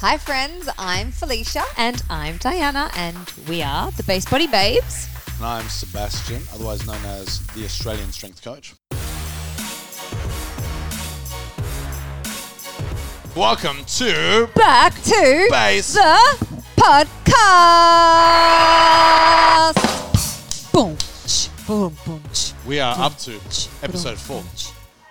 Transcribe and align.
Hi, 0.00 0.16
friends. 0.16 0.68
I'm 0.78 1.10
Felicia. 1.10 1.64
And 1.76 2.00
I'm 2.08 2.36
Diana, 2.36 2.90
and 2.96 3.32
we 3.48 3.62
are 3.62 3.90
the 3.92 4.02
Base 4.04 4.24
Body 4.24 4.46
Babes. 4.46 5.08
And 5.36 5.44
I'm 5.46 5.68
Sebastian, 5.68 6.42
otherwise 6.54 6.86
known 6.86 7.04
as 7.04 7.44
the 7.48 7.64
Australian 7.64 8.12
Strength 8.12 8.42
Coach. 8.44 8.74
Welcome 13.36 13.84
to 13.84 14.48
Back 14.54 14.94
to 15.02 15.48
Base. 15.50 15.94
the 15.94 16.46
podcast. 16.76 17.02
Boom, 20.72 20.96
ch, 21.26 21.48
boom, 21.66 21.96
boom. 22.06 22.22
ch, 22.32 22.52
We 22.66 22.78
are 22.80 22.96
up 22.98 23.18
to 23.18 23.34
episode 23.82 24.18
four. 24.18 24.42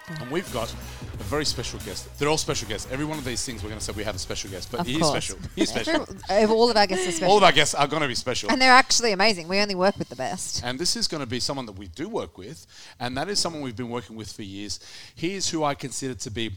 And 0.09 0.31
we've 0.31 0.51
got 0.53 0.71
a 0.71 1.23
very 1.23 1.43
special 1.45 1.79
guest. 1.79 2.17
They're 2.17 2.29
all 2.29 2.37
special 2.37 2.67
guests. 2.69 2.87
Every 2.91 3.03
one 3.03 3.17
of 3.17 3.25
these 3.25 3.43
things 3.45 3.61
we're 3.61 3.69
going 3.69 3.79
to 3.79 3.83
say 3.85 3.91
we 3.91 4.05
have 4.05 4.15
a 4.15 4.19
special 4.19 4.49
guest, 4.49 4.71
but 4.71 4.79
Of 4.81 4.87
he's 4.87 4.99
course. 4.99 5.11
special. 5.25 5.37
He's 5.55 5.69
special. 5.69 6.07
Every- 6.29 6.55
All 6.55 6.69
of 6.71 6.77
our 6.77 6.87
guests 6.87 7.07
are 7.07 7.11
special. 7.11 7.31
all 7.31 7.37
of 7.37 7.43
our 7.43 7.51
guests 7.51 7.75
are 7.75 7.87
going 7.87 8.01
to 8.01 8.07
be 8.07 8.15
special. 8.15 8.49
and 8.49 8.61
they're 8.61 8.71
actually 8.71 9.11
amazing. 9.11 9.49
We 9.49 9.59
only 9.59 9.75
work 9.75 9.97
with 9.97 10.07
the 10.07 10.15
best. 10.15 10.61
And 10.63 10.79
this 10.79 10.95
is 10.95 11.07
going 11.09 11.19
to 11.21 11.27
be 11.27 11.41
someone 11.41 11.65
that 11.65 11.73
we 11.77 11.87
do 11.87 12.07
work 12.07 12.37
with, 12.37 12.65
and 13.01 13.17
that 13.17 13.27
is 13.27 13.39
someone 13.39 13.61
we've 13.61 13.75
been 13.75 13.89
working 13.89 14.15
with 14.15 14.31
for 14.31 14.43
years. 14.43 14.79
He 15.15 15.35
is 15.35 15.49
who 15.49 15.63
I 15.65 15.75
consider 15.75 16.13
to 16.15 16.31
be 16.31 16.51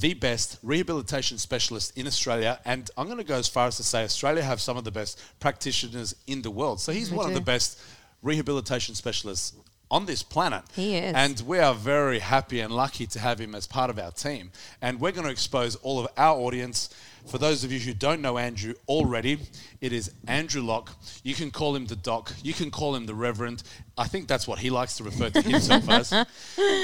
the 0.00 0.14
best 0.14 0.58
rehabilitation 0.62 1.36
specialist 1.36 1.96
in 1.98 2.06
Australia, 2.06 2.58
and 2.64 2.90
I'm 2.96 3.06
going 3.06 3.18
to 3.18 3.24
go 3.24 3.36
as 3.36 3.48
far 3.48 3.66
as 3.66 3.76
to 3.76 3.82
say 3.82 4.04
Australia 4.04 4.42
have 4.42 4.60
some 4.62 4.78
of 4.78 4.84
the 4.84 4.90
best 4.90 5.20
practitioners 5.40 6.14
in 6.26 6.40
the 6.40 6.50
world. 6.50 6.80
So 6.80 6.92
he's 6.92 7.10
one 7.10 7.26
of 7.26 7.32
do. 7.32 7.38
the 7.38 7.44
best 7.44 7.78
rehabilitation 8.22 8.94
specialists 8.94 9.52
on 9.94 10.06
this 10.06 10.24
planet. 10.24 10.64
He 10.74 10.96
is. 10.96 11.14
And 11.14 11.40
we 11.46 11.60
are 11.60 11.72
very 11.72 12.18
happy 12.18 12.58
and 12.58 12.74
lucky 12.74 13.06
to 13.06 13.20
have 13.20 13.40
him 13.40 13.54
as 13.54 13.68
part 13.68 13.90
of 13.90 13.98
our 13.98 14.10
team. 14.10 14.50
And 14.82 15.00
we're 15.00 15.12
going 15.12 15.24
to 15.24 15.30
expose 15.30 15.76
all 15.76 16.00
of 16.00 16.08
our 16.16 16.36
audience. 16.36 16.90
For 17.26 17.38
those 17.38 17.62
of 17.62 17.70
you 17.70 17.78
who 17.78 17.94
don't 17.94 18.20
know 18.20 18.36
Andrew 18.36 18.74
already, 18.88 19.38
it 19.80 19.92
is 19.92 20.10
Andrew 20.26 20.62
Locke. 20.62 20.90
You 21.22 21.36
can 21.36 21.52
call 21.52 21.76
him 21.76 21.86
the 21.86 21.94
doc, 21.94 22.34
you 22.42 22.52
can 22.52 22.72
call 22.72 22.96
him 22.96 23.06
the 23.06 23.14
reverend. 23.14 23.62
I 23.96 24.08
think 24.08 24.26
that's 24.26 24.48
what 24.48 24.58
he 24.58 24.70
likes 24.70 24.96
to 24.96 25.04
refer 25.04 25.30
to 25.30 25.40
himself 25.42 25.88
as. 25.88 26.10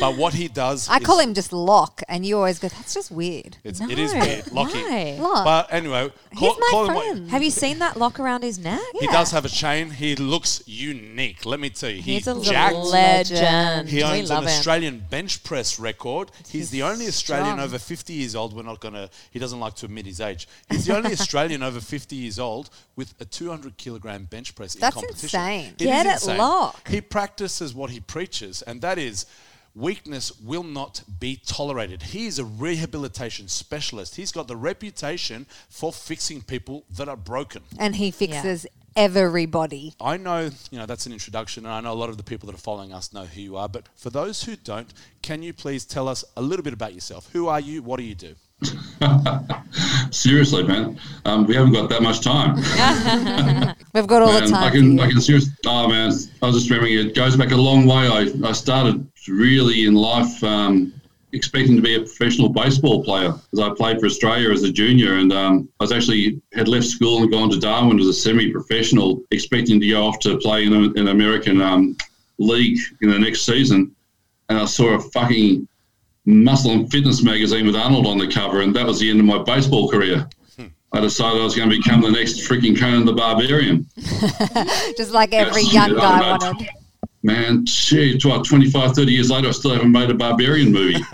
But 0.00 0.16
what 0.16 0.32
he 0.34 0.46
does 0.48 0.88
I 0.88 0.98
is- 0.98 1.04
call 1.04 1.18
him 1.18 1.34
just 1.34 1.52
Lock, 1.52 2.02
and 2.08 2.24
you 2.24 2.36
always 2.36 2.58
go, 2.58 2.68
that's 2.68 2.94
just 2.94 3.10
weird. 3.10 3.56
it's, 3.64 3.80
No, 3.80 3.88
it 3.90 3.98
is 3.98 4.12
weird, 4.14 4.50
Lockie. 4.52 4.78
why? 4.82 5.16
Lock. 5.20 5.44
But 5.44 5.72
anyway, 5.72 6.10
call, 6.36 6.50
He's 6.50 6.58
my 6.60 6.68
call 6.70 6.86
him 6.88 6.94
what, 6.94 7.04
friend. 7.06 7.30
Have 7.30 7.42
you 7.42 7.50
seen 7.50 7.78
that 7.80 7.96
lock 7.96 8.20
around 8.20 8.42
his 8.44 8.58
neck? 8.58 8.80
He 8.98 9.06
Yeah. 9.06 9.12
does 9.12 9.30
have 9.32 9.44
a 9.44 9.48
chain. 9.48 9.90
He 9.90 10.14
looks 10.16 10.62
unique. 10.66 11.44
Let 11.44 11.58
me 11.60 11.70
tell 11.70 11.90
you. 11.90 12.00
He's 12.00 12.26
a 12.28 12.40
jacked. 12.40 12.76
legend. 12.76 13.88
He 13.88 13.96
we 13.98 14.02
owns 14.04 14.30
love 14.30 14.44
an 14.44 14.48
him. 14.48 14.54
Australian 14.54 15.04
bench 15.10 15.42
press 15.42 15.78
record. 15.80 16.30
He's, 16.44 16.52
He's 16.52 16.70
the 16.70 16.82
only 16.84 17.06
Australian 17.08 17.54
strong. 17.56 17.60
over 17.66 17.78
50 17.78 18.12
years 18.12 18.34
old. 18.36 18.54
We're 18.54 18.62
not 18.62 18.80
going 18.80 18.94
to, 18.94 19.10
he 19.30 19.38
doesn't 19.38 19.60
like 19.60 19.74
to 19.76 19.86
admit 19.86 20.06
his 20.06 20.20
age. 20.20 20.46
He's 20.70 20.86
the 20.86 20.96
only 20.96 21.12
Australian 21.18 21.62
over 21.62 21.80
50 21.80 22.14
years 22.16 22.38
old 22.38 22.70
with 22.96 23.14
a 23.20 23.24
200 23.24 23.76
kilogram 23.76 24.24
bench 24.24 24.54
press 24.54 24.74
That's 24.74 24.94
in 24.96 25.02
competition. 25.02 25.40
insane. 25.40 25.74
Get 25.78 26.06
is 26.06 26.12
it, 26.12 26.14
insane. 26.14 26.38
Locke. 26.38 26.88
He 26.88 26.99
practices 27.00 27.74
what 27.74 27.90
he 27.90 28.00
preaches, 28.00 28.62
and 28.62 28.80
that 28.82 28.98
is 28.98 29.26
weakness 29.74 30.32
will 30.40 30.64
not 30.64 31.02
be 31.20 31.40
tolerated. 31.46 32.02
He 32.02 32.26
is 32.26 32.38
a 32.38 32.44
rehabilitation 32.44 33.48
specialist. 33.48 34.16
He's 34.16 34.32
got 34.32 34.48
the 34.48 34.56
reputation 34.56 35.46
for 35.68 35.92
fixing 35.92 36.42
people 36.42 36.84
that 36.96 37.08
are 37.08 37.16
broken. 37.16 37.62
And 37.78 37.96
he 37.96 38.10
fixes 38.10 38.66
everybody. 38.96 39.94
I 40.00 40.16
know, 40.16 40.50
you 40.70 40.78
know, 40.78 40.86
that's 40.86 41.06
an 41.06 41.12
introduction, 41.12 41.64
and 41.64 41.72
I 41.72 41.80
know 41.80 41.92
a 41.92 41.94
lot 41.94 42.10
of 42.10 42.16
the 42.16 42.24
people 42.24 42.46
that 42.48 42.54
are 42.54 42.58
following 42.58 42.92
us 42.92 43.12
know 43.12 43.24
who 43.24 43.40
you 43.40 43.56
are. 43.56 43.68
But 43.68 43.88
for 43.94 44.10
those 44.10 44.42
who 44.44 44.56
don't, 44.56 44.92
can 45.22 45.42
you 45.42 45.52
please 45.52 45.84
tell 45.84 46.08
us 46.08 46.24
a 46.36 46.42
little 46.42 46.64
bit 46.64 46.72
about 46.72 46.94
yourself? 46.94 47.30
Who 47.32 47.48
are 47.48 47.60
you? 47.60 47.82
What 47.82 47.98
do 47.98 48.04
you 48.04 48.14
do? 48.14 48.34
Seriously, 50.10 50.62
man, 50.62 50.98
um, 51.24 51.46
we 51.46 51.54
haven't 51.54 51.72
got 51.72 51.88
that 51.88 52.02
much 52.02 52.20
time. 52.20 52.56
We've 53.94 54.06
got 54.06 54.22
all 54.22 54.32
the 54.32 54.46
time. 54.46 54.64
I 54.64 54.70
can. 54.70 55.00
I 55.00 55.08
can 55.08 55.20
seriously. 55.20 55.52
Oh 55.66 55.88
man, 55.88 56.12
I 56.42 56.46
was 56.46 56.56
just 56.56 56.70
remembering 56.70 57.06
it 57.06 57.14
goes 57.14 57.36
back 57.36 57.52
a 57.52 57.56
long 57.56 57.86
way. 57.86 58.06
I, 58.06 58.30
I 58.46 58.52
started 58.52 59.06
really 59.28 59.86
in 59.86 59.94
life 59.94 60.42
um, 60.44 60.92
expecting 61.32 61.76
to 61.76 61.82
be 61.82 61.94
a 61.94 62.00
professional 62.00 62.48
baseball 62.48 63.02
player 63.02 63.32
because 63.32 63.60
I 63.60 63.74
played 63.74 64.00
for 64.00 64.06
Australia 64.06 64.50
as 64.50 64.62
a 64.62 64.72
junior, 64.72 65.14
and 65.14 65.32
um, 65.32 65.68
I 65.80 65.84
was 65.84 65.92
actually 65.92 66.40
had 66.52 66.68
left 66.68 66.86
school 66.86 67.22
and 67.22 67.30
gone 67.30 67.50
to 67.50 67.58
Darwin 67.58 67.98
as 67.98 68.06
a 68.06 68.12
semi-professional, 68.12 69.22
expecting 69.30 69.80
to 69.80 69.88
go 69.88 70.06
off 70.06 70.18
to 70.20 70.38
play 70.38 70.66
in 70.66 70.72
an 70.74 71.08
American 71.08 71.62
um, 71.62 71.96
league 72.38 72.78
in 73.00 73.10
the 73.10 73.18
next 73.18 73.42
season, 73.42 73.94
and 74.50 74.58
I 74.58 74.66
saw 74.66 74.96
a 74.96 75.00
fucking 75.00 75.66
muscle 76.26 76.72
and 76.72 76.90
fitness 76.90 77.22
magazine 77.22 77.66
with 77.66 77.76
Arnold 77.76 78.06
on 78.06 78.18
the 78.18 78.26
cover, 78.28 78.60
and 78.62 78.74
that 78.76 78.86
was 78.86 79.00
the 79.00 79.10
end 79.10 79.20
of 79.20 79.26
my 79.26 79.38
baseball 79.42 79.88
career. 79.88 80.28
Hmm. 80.56 80.66
I 80.92 81.00
decided 81.00 81.40
I 81.40 81.44
was 81.44 81.56
going 81.56 81.70
to 81.70 81.76
become 81.76 82.00
the 82.02 82.10
next 82.10 82.40
freaking 82.48 82.78
Conan 82.78 83.04
the 83.06 83.12
Barbarian. 83.12 83.86
Just 84.96 85.12
like 85.12 85.32
every 85.32 85.62
Yes, 85.62 85.72
young 85.74 85.94
guy 85.96 86.18
I 86.18 86.20
know. 86.38 86.46
wanted. 86.48 86.68
Man, 87.22 87.66
shit, 87.66 88.24
what, 88.24 88.46
25, 88.46 88.94
30 88.94 89.12
years 89.12 89.30
later, 89.30 89.48
I 89.48 89.50
still 89.50 89.72
haven't 89.72 89.92
made 89.92 90.08
a 90.10 90.14
Barbarian 90.14 90.72
movie. 90.72 91.02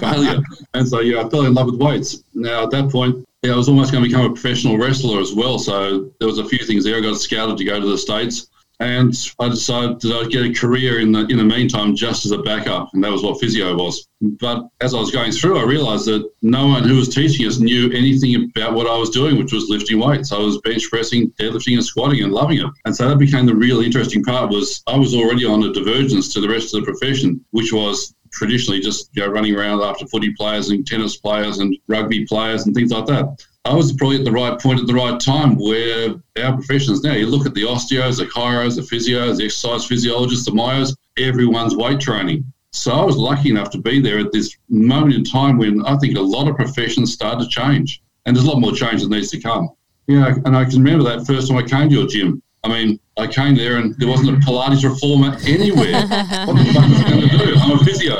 Failure. 0.00 0.40
And 0.74 0.88
so, 0.88 0.98
yeah, 1.00 1.22
I 1.24 1.28
fell 1.28 1.46
in 1.46 1.54
love 1.54 1.66
with 1.66 1.80
weights. 1.80 2.24
Now, 2.34 2.64
at 2.64 2.70
that 2.72 2.90
point, 2.90 3.24
yeah, 3.42 3.52
I 3.52 3.56
was 3.56 3.68
almost 3.68 3.92
going 3.92 4.02
to 4.02 4.08
become 4.10 4.24
a 4.26 4.30
professional 4.30 4.76
wrestler 4.78 5.20
as 5.20 5.32
well. 5.32 5.60
So 5.60 6.10
there 6.18 6.26
was 6.26 6.38
a 6.38 6.44
few 6.44 6.58
things 6.58 6.82
there. 6.82 6.96
I 6.96 7.00
got 7.00 7.16
scouted 7.18 7.56
to 7.58 7.64
go 7.64 7.78
to 7.78 7.86
the 7.86 7.96
States. 7.98 8.48
And 8.80 9.14
I 9.38 9.48
decided 9.48 10.00
that 10.00 10.12
I'd 10.12 10.32
get 10.32 10.44
a 10.44 10.52
career 10.52 10.98
in 10.98 11.12
the 11.12 11.26
in 11.26 11.36
the 11.36 11.44
meantime 11.44 11.94
just 11.94 12.26
as 12.26 12.32
a 12.32 12.38
backup, 12.38 12.90
and 12.92 13.04
that 13.04 13.12
was 13.12 13.22
what 13.22 13.40
physio 13.40 13.76
was. 13.76 14.08
But 14.20 14.66
as 14.80 14.94
I 14.94 14.98
was 14.98 15.12
going 15.12 15.30
through, 15.30 15.58
I 15.58 15.64
realised 15.64 16.06
that 16.06 16.28
no 16.42 16.66
one 16.66 16.82
who 16.82 16.96
was 16.96 17.14
teaching 17.14 17.46
us 17.46 17.58
knew 17.58 17.90
anything 17.92 18.50
about 18.56 18.74
what 18.74 18.88
I 18.88 18.96
was 18.96 19.10
doing, 19.10 19.38
which 19.38 19.52
was 19.52 19.68
lifting 19.68 20.00
weights. 20.00 20.32
I 20.32 20.38
was 20.38 20.60
bench 20.62 20.90
pressing, 20.90 21.30
deadlifting, 21.32 21.74
and 21.74 21.84
squatting, 21.84 22.22
and 22.24 22.32
loving 22.32 22.58
it. 22.58 22.66
And 22.84 22.94
so 22.94 23.08
that 23.08 23.18
became 23.18 23.46
the 23.46 23.54
real 23.54 23.80
interesting 23.80 24.24
part. 24.24 24.50
Was 24.50 24.82
I 24.88 24.98
was 24.98 25.14
already 25.14 25.44
on 25.44 25.62
a 25.62 25.72
divergence 25.72 26.32
to 26.34 26.40
the 26.40 26.48
rest 26.48 26.74
of 26.74 26.80
the 26.80 26.90
profession, 26.90 27.44
which 27.52 27.72
was 27.72 28.14
traditionally 28.32 28.80
just 28.80 29.10
you 29.14 29.22
know, 29.22 29.28
running 29.28 29.54
around 29.54 29.80
after 29.82 30.06
footy 30.06 30.34
players 30.34 30.70
and 30.70 30.86
tennis 30.86 31.16
players 31.16 31.58
and 31.58 31.76
rugby 31.86 32.26
players 32.26 32.66
and 32.66 32.74
things 32.74 32.90
like 32.90 33.06
that. 33.06 33.46
I 33.66 33.72
was 33.72 33.94
probably 33.94 34.18
at 34.18 34.24
the 34.24 34.32
right 34.32 34.60
point 34.60 34.80
at 34.80 34.86
the 34.86 34.92
right 34.92 35.18
time 35.18 35.56
where 35.56 36.14
our 36.42 36.52
professions 36.52 37.02
now, 37.02 37.14
you 37.14 37.26
look 37.26 37.46
at 37.46 37.54
the 37.54 37.62
osteos, 37.62 38.18
the 38.18 38.26
chiros, 38.26 38.76
the 38.76 38.82
physios, 38.82 39.38
the 39.38 39.46
exercise 39.46 39.86
physiologists, 39.86 40.44
the 40.44 40.50
myos, 40.50 40.94
everyone's 41.18 41.74
weight 41.74 41.98
training. 41.98 42.44
So 42.72 42.92
I 42.92 43.02
was 43.02 43.16
lucky 43.16 43.48
enough 43.48 43.70
to 43.70 43.78
be 43.78 44.00
there 44.00 44.18
at 44.18 44.32
this 44.32 44.54
moment 44.68 45.14
in 45.14 45.24
time 45.24 45.56
when 45.56 45.82
I 45.86 45.96
think 45.96 46.18
a 46.18 46.20
lot 46.20 46.46
of 46.46 46.56
professions 46.56 47.14
start 47.14 47.40
to 47.40 47.48
change. 47.48 48.02
And 48.26 48.36
there's 48.36 48.46
a 48.46 48.50
lot 48.50 48.60
more 48.60 48.72
change 48.72 49.02
that 49.02 49.08
needs 49.08 49.30
to 49.30 49.40
come. 49.40 49.70
Yeah, 50.08 50.34
and 50.44 50.54
I 50.54 50.64
can 50.66 50.82
remember 50.82 51.04
that 51.04 51.26
first 51.26 51.48
time 51.48 51.56
I 51.56 51.62
came 51.62 51.88
to 51.88 51.94
your 51.94 52.06
gym. 52.06 52.42
I 52.64 52.68
mean, 52.68 53.00
I 53.16 53.26
came 53.26 53.54
there 53.54 53.78
and 53.78 53.94
there 53.98 54.08
wasn't 54.08 54.30
a 54.30 54.40
Pilates 54.46 54.84
reformer 54.84 55.38
anywhere. 55.46 55.92
what 56.46 56.56
the 56.56 56.70
fuck 56.74 56.88
was 56.88 57.00
I 57.00 57.08
going 57.08 57.28
to 57.28 57.38
do? 57.38 57.54
I'm 57.56 57.70
a 57.70 57.84
physio. 57.84 58.18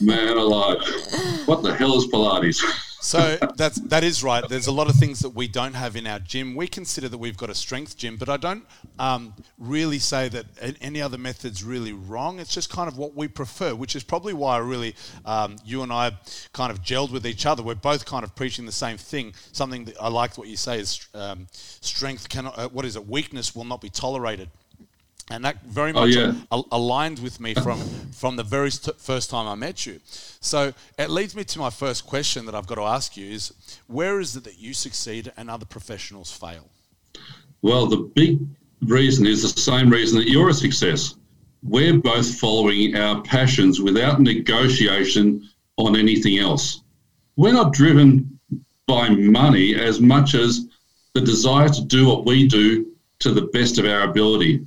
Man 0.00 0.38
alive. 0.38 0.78
What 1.46 1.62
the 1.62 1.74
hell 1.74 1.98
is 1.98 2.06
Pilates? 2.06 2.62
So 3.02 3.36
that's 3.56 3.80
that 3.80 4.04
is 4.04 4.22
right. 4.22 4.48
There's 4.48 4.68
a 4.68 4.72
lot 4.72 4.88
of 4.88 4.94
things 4.94 5.18
that 5.20 5.30
we 5.30 5.48
don't 5.48 5.74
have 5.74 5.96
in 5.96 6.06
our 6.06 6.20
gym. 6.20 6.54
We 6.54 6.68
consider 6.68 7.08
that 7.08 7.18
we've 7.18 7.36
got 7.36 7.50
a 7.50 7.54
strength 7.54 7.98
gym, 7.98 8.16
but 8.16 8.28
I 8.28 8.36
don't 8.36 8.64
um, 8.96 9.34
really 9.58 9.98
say 9.98 10.28
that 10.28 10.46
any 10.80 11.02
other 11.02 11.18
method's 11.18 11.64
really 11.64 11.92
wrong. 11.92 12.38
It's 12.38 12.54
just 12.54 12.70
kind 12.70 12.86
of 12.86 12.96
what 12.96 13.16
we 13.16 13.26
prefer, 13.26 13.74
which 13.74 13.96
is 13.96 14.04
probably 14.04 14.34
why 14.34 14.54
I 14.54 14.58
really 14.58 14.94
um, 15.24 15.56
you 15.64 15.82
and 15.82 15.92
I 15.92 16.12
kind 16.52 16.70
of 16.70 16.82
gelled 16.82 17.10
with 17.10 17.26
each 17.26 17.44
other. 17.44 17.60
We're 17.60 17.74
both 17.74 18.06
kind 18.06 18.22
of 18.22 18.36
preaching 18.36 18.66
the 18.66 18.72
same 18.72 18.98
thing. 18.98 19.34
Something 19.50 19.84
that 19.86 19.96
I 20.00 20.08
liked 20.08 20.38
what 20.38 20.46
you 20.46 20.56
say 20.56 20.78
is 20.78 21.04
um, 21.12 21.48
strength 21.52 22.28
cannot. 22.28 22.56
Uh, 22.56 22.68
what 22.68 22.84
is 22.84 22.94
it? 22.94 23.04
Weakness 23.08 23.52
will 23.54 23.64
not 23.64 23.80
be 23.80 23.90
tolerated. 23.90 24.48
And 25.30 25.44
that 25.44 25.62
very 25.64 25.92
Oh, 25.92 26.00
much 26.06 26.14
yeah. 26.14 26.34
al- 26.50 26.66
aligned 26.72 27.18
with 27.20 27.40
me 27.40 27.54
from 27.54 27.80
from 28.12 28.36
the 28.36 28.42
very 28.42 28.70
st- 28.70 29.00
first 29.00 29.30
time 29.30 29.46
I 29.46 29.54
met 29.54 29.86
you. 29.86 30.00
So 30.40 30.74
it 30.98 31.10
leads 31.10 31.34
me 31.34 31.44
to 31.44 31.58
my 31.58 31.70
first 31.70 32.06
question 32.06 32.44
that 32.46 32.54
I've 32.54 32.66
got 32.66 32.74
to 32.76 32.82
ask 32.82 33.16
you 33.16 33.26
is 33.30 33.52
where 33.86 34.20
is 34.20 34.36
it 34.36 34.44
that 34.44 34.58
you 34.58 34.74
succeed 34.74 35.32
and 35.36 35.48
other 35.50 35.64
professionals 35.66 36.30
fail? 36.32 36.68
Well, 37.62 37.86
the 37.86 38.10
big 38.14 38.38
reason 38.82 39.26
is 39.26 39.42
the 39.42 39.60
same 39.60 39.88
reason 39.90 40.18
that 40.18 40.28
you're 40.28 40.50
a 40.50 40.54
success. 40.54 41.14
We're 41.62 41.98
both 41.98 42.34
following 42.40 42.96
our 42.96 43.22
passions 43.22 43.80
without 43.80 44.20
negotiation 44.20 45.48
on 45.76 45.96
anything 45.96 46.38
else. 46.38 46.82
We're 47.36 47.52
not 47.52 47.72
driven 47.72 48.38
by 48.86 49.08
money 49.10 49.74
as 49.76 50.00
much 50.00 50.34
as 50.34 50.66
the 51.14 51.20
desire 51.20 51.68
to 51.68 51.84
do 51.84 52.06
what 52.06 52.24
we 52.26 52.46
do 52.48 52.86
to 53.20 53.32
the 53.32 53.42
best 53.52 53.78
of 53.78 53.84
our 53.86 54.02
ability. 54.02 54.66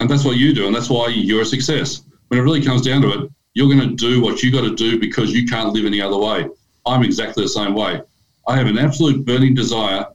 And 0.00 0.08
that's 0.08 0.24
what 0.24 0.38
you 0.38 0.54
do, 0.54 0.66
and 0.66 0.74
that's 0.74 0.90
why 0.90 1.08
you're 1.08 1.42
a 1.42 1.46
success. 1.46 2.02
When 2.28 2.40
it 2.40 2.42
really 2.42 2.64
comes 2.64 2.82
down 2.82 3.02
to 3.02 3.10
it, 3.10 3.30
you're 3.54 3.72
going 3.72 3.88
to 3.88 3.94
do 3.94 4.22
what 4.22 4.42
you 4.42 4.50
got 4.50 4.62
to 4.62 4.74
do 4.74 4.98
because 4.98 5.32
you 5.32 5.46
can't 5.46 5.72
live 5.72 5.84
any 5.84 6.00
other 6.00 6.16
way. 6.16 6.48
I'm 6.86 7.02
exactly 7.02 7.44
the 7.44 7.48
same 7.48 7.74
way. 7.74 8.00
I 8.48 8.56
have 8.56 8.66
an 8.66 8.78
absolute 8.78 9.24
burning 9.24 9.54
desire 9.54 10.06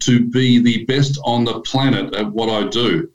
to 0.00 0.26
be 0.26 0.60
the 0.60 0.84
best 0.86 1.18
on 1.24 1.44
the 1.44 1.60
planet 1.60 2.14
at 2.14 2.30
what 2.32 2.48
I 2.48 2.68
do. 2.68 3.10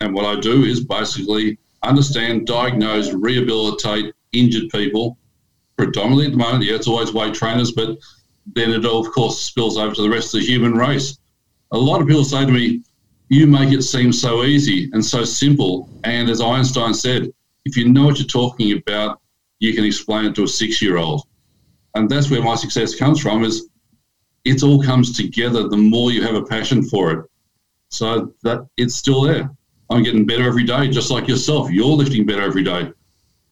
And 0.00 0.14
what 0.14 0.24
I 0.24 0.40
do 0.40 0.64
is 0.64 0.84
basically 0.84 1.58
understand, 1.82 2.46
diagnose, 2.46 3.12
rehabilitate 3.12 4.14
injured 4.32 4.70
people. 4.70 5.18
Predominantly 5.76 6.26
at 6.26 6.32
the 6.32 6.38
moment, 6.38 6.64
yeah, 6.64 6.74
it's 6.74 6.86
always 6.86 7.12
weight 7.12 7.34
trainers, 7.34 7.72
but 7.72 7.98
then 8.54 8.70
it 8.70 8.84
of 8.84 9.10
course 9.10 9.40
spills 9.40 9.76
over 9.78 9.94
to 9.94 10.02
the 10.02 10.10
rest 10.10 10.34
of 10.34 10.40
the 10.40 10.46
human 10.46 10.74
race. 10.74 11.18
A 11.72 11.78
lot 11.78 12.00
of 12.00 12.06
people 12.06 12.24
say 12.24 12.44
to 12.44 12.52
me, 12.52 12.82
"You 13.28 13.46
make 13.46 13.72
it 13.72 13.82
seem 13.82 14.12
so 14.12 14.44
easy 14.44 14.90
and 14.92 15.04
so 15.04 15.24
simple." 15.24 15.88
And 16.04 16.28
as 16.28 16.40
Einstein 16.40 16.94
said, 16.94 17.32
if 17.64 17.76
you 17.76 17.88
know 17.88 18.04
what 18.04 18.18
you're 18.18 18.26
talking 18.26 18.78
about, 18.78 19.20
you 19.60 19.72
can 19.74 19.84
explain 19.84 20.26
it 20.26 20.34
to 20.34 20.44
a 20.44 20.48
six-year-old. 20.48 21.22
And 21.94 22.10
that's 22.10 22.30
where 22.30 22.42
my 22.42 22.56
success 22.56 22.94
comes 22.94 23.20
from. 23.20 23.44
Is 23.44 23.68
it 24.44 24.62
all 24.62 24.82
comes 24.82 25.16
together 25.16 25.68
the 25.68 25.76
more 25.76 26.12
you 26.12 26.22
have 26.22 26.34
a 26.34 26.44
passion 26.44 26.82
for 26.82 27.12
it. 27.12 27.30
So 27.88 28.32
that 28.42 28.66
it's 28.76 28.94
still 28.94 29.22
there. 29.22 29.50
I'm 29.90 30.02
getting 30.02 30.26
better 30.26 30.44
every 30.44 30.64
day, 30.64 30.88
just 30.88 31.10
like 31.10 31.28
yourself. 31.28 31.70
You're 31.70 31.86
lifting 31.86 32.26
better 32.26 32.42
every 32.42 32.62
day. 32.62 32.90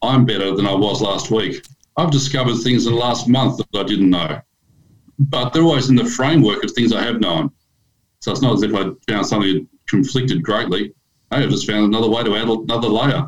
I'm 0.02 0.24
better 0.24 0.54
than 0.54 0.66
I 0.66 0.74
was 0.74 1.00
last 1.00 1.30
week. 1.30 1.64
I've 1.96 2.10
discovered 2.10 2.56
things 2.56 2.86
in 2.86 2.92
the 2.92 2.98
last 2.98 3.28
month 3.28 3.58
that 3.58 3.78
I 3.78 3.84
didn't 3.84 4.10
know, 4.10 4.40
but 5.18 5.50
they're 5.50 5.62
always 5.62 5.90
in 5.90 5.96
the 5.96 6.04
framework 6.04 6.64
of 6.64 6.72
things 6.72 6.92
I 6.92 7.02
have 7.02 7.20
known. 7.20 7.50
So 8.22 8.30
it's 8.30 8.40
not 8.40 8.54
as 8.54 8.62
if 8.62 8.72
I 8.72 8.84
found 9.08 9.26
something 9.26 9.52
that 9.52 9.66
conflicted 9.88 10.44
greatly. 10.44 10.94
I 11.32 11.40
have 11.40 11.50
just 11.50 11.66
found 11.66 11.86
another 11.86 12.08
way 12.08 12.22
to 12.22 12.36
add 12.36 12.48
another 12.48 12.86
layer. 12.86 13.26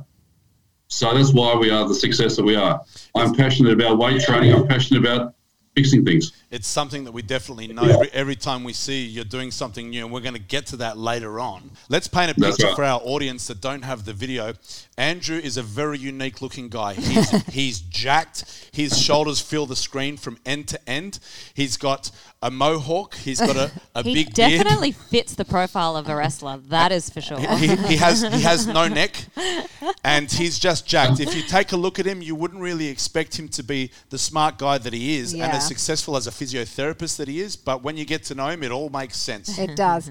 So 0.86 1.12
that's 1.12 1.32
why 1.32 1.56
we 1.56 1.68
are 1.68 1.88
the 1.88 1.94
success 1.96 2.36
that 2.36 2.44
we 2.44 2.54
are. 2.54 2.80
I'm 3.16 3.34
passionate 3.34 3.72
about 3.72 3.98
weight 3.98 4.22
training. 4.22 4.52
I'm 4.52 4.68
passionate 4.68 5.04
about 5.04 5.34
fixing 5.74 6.04
things. 6.04 6.32
It's 6.50 6.68
something 6.68 7.04
that 7.04 7.12
we 7.12 7.22
definitely 7.22 7.66
know. 7.68 7.82
Every, 7.82 8.10
every 8.12 8.36
time 8.36 8.64
we 8.64 8.72
see 8.72 9.04
you're 9.04 9.24
doing 9.24 9.50
something 9.50 9.90
new, 9.90 10.04
and 10.04 10.12
we're 10.12 10.20
going 10.20 10.34
to 10.34 10.40
get 10.40 10.66
to 10.66 10.76
that 10.76 10.96
later 10.96 11.40
on. 11.40 11.70
Let's 11.88 12.06
paint 12.06 12.30
a 12.30 12.34
picture 12.34 12.66
right. 12.66 12.76
for 12.76 12.84
our 12.84 13.00
audience 13.02 13.46
that 13.48 13.60
don't 13.60 13.82
have 13.82 14.04
the 14.04 14.12
video. 14.12 14.54
Andrew 14.96 15.36
is 15.36 15.56
a 15.56 15.62
very 15.62 15.98
unique 15.98 16.40
looking 16.40 16.68
guy. 16.68 16.94
He's, 16.94 17.46
he's 17.46 17.80
jacked. 17.80 18.68
His 18.72 19.00
shoulders 19.00 19.40
fill 19.40 19.66
the 19.66 19.76
screen 19.76 20.16
from 20.16 20.38
end 20.46 20.68
to 20.68 20.88
end. 20.88 21.18
He's 21.54 21.76
got 21.76 22.10
a 22.40 22.50
mohawk. 22.50 23.14
He's 23.16 23.40
got 23.40 23.56
a, 23.56 23.72
a 23.94 24.02
he 24.04 24.14
big 24.14 24.34
beard. 24.34 24.52
definitely 24.52 24.92
fits 24.92 25.34
the 25.34 25.44
profile 25.44 25.96
of 25.96 26.08
a 26.08 26.14
wrestler. 26.14 26.58
That 26.68 26.92
is 26.92 27.10
for 27.10 27.20
sure. 27.20 27.38
He, 27.38 27.74
he 27.74 27.96
has 27.96 28.22
he 28.22 28.42
has 28.42 28.66
no 28.66 28.86
neck, 28.86 29.16
and 30.04 30.30
he's 30.30 30.58
just 30.58 30.86
jacked. 30.86 31.20
If 31.20 31.34
you 31.34 31.42
take 31.42 31.72
a 31.72 31.76
look 31.76 31.98
at 31.98 32.06
him, 32.06 32.20
you 32.22 32.34
wouldn't 32.34 32.60
really 32.60 32.88
expect 32.88 33.38
him 33.38 33.48
to 33.48 33.62
be 33.62 33.90
the 34.10 34.18
smart 34.18 34.58
guy 34.58 34.78
that 34.78 34.92
he 34.92 35.16
is 35.16 35.32
and 35.32 35.40
Yeah. 35.40 35.52
As 35.64 35.68
successful 35.68 36.16
as 36.16 36.26
a 36.26 36.30
physiotherapist 36.30 37.16
that 37.16 37.28
he 37.28 37.40
is. 37.40 37.56
But 37.56 37.82
when 37.82 37.96
you 37.96 38.04
get 38.04 38.22
to 38.24 38.34
know 38.34 38.48
him, 38.48 38.62
it 38.62 38.70
all 38.70 38.90
makes 38.90 39.16
sense. 39.16 39.58
It 39.58 39.76
does. 39.76 40.10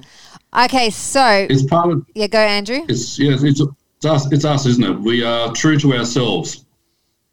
Okay, 0.57 0.89
so 0.89 1.47
It's 1.49 1.63
part 1.63 1.91
of 1.91 2.05
yeah, 2.13 2.27
go 2.27 2.39
Andrew. 2.39 2.85
it's 2.87 3.17
yeah, 3.19 3.33
it's, 3.33 3.43
it's 3.43 4.05
us, 4.05 4.31
it's 4.31 4.45
us, 4.45 4.65
isn't 4.65 4.83
it? 4.83 4.99
We 4.99 5.23
are 5.23 5.51
true 5.53 5.77
to 5.79 5.93
ourselves, 5.93 6.65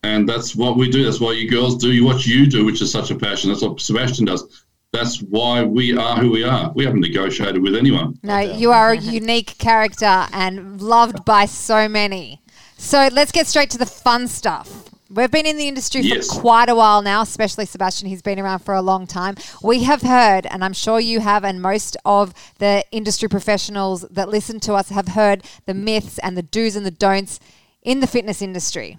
and 0.03 0.29
that's 0.29 0.55
what 0.57 0.77
we 0.77 0.91
do. 0.91 1.05
That's 1.05 1.21
what 1.21 1.37
you 1.37 1.51
girls 1.51 1.77
do. 1.77 2.05
What 2.05 2.27
you 2.27 2.47
do, 2.47 2.65
which 2.65 2.81
is 2.81 2.91
such 2.91 3.11
a 3.11 3.15
passion. 3.15 3.51
That's 3.51 3.63
what 3.63 3.81
Sebastian 3.81 4.25
does. 4.27 4.65
That's 4.93 5.21
why 5.23 5.63
we 5.63 5.97
are 5.97 6.17
who 6.17 6.31
we 6.31 6.43
are. 6.43 6.73
We 6.75 6.85
haven't 6.85 7.01
negotiated 7.01 7.63
with 7.63 7.77
anyone. 7.77 8.19
No, 8.23 8.39
you 8.39 8.73
are 8.73 8.91
a 8.91 8.97
unique 8.97 9.57
character 9.59 10.27
and 10.33 10.81
loved 10.83 11.25
by 11.25 11.45
so 11.47 11.89
many. 11.89 12.41
So 12.77 13.09
let's 13.13 13.31
get 13.31 13.47
straight 13.47 13.71
to 13.71 13.79
the 13.79 13.87
fun 13.87 14.27
stuff. 14.27 14.91
We've 15.13 15.31
been 15.31 15.45
in 15.47 15.57
the 15.57 15.67
industry 15.67 16.03
Yes. 16.03 16.29
for 16.33 16.41
quite 16.41 16.69
a 16.69 16.75
while 16.77 17.03
now, 17.03 17.23
especially 17.23 17.67
Sebastian. 17.67 18.09
He's 18.09 18.23
been 18.23 18.39
around 18.39 18.61
for 18.61 18.75
a 18.75 18.81
long 18.83 19.07
time. 19.09 19.35
We 19.63 19.83
have 19.83 20.03
heard, 20.03 20.47
and 20.47 20.63
I'm 20.65 20.73
sure 20.73 21.01
you 21.01 21.19
have, 21.19 21.43
and 21.45 21.61
most 21.61 21.97
of 22.05 22.33
the 22.59 22.85
industry 22.93 23.29
professionals 23.29 24.03
that 24.03 24.29
listen 24.29 24.61
to 24.61 24.75
us 24.75 24.91
have 24.91 25.09
heard 25.09 25.43
the 25.67 25.75
myths 25.75 26.19
and 26.21 26.37
the 26.37 26.43
do's 26.43 26.77
and 26.77 26.87
the 26.87 26.93
don'ts 26.93 27.41
in 27.83 27.99
the 27.99 28.07
fitness 28.07 28.41
industry. 28.41 28.99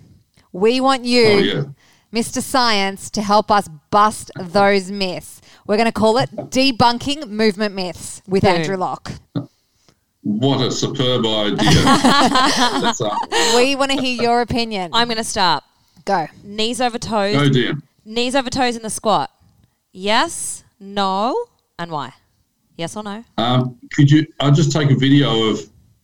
We 0.52 0.82
want 0.82 1.06
you, 1.06 1.26
Oh 1.28 1.38
yeah. 1.38 1.64
Mr. 2.14 2.42
Science, 2.42 3.10
to 3.12 3.22
help 3.22 3.50
us 3.50 3.70
bust 3.90 4.32
those 4.38 4.92
myths. 4.92 5.40
We're 5.66 5.78
going 5.78 5.86
to 5.86 5.94
call 5.94 6.18
it 6.18 6.30
debunking 6.36 7.30
movement 7.30 7.74
myths 7.74 8.22
with 8.28 8.42
Boom. 8.44 8.52
Andrew 8.56 8.76
Locke. 8.76 9.14
What 10.24 10.60
a 10.62 10.72
superb 10.72 11.26
idea. 11.26 11.56
We 13.56 13.76
want 13.76 13.92
to 13.92 13.98
hear 14.02 14.22
your 14.22 14.42
opinion. 14.42 14.92
I'm 14.94 15.08
going 15.08 15.18
to 15.18 15.24
start. 15.24 15.64
Go. 16.06 16.28
Knees 16.44 16.82
over 16.82 16.98
toes. 16.98 17.36
oh 17.38 17.50
dear. 17.50 17.74
Knees 18.06 18.36
over 18.36 18.50
toes 18.50 18.76
in 18.76 18.82
the 18.82 18.90
squat. 18.90 19.32
Yes, 19.92 20.64
no, 20.80 21.36
and 21.78 21.92
why? 21.92 22.14
Yes 22.78 22.96
or 22.96 23.04
no? 23.04 23.24
Um, 23.38 23.78
could 23.94 24.10
you? 24.10 24.26
I'll 24.40 24.52
just 24.52 24.72
take 24.72 24.90
a 24.90 24.96
video 24.96 25.50
of 25.50 25.60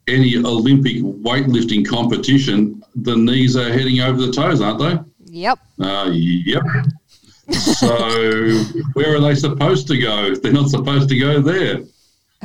any 0.08 0.38
Olympic 0.38 0.98
weightlifting 0.98 1.88
competition. 1.88 2.84
The 2.96 3.16
knees 3.16 3.56
are 3.56 3.72
heading 3.72 4.00
over 4.02 4.26
the 4.26 4.32
toes, 4.32 4.62
aren't 4.62 4.80
they? 4.80 5.00
Yep. 5.26 5.60
Uh, 5.82 6.10
yep. 6.14 6.64
So 7.52 7.88
where 8.94 9.16
are 9.16 9.20
they 9.20 9.36
supposed 9.36 9.88
to 9.88 9.98
go? 9.98 10.36
They're 10.36 10.52
not 10.52 10.70
supposed 10.70 11.10
to 11.10 11.18
go 11.18 11.42
there. 11.42 11.78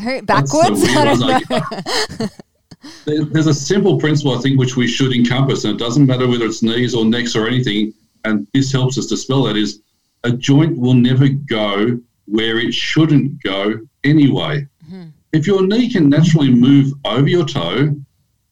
Who, 0.00 0.22
That's 0.22 0.50
the 0.50 0.58
backwards? 0.58 0.84
I 0.88 1.04
don't 1.04 2.20
know. 2.20 2.26
I 2.82 2.88
get. 2.88 3.04
There- 3.04 3.24
There's 3.24 3.46
a 3.46 3.54
simple 3.54 3.98
principle 3.98 4.36
I 4.36 4.40
think 4.40 4.58
which 4.58 4.76
we 4.76 4.86
should 4.86 5.12
encompass, 5.14 5.64
and 5.64 5.74
it 5.74 5.78
doesn't 5.78 6.06
matter 6.06 6.26
whether 6.28 6.44
it's 6.46 6.62
knees 6.62 6.94
or 6.94 7.04
necks 7.04 7.34
or 7.36 7.46
anything. 7.46 7.92
And 8.24 8.46
this 8.54 8.70
helps 8.72 8.98
us 8.98 9.06
to 9.06 9.16
spell 9.16 9.42
that 9.44 9.56
is 9.56 9.80
a 10.24 10.30
joint 10.32 10.78
will 10.78 10.94
never 10.94 11.28
go 11.28 11.98
where 12.26 12.58
it 12.58 12.72
shouldn't 12.72 13.42
go 13.42 13.80
anyway. 14.04 14.66
Mm-hmm. 14.86 15.08
If 15.32 15.46
your 15.46 15.66
knee 15.66 15.90
can 15.90 16.08
naturally 16.08 16.50
move 16.54 16.92
over 17.04 17.26
your 17.28 17.44
toe, 17.44 17.96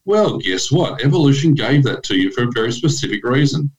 well, 0.06 0.38
guess 0.38 0.72
what? 0.72 1.04
Evolution 1.04 1.54
gave 1.54 1.84
that 1.84 2.02
to 2.04 2.16
you 2.16 2.32
for 2.32 2.44
a 2.44 2.50
very 2.52 2.72
specific 2.72 3.22
reason. 3.24 3.70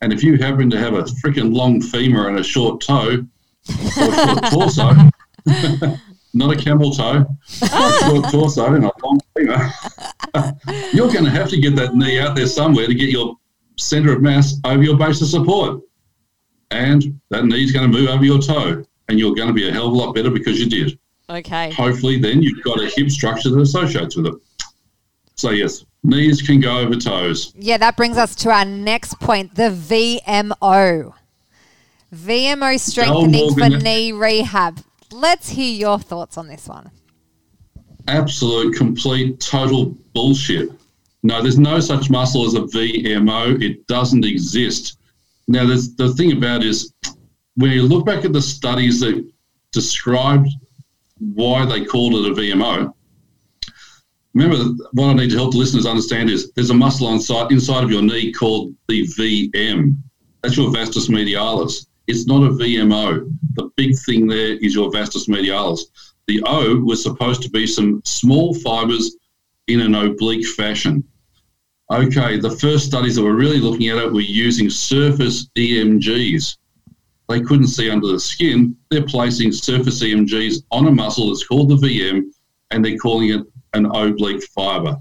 And 0.00 0.12
if 0.12 0.22
you 0.22 0.38
happen 0.38 0.70
to 0.70 0.78
have 0.78 0.94
a 0.94 1.02
freaking 1.22 1.54
long 1.54 1.82
femur 1.82 2.28
and 2.28 2.38
a 2.38 2.42
short 2.42 2.80
toe, 2.80 3.26
or 3.68 4.08
a 4.08 4.14
short 4.14 4.44
torso, 4.50 4.90
not 6.32 6.52
a 6.52 6.56
camel 6.56 6.92
toe, 6.92 7.26
a 7.62 7.92
short 8.08 8.30
torso 8.30 8.72
and 8.74 8.84
a 8.84 8.92
long 9.04 9.19
you're 10.92 11.10
going 11.12 11.24
to 11.24 11.30
have 11.30 11.48
to 11.48 11.60
get 11.60 11.76
that 11.76 11.94
knee 11.94 12.18
out 12.18 12.36
there 12.36 12.46
somewhere 12.46 12.86
to 12.86 12.94
get 12.94 13.10
your 13.10 13.36
center 13.76 14.12
of 14.12 14.22
mass 14.22 14.60
over 14.64 14.82
your 14.82 14.96
base 14.96 15.20
of 15.20 15.28
support. 15.28 15.80
And 16.70 17.20
that 17.30 17.44
knee's 17.46 17.72
going 17.72 17.90
to 17.90 17.98
move 17.98 18.08
over 18.08 18.24
your 18.24 18.40
toe, 18.40 18.84
and 19.08 19.18
you're 19.18 19.34
going 19.34 19.48
to 19.48 19.54
be 19.54 19.68
a 19.68 19.72
hell 19.72 19.88
of 19.88 19.92
a 19.92 19.96
lot 19.96 20.14
better 20.14 20.30
because 20.30 20.60
you 20.60 20.68
did. 20.68 20.98
Okay. 21.28 21.72
Hopefully, 21.72 22.18
then 22.18 22.42
you've 22.42 22.62
got 22.62 22.80
a 22.80 22.86
hip 22.86 23.10
structure 23.10 23.50
that 23.50 23.60
associates 23.60 24.16
with 24.16 24.26
it. 24.26 24.34
So, 25.34 25.50
yes, 25.50 25.84
knees 26.02 26.42
can 26.42 26.60
go 26.60 26.78
over 26.78 26.96
toes. 26.96 27.52
Yeah, 27.56 27.78
that 27.78 27.96
brings 27.96 28.16
us 28.18 28.34
to 28.36 28.50
our 28.50 28.64
next 28.64 29.18
point 29.20 29.54
the 29.54 29.70
VMO. 29.70 31.14
VMO 32.14 32.78
strengthening 32.80 33.54
for 33.54 33.68
knee 33.68 34.12
rehab. 34.12 34.80
Let's 35.12 35.50
hear 35.50 35.72
your 35.72 35.98
thoughts 35.98 36.36
on 36.36 36.48
this 36.48 36.68
one. 36.68 36.90
Absolute, 38.08 38.76
complete, 38.76 39.40
total 39.40 39.96
bullshit. 40.14 40.70
No, 41.22 41.42
there's 41.42 41.58
no 41.58 41.80
such 41.80 42.10
muscle 42.10 42.46
as 42.46 42.54
a 42.54 42.60
VMO. 42.60 43.62
It 43.62 43.86
doesn't 43.86 44.24
exist. 44.24 44.98
Now, 45.48 45.66
the 45.66 46.14
thing 46.16 46.32
about 46.32 46.62
is 46.62 46.92
when 47.56 47.72
you 47.72 47.82
look 47.82 48.06
back 48.06 48.24
at 48.24 48.32
the 48.32 48.40
studies 48.42 49.00
that 49.00 49.30
described 49.72 50.48
why 51.18 51.66
they 51.66 51.84
called 51.84 52.14
it 52.14 52.30
a 52.30 52.34
VMO, 52.34 52.92
remember 54.34 54.84
what 54.92 55.10
I 55.10 55.14
need 55.14 55.30
to 55.30 55.36
help 55.36 55.52
the 55.52 55.58
listeners 55.58 55.86
understand 55.86 56.30
is 56.30 56.52
there's 56.52 56.70
a 56.70 56.74
muscle 56.74 57.12
inside, 57.12 57.52
inside 57.52 57.84
of 57.84 57.90
your 57.90 58.02
knee 58.02 58.32
called 58.32 58.74
the 58.88 59.02
VM. 59.02 59.96
That's 60.42 60.56
your 60.56 60.72
vastus 60.72 61.08
medialis. 61.08 61.86
It's 62.06 62.26
not 62.26 62.42
a 62.42 62.50
VMO. 62.50 63.30
The 63.54 63.70
big 63.76 63.94
thing 64.06 64.26
there 64.26 64.56
is 64.56 64.74
your 64.74 64.90
vastus 64.90 65.28
medialis. 65.28 65.80
The 66.30 66.44
O 66.46 66.76
was 66.76 67.02
supposed 67.02 67.42
to 67.42 67.50
be 67.50 67.66
some 67.66 68.02
small 68.04 68.54
fibers 68.54 69.16
in 69.66 69.80
an 69.80 69.96
oblique 69.96 70.46
fashion. 70.46 71.02
Okay, 71.90 72.38
the 72.38 72.56
first 72.56 72.86
studies 72.86 73.16
that 73.16 73.24
were 73.24 73.34
really 73.34 73.58
looking 73.58 73.88
at 73.88 73.98
it 73.98 74.12
were 74.12 74.20
using 74.20 74.70
surface 74.70 75.50
EMGs. 75.58 76.56
They 77.28 77.40
couldn't 77.40 77.66
see 77.66 77.90
under 77.90 78.06
the 78.06 78.20
skin. 78.20 78.76
They're 78.90 79.02
placing 79.02 79.50
surface 79.50 80.04
EMGs 80.04 80.62
on 80.70 80.86
a 80.86 80.92
muscle 80.92 81.30
that's 81.30 81.44
called 81.44 81.68
the 81.68 81.74
VM 81.74 82.26
and 82.70 82.84
they're 82.84 82.96
calling 82.96 83.30
it 83.30 83.44
an 83.74 83.86
oblique 83.86 84.44
fiber. 84.54 84.96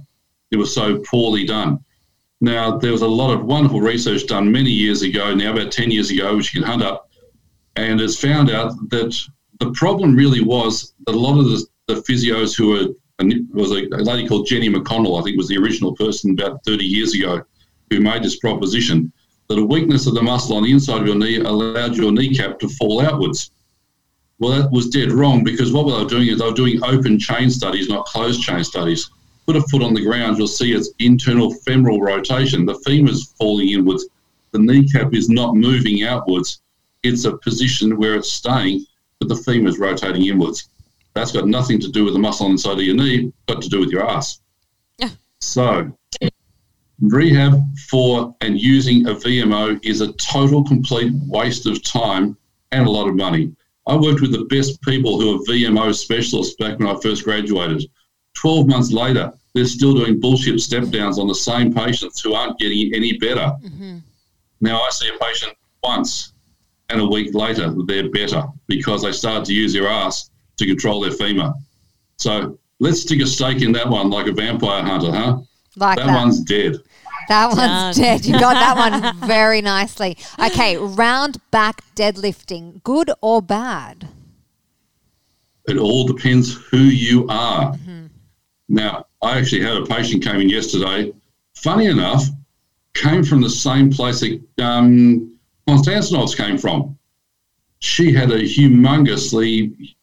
It 0.50 0.57
was 0.57 0.74
so 0.74 0.98
poorly 1.05 1.45
done. 1.45 1.77
Now, 2.41 2.79
there 2.79 2.91
was 2.91 3.03
a 3.03 3.07
lot 3.07 3.31
of 3.31 3.45
wonderful 3.45 3.81
research 3.81 4.25
done 4.25 4.51
many 4.51 4.71
years 4.71 5.03
ago, 5.03 5.36
now 5.36 5.51
about 5.51 5.71
10 5.71 5.91
years 5.91 6.09
ago, 6.09 6.36
which 6.36 6.55
you 6.55 6.62
can 6.62 6.71
hunt 6.71 6.81
up, 6.81 7.12
and 7.75 8.01
it's 8.01 8.19
found 8.19 8.50
out 8.50 8.74
that 8.89 9.15
the 9.60 9.72
problem 9.72 10.16
really 10.16 10.42
was 10.42 10.94
that 11.06 11.16
a 11.16 11.20
lot 11.20 11.38
of 11.38 11.46
the, 11.46 11.66
the 11.88 11.96
physios 11.96 12.56
who 12.56 12.70
were, 12.70 12.88
was 13.54 13.72
a, 13.72 13.88
a 13.96 14.04
lady 14.04 14.28
called 14.28 14.48
Jenny 14.48 14.70
McConnell, 14.70 15.20
I 15.20 15.24
think 15.24 15.38
was 15.38 15.50
the 15.50 15.58
original 15.58 15.96
person 15.96 16.32
about 16.32 16.63
30 16.66 16.86
years 16.86 17.13
ago, 17.13 17.44
who 17.89 18.00
made 18.00 18.24
this 18.24 18.38
proposition 18.38 19.12
that 19.50 19.60
a 19.60 19.66
weakness 19.66 20.06
of 20.06 20.13
the 20.13 20.22
muscle 20.22 20.56
on 20.56 20.63
the 20.63 20.72
inside 20.72 21.01
of 21.01 21.08
your 21.08 21.16
knee 21.16 21.38
allowed 21.38 21.96
your 21.96 22.12
kneecap 22.12 22.60
to 22.60 22.70
fall 22.70 23.01
outwards. 23.01 23.51
Well, 24.38 24.62
that 24.62 24.72
was 24.72 24.89
dead 24.89 25.12
wrong 25.12 25.44
because 25.44 25.74
what 25.74 25.84
they 25.84 26.01
were 26.04 26.10
doing 26.10 26.30
is 26.30 26.39
they 26.39 26.46
were 26.46 26.54
doing 26.54 26.82
open 26.84 27.20
chain 27.20 27.50
studies, 27.50 27.89
not 27.89 28.06
closed 28.06 28.42
chain 28.42 28.63
studies. 28.63 29.10
Put 29.46 29.58
a 29.58 29.62
foot 29.63 29.82
on 29.82 29.94
the 29.94 30.04
ground, 30.04 30.38
you'll 30.38 30.48
see 30.48 30.72
its 30.74 30.92
internal 31.00 31.54
femoral 31.66 32.00
rotation. 32.00 32.66
The 32.66 32.80
femur's 32.86 33.34
falling 33.39 33.70
inwards, 33.70 34.06
the 34.51 34.60
kneecap 34.60 35.13
is 35.13 35.30
not 35.30 35.56
moving 35.56 36.04
outwards. 36.04 36.62
it's 37.04 37.25
a 37.25 37.38
position 37.38 37.98
where 37.98 38.16
it's 38.16 38.32
staying, 38.32 38.86
but 39.19 39.27
the 39.27 39.35
femur 39.35 39.69
is 39.69 39.79
rotating 39.79 40.25
inwards. 40.25 40.69
That's 41.13 41.31
got 41.31 41.47
nothing 41.47 41.79
to 41.79 41.89
do 41.89 42.05
with 42.05 42.13
the 42.13 42.19
muscle 42.19 42.45
on 42.45 42.53
the 42.53 42.57
side 42.57 42.77
of 42.77 42.83
your 42.83 42.95
knee, 42.95 43.33
but 43.47 43.61
to 43.61 43.69
do 43.69 43.79
with 43.79 43.89
your 43.89 44.07
ass. 44.07 44.39
Yeah. 44.97 45.09
So, 45.39 45.97
rehab 47.01 47.61
for 47.89 48.35
and 48.41 48.59
using 48.59 49.07
a 49.07 49.13
VMO 49.15 49.79
is 49.83 50.01
a 50.01 50.13
total, 50.13 50.63
complete 50.63 51.13
waste 51.27 51.65
of 51.65 51.83
time 51.83 52.38
and 52.71 52.85
a 52.85 52.91
lot 52.91 53.07
of 53.07 53.15
money. 53.15 53.53
I 53.88 53.95
worked 53.95 54.21
with 54.21 54.31
the 54.31 54.45
best 54.45 54.81
people 54.81 55.19
who 55.19 55.35
are 55.35 55.45
VMO 55.45 55.93
specialists 55.95 56.55
back 56.55 56.77
when 56.77 56.88
I 56.88 56.99
first 57.01 57.23
graduated. 57.23 57.89
12 58.35 58.67
months 58.67 58.91
later, 58.91 59.33
they're 59.53 59.65
still 59.65 59.95
doing 59.95 60.19
bullshit 60.19 60.59
step 60.59 60.89
downs 60.89 61.17
on 61.17 61.27
the 61.27 61.35
same 61.35 61.73
patients 61.73 62.21
who 62.21 62.33
aren't 62.33 62.59
getting 62.59 62.93
any 62.93 63.17
better. 63.17 63.51
Mm-hmm. 63.63 63.97
Now, 64.61 64.81
I 64.81 64.89
see 64.91 65.09
a 65.09 65.17
patient 65.17 65.53
once, 65.83 66.33
and 66.89 67.01
a 67.01 67.05
week 67.05 67.34
later, 67.34 67.74
they're 67.86 68.10
better 68.10 68.43
because 68.67 69.03
they 69.03 69.12
started 69.12 69.46
to 69.46 69.53
use 69.53 69.74
their 69.74 69.88
ass 69.88 70.29
to 70.58 70.65
control 70.65 71.01
their 71.01 71.12
femur. 71.12 71.53
So 72.17 72.58
let's 72.79 73.01
stick 73.01 73.22
a 73.22 73.27
stake 73.27 73.62
in 73.62 73.72
that 73.74 73.88
one 73.88 74.10
like 74.10 74.27
a 74.27 74.31
vampire 74.31 74.84
hunter, 74.84 75.12
huh? 75.12 75.39
Like 75.75 75.98
that, 75.98 76.08
that. 76.08 76.15
one's 76.15 76.41
dead. 76.41 76.77
That 77.29 77.48
one's 77.48 77.58
Done. 77.60 77.93
dead. 77.93 78.25
You 78.25 78.34
got 78.39 78.55
that 78.55 78.75
one 78.75 79.19
very 79.27 79.62
nicely. 79.62 80.17
Okay, 80.39 80.77
round 80.77 81.38
back 81.51 81.84
deadlifting, 81.96 82.84
good 82.84 83.12
or 83.22 83.41
bad? 83.41 84.10
It 85.67 85.77
all 85.77 86.08
depends 86.08 86.55
who 86.72 86.79
you 86.79 87.27
are. 87.29 87.77
Now, 88.67 89.05
I 89.22 89.38
actually 89.38 89.62
had 89.62 89.77
a 89.77 89.86
patient 89.86 90.24
came 90.24 90.41
in 90.41 90.50
yesterday. 90.50 91.13
Funny 91.55 91.86
enough, 91.86 92.24
came 92.96 93.24
from 93.24 93.41
the 93.41 93.50
same 93.50 93.91
place 93.91 94.22
that 94.22 94.41
um, 94.63 95.38
Konstantinovs 95.69 96.35
came 96.35 96.57
from. 96.57 96.97
She 97.79 98.11
had 98.11 98.31
a 98.31 98.39
humongously 98.41 99.95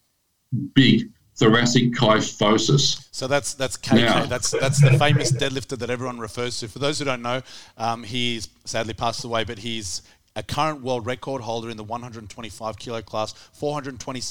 big 0.74 1.10
thoracic 1.36 1.92
kyphosis. 1.92 3.06
So 3.10 3.26
that's 3.26 3.54
that's 3.54 3.76
KK. 3.76 3.96
Now- 3.96 4.24
That's 4.26 4.50
that's 4.52 4.80
the 4.80 4.98
famous 4.98 5.32
deadlifter 5.32 5.76
that 5.78 5.90
everyone 5.90 6.18
refers 6.18 6.58
to. 6.60 6.68
For 6.68 6.78
those 6.78 6.98
who 6.98 7.04
don't 7.04 7.22
know, 7.22 7.42
um, 7.76 8.04
he's 8.04 8.48
sadly 8.64 8.94
passed 8.94 9.24
away, 9.24 9.44
but 9.44 9.58
he's 9.58 10.02
a 10.36 10.42
current 10.42 10.82
world 10.82 11.04
record 11.06 11.42
holder 11.42 11.68
in 11.70 11.76
the 11.76 11.84
125 11.84 12.78
kilo 12.78 13.02
class, 13.02 13.32
420, 13.32 14.22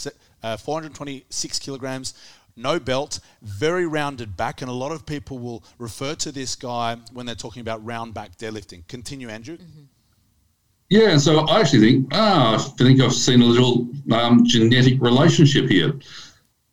uh, 0.43 0.55
426 0.57 1.59
kilograms, 1.59 2.13
no 2.55 2.79
belt, 2.79 3.19
very 3.41 3.85
rounded 3.87 4.37
back, 4.37 4.61
and 4.61 4.69
a 4.69 4.73
lot 4.73 4.91
of 4.91 5.05
people 5.07 5.39
will 5.39 5.63
refer 5.79 6.13
to 6.15 6.31
this 6.31 6.55
guy 6.55 6.95
when 7.11 7.25
they're 7.25 7.33
talking 7.35 7.61
about 7.61 7.83
round 7.83 8.13
back 8.13 8.37
deadlifting. 8.37 8.87
Continue, 8.87 9.29
Andrew. 9.29 9.57
Yeah, 10.89 11.09
and 11.09 11.21
so 11.21 11.39
I 11.47 11.61
actually 11.61 11.79
think, 11.79 12.07
ah, 12.11 12.55
I 12.55 12.57
think 12.83 13.01
I've 13.01 13.13
seen 13.13 13.41
a 13.41 13.45
little 13.45 13.87
um, 14.11 14.45
genetic 14.45 15.01
relationship 15.01 15.69
here. 15.69 15.93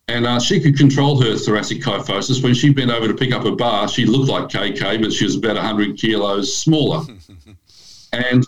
And 0.09 0.27
uh, 0.27 0.39
she 0.39 0.61
could 0.61 0.77
control 0.77 1.21
her 1.23 1.37
thoracic 1.37 1.81
kyphosis. 1.81 2.43
When 2.43 2.55
she 2.55 2.73
bent 2.73 2.91
over 2.91 3.09
to 3.09 3.15
pick 3.15 3.33
up 3.33 3.45
a 3.45 3.53
bar, 3.53 3.89
she 3.89 4.05
looked 4.05 4.29
like 4.29 4.49
KK, 4.49 5.01
but 5.01 5.13
she 5.13 5.25
was 5.25 5.37
about 5.37 5.57
100 5.57 5.97
kilos 5.97 6.55
smaller. 6.57 7.07
and 8.13 8.45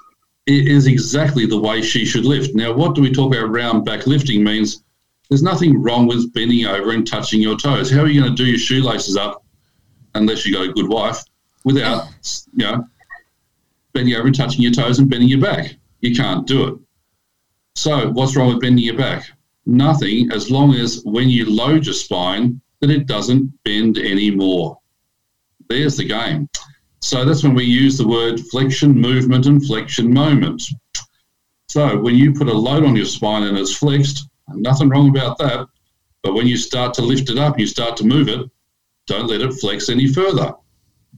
it 0.47 0.69
is 0.69 0.87
exactly 0.87 1.47
the 1.47 1.59
way 1.59 1.81
she 1.81 2.05
should 2.05 2.27
lift. 2.27 2.55
Now, 2.55 2.73
what 2.73 2.95
do 2.95 3.01
we 3.01 3.11
talk 3.11 3.35
about 3.35 3.51
round 3.51 3.85
back 3.85 4.07
lifting 4.07 4.45
means? 4.45 4.83
There's 5.31 5.43
nothing 5.43 5.81
wrong 5.81 6.07
with 6.07 6.35
bending 6.35 6.67
over 6.67 6.91
and 6.91 7.07
touching 7.07 7.41
your 7.41 7.57
toes. 7.57 7.91
How 7.91 8.01
are 8.01 8.09
you 8.09 8.21
going 8.21 8.37
to 8.37 8.37
do 8.37 8.49
your 8.49 8.59
shoelaces 8.59 9.17
up, 9.17 9.43
unless 10.15 10.45
you've 10.45 10.55
got 10.55 10.69
a 10.69 10.73
good 10.73 10.89
wife, 10.89 11.23
without, 11.65 12.09
you 12.53 12.67
know, 12.67 12.87
bending 13.95 14.15
over 14.15 14.27
and 14.27 14.37
touching 14.37 14.61
your 14.61 14.73
toes 14.73 14.99
and 14.99 15.09
bending 15.09 15.29
your 15.29 15.41
back. 15.41 15.77
You 16.01 16.15
can't 16.15 16.47
do 16.47 16.67
it. 16.69 16.79
So, 17.77 18.11
what's 18.11 18.37
wrong 18.37 18.49
with 18.49 18.61
bending 18.61 18.85
your 18.85 18.97
back? 18.97 19.31
Nothing, 19.67 20.31
as 20.33 20.51
long 20.51 20.75
as 20.75 21.03
when 21.05 21.31
you 21.31 21.51
load 21.51 21.87
your 21.87 21.95
spine, 21.95 22.61
that 22.81 22.91
it 22.91 23.07
doesn't 23.07 23.51
bend 23.65 23.97
anymore. 23.99 24.79
There's 25.69 25.97
the 25.97 26.05
game. 26.05 26.49
So, 27.01 27.25
that's 27.25 27.43
when 27.43 27.55
we 27.55 27.65
use 27.65 27.97
the 27.97 28.07
word 28.07 28.41
flexion 28.51 28.93
movement 28.93 29.47
and 29.47 29.65
flexion 29.65 30.13
moment. 30.13 30.63
So, 31.69 31.99
when 31.99 32.17
you 32.17 32.35
put 32.35 32.49
a 32.49 32.53
load 32.53 32.85
on 32.85 32.97
your 32.97 33.07
spine 33.07 33.45
and 33.45 33.57
it's 33.57 33.77
flexed, 33.77 34.29
nothing 34.49 34.89
wrong 34.89 35.09
about 35.09 35.39
that. 35.39 35.67
But 36.23 36.35
when 36.35 36.47
you 36.47 36.57
start 36.57 36.95
to 36.95 37.03
lift 37.03 37.31
it 37.31 37.39
up, 37.39 37.59
you 37.59 37.67
start 37.67 37.97
to 37.99 38.07
move 38.07 38.29
it, 38.29 38.49
don't 39.07 39.27
let 39.27 39.41
it 39.41 39.53
flex 39.55 39.89
any 39.89 40.07
further. 40.07 40.55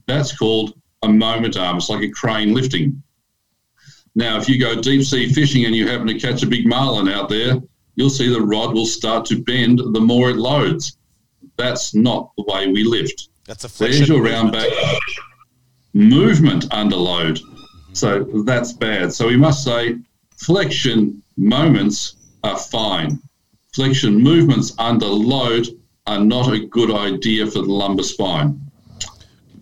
That's 0.05 0.37
called 0.37 0.73
a 1.07 1.13
moment 1.13 1.57
arm. 1.57 1.77
It's 1.77 1.89
like 1.89 2.03
a 2.03 2.09
crane 2.09 2.53
lifting. 2.53 3.01
Now, 4.15 4.37
if 4.37 4.49
you 4.49 4.59
go 4.59 4.81
deep 4.81 5.03
sea 5.03 5.31
fishing 5.31 5.65
and 5.65 5.75
you 5.75 5.87
happen 5.87 6.07
to 6.07 6.19
catch 6.19 6.43
a 6.43 6.47
big 6.47 6.65
marlin 6.65 7.07
out 7.07 7.29
there, 7.29 7.57
you'll 7.95 8.09
see 8.09 8.29
the 8.31 8.41
rod 8.41 8.73
will 8.73 8.85
start 8.85 9.25
to 9.27 9.41
bend 9.43 9.79
the 9.79 10.01
more 10.01 10.29
it 10.31 10.37
loads. 10.37 10.97
That's 11.55 11.93
not 11.93 12.31
the 12.37 12.43
way 12.47 12.67
we 12.67 12.83
lift. 12.83 13.29
That's 13.45 13.63
a 13.63 13.69
flexion. 13.69 13.99
There's 13.99 14.09
your 14.09 14.23
round 14.23 14.51
back 14.51 14.69
movement 15.93 16.71
under 16.71 16.95
load. 16.95 17.39
So 17.93 18.23
that's 18.45 18.73
bad. 18.73 19.13
So 19.13 19.27
we 19.27 19.37
must 19.37 19.63
say 19.63 19.97
flexion 20.35 21.23
moments 21.37 22.15
are 22.43 22.57
fine. 22.57 23.19
Flexion 23.73 24.15
movements 24.15 24.73
under 24.77 25.07
load 25.07 25.67
are 26.05 26.19
not 26.19 26.53
a 26.53 26.65
good 26.67 26.91
idea 26.91 27.45
for 27.45 27.59
the 27.59 27.71
lumbar 27.71 28.03
spine. 28.03 28.59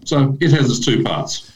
So 0.05 0.37
it 0.39 0.51
has 0.51 0.69
its 0.69 0.85
two 0.85 1.03
parts. 1.03 1.51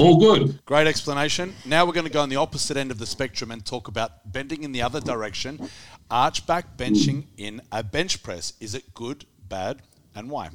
All 0.00 0.18
good. 0.18 0.64
Great 0.64 0.86
explanation. 0.86 1.54
Now 1.66 1.84
we're 1.84 1.92
going 1.92 2.06
to 2.06 2.12
go 2.12 2.22
on 2.22 2.28
the 2.28 2.36
opposite 2.36 2.76
end 2.76 2.90
of 2.90 2.98
the 2.98 3.06
spectrum 3.06 3.50
and 3.50 3.64
talk 3.64 3.88
about 3.88 4.32
bending 4.32 4.62
in 4.62 4.72
the 4.72 4.80
other 4.80 5.00
direction. 5.00 5.68
Arch 6.10 6.46
back 6.46 6.76
benching 6.76 7.24
in 7.36 7.60
a 7.70 7.82
bench 7.82 8.22
press. 8.22 8.54
Is 8.60 8.74
it 8.74 8.94
good, 8.94 9.26
bad, 9.48 9.82
and 10.14 10.30
why? 10.30 10.50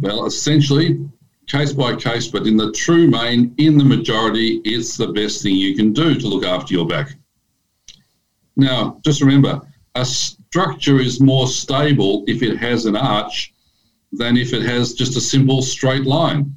Well, 0.00 0.26
essentially, 0.26 1.08
case 1.46 1.72
by 1.72 1.96
case, 1.96 2.28
but 2.28 2.46
in 2.46 2.56
the 2.56 2.72
true 2.72 3.06
main, 3.08 3.54
in 3.58 3.78
the 3.78 3.84
majority, 3.84 4.60
it's 4.64 4.96
the 4.96 5.08
best 5.08 5.42
thing 5.42 5.54
you 5.54 5.76
can 5.76 5.92
do 5.92 6.14
to 6.14 6.28
look 6.28 6.44
after 6.44 6.74
your 6.74 6.86
back. 6.86 7.14
Now, 8.56 9.00
just 9.04 9.20
remember, 9.20 9.60
a 9.94 10.04
structure 10.04 10.98
is 10.98 11.20
more 11.20 11.46
stable 11.46 12.24
if 12.26 12.42
it 12.42 12.56
has 12.58 12.86
an 12.86 12.96
arch 12.96 13.51
than 14.12 14.36
if 14.36 14.52
it 14.52 14.62
has 14.62 14.92
just 14.92 15.16
a 15.16 15.20
simple 15.20 15.62
straight 15.62 16.04
line. 16.04 16.54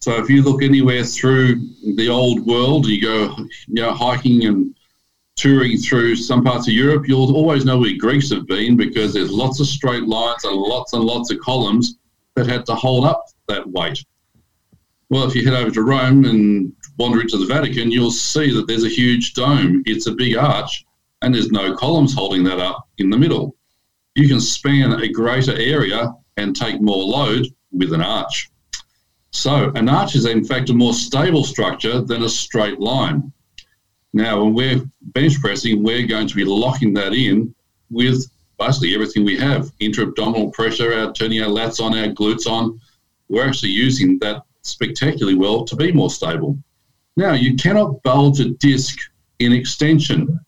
So 0.00 0.16
if 0.22 0.30
you 0.30 0.42
look 0.42 0.62
anywhere 0.62 1.04
through 1.04 1.60
the 1.94 2.08
old 2.08 2.46
world, 2.46 2.86
you 2.86 3.02
go, 3.02 3.36
you 3.68 3.82
know, 3.82 3.92
hiking 3.92 4.46
and 4.46 4.74
touring 5.36 5.76
through 5.78 6.16
some 6.16 6.42
parts 6.42 6.66
of 6.66 6.74
Europe, 6.74 7.06
you'll 7.06 7.34
always 7.34 7.64
know 7.64 7.78
where 7.78 7.96
Greeks 7.96 8.30
have 8.30 8.46
been 8.46 8.76
because 8.76 9.12
there's 9.12 9.30
lots 9.30 9.60
of 9.60 9.66
straight 9.66 10.04
lines 10.04 10.44
and 10.44 10.56
lots 10.56 10.92
and 10.92 11.04
lots 11.04 11.30
of 11.30 11.38
columns 11.40 11.98
that 12.34 12.46
had 12.46 12.66
to 12.66 12.74
hold 12.74 13.04
up 13.04 13.26
that 13.48 13.66
weight. 13.68 14.04
Well, 15.10 15.26
if 15.26 15.34
you 15.34 15.44
head 15.44 15.54
over 15.54 15.70
to 15.70 15.82
Rome 15.82 16.24
and 16.24 16.72
wander 16.98 17.20
into 17.20 17.36
the 17.36 17.46
Vatican, 17.46 17.90
you'll 17.90 18.10
see 18.10 18.54
that 18.54 18.66
there's 18.66 18.84
a 18.84 18.88
huge 18.88 19.34
dome. 19.34 19.82
It's 19.86 20.06
a 20.06 20.12
big 20.12 20.36
arch, 20.36 20.84
and 21.22 21.34
there's 21.34 21.50
no 21.50 21.74
columns 21.74 22.14
holding 22.14 22.44
that 22.44 22.60
up 22.60 22.88
in 22.98 23.10
the 23.10 23.18
middle. 23.18 23.56
You 24.14 24.28
can 24.28 24.40
span 24.40 24.92
a 24.92 25.08
greater 25.08 25.56
area 25.56 26.14
and 26.36 26.54
take 26.54 26.80
more 26.80 27.02
load 27.04 27.46
with 27.72 27.92
an 27.92 28.00
arch. 28.00 28.50
So, 29.32 29.70
an 29.74 29.88
arch 29.88 30.14
is 30.14 30.26
in 30.26 30.44
fact 30.44 30.70
a 30.70 30.74
more 30.74 30.94
stable 30.94 31.44
structure 31.44 32.00
than 32.00 32.24
a 32.24 32.28
straight 32.28 32.80
line. 32.80 33.32
Now, 34.12 34.42
when 34.42 34.54
we're 34.54 34.90
bench 35.00 35.40
pressing, 35.40 35.82
we're 35.82 36.06
going 36.06 36.26
to 36.26 36.34
be 36.34 36.44
locking 36.44 36.92
that 36.94 37.12
in 37.12 37.54
with 37.90 38.28
basically 38.58 38.94
everything 38.94 39.24
we 39.24 39.38
have 39.38 39.70
intra 39.80 40.04
abdominal 40.04 40.50
pressure, 40.50 40.92
our 40.92 41.12
turning 41.12 41.42
our 41.42 41.48
lats 41.48 41.80
on, 41.80 41.96
our 41.96 42.12
glutes 42.12 42.46
on. 42.46 42.80
We're 43.28 43.46
actually 43.46 43.70
using 43.70 44.18
that 44.18 44.42
spectacularly 44.62 45.36
well 45.36 45.64
to 45.64 45.76
be 45.76 45.92
more 45.92 46.10
stable. 46.10 46.58
Now, 47.16 47.32
you 47.32 47.54
cannot 47.56 48.02
bulge 48.02 48.40
a 48.40 48.50
disc 48.50 48.98
in 49.38 49.52
extension, 49.52 50.38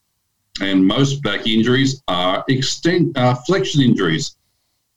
and 0.60 0.84
most 0.84 1.22
back 1.22 1.46
injuries 1.46 2.02
are 2.08 2.44
extend, 2.48 3.16
uh, 3.16 3.34
flexion 3.46 3.80
injuries. 3.82 4.36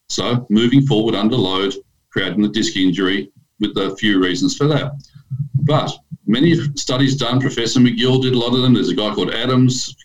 So, 0.09 0.45
moving 0.49 0.85
forward 0.85 1.15
under 1.15 1.35
load, 1.35 1.73
creating 2.11 2.41
the 2.41 2.49
disc 2.49 2.75
injury 2.75 3.31
with 3.59 3.77
a 3.77 3.95
few 3.97 4.21
reasons 4.21 4.55
for 4.55 4.67
that. 4.67 4.93
But 5.63 5.91
many 6.25 6.55
studies 6.75 7.15
done, 7.15 7.39
Professor 7.39 7.79
McGill 7.79 8.21
did 8.21 8.33
a 8.33 8.37
lot 8.39 8.55
of 8.55 8.61
them. 8.61 8.73
There's 8.73 8.89
a 8.89 8.95
guy 8.95 9.13
called 9.13 9.33
Adams. 9.33 9.95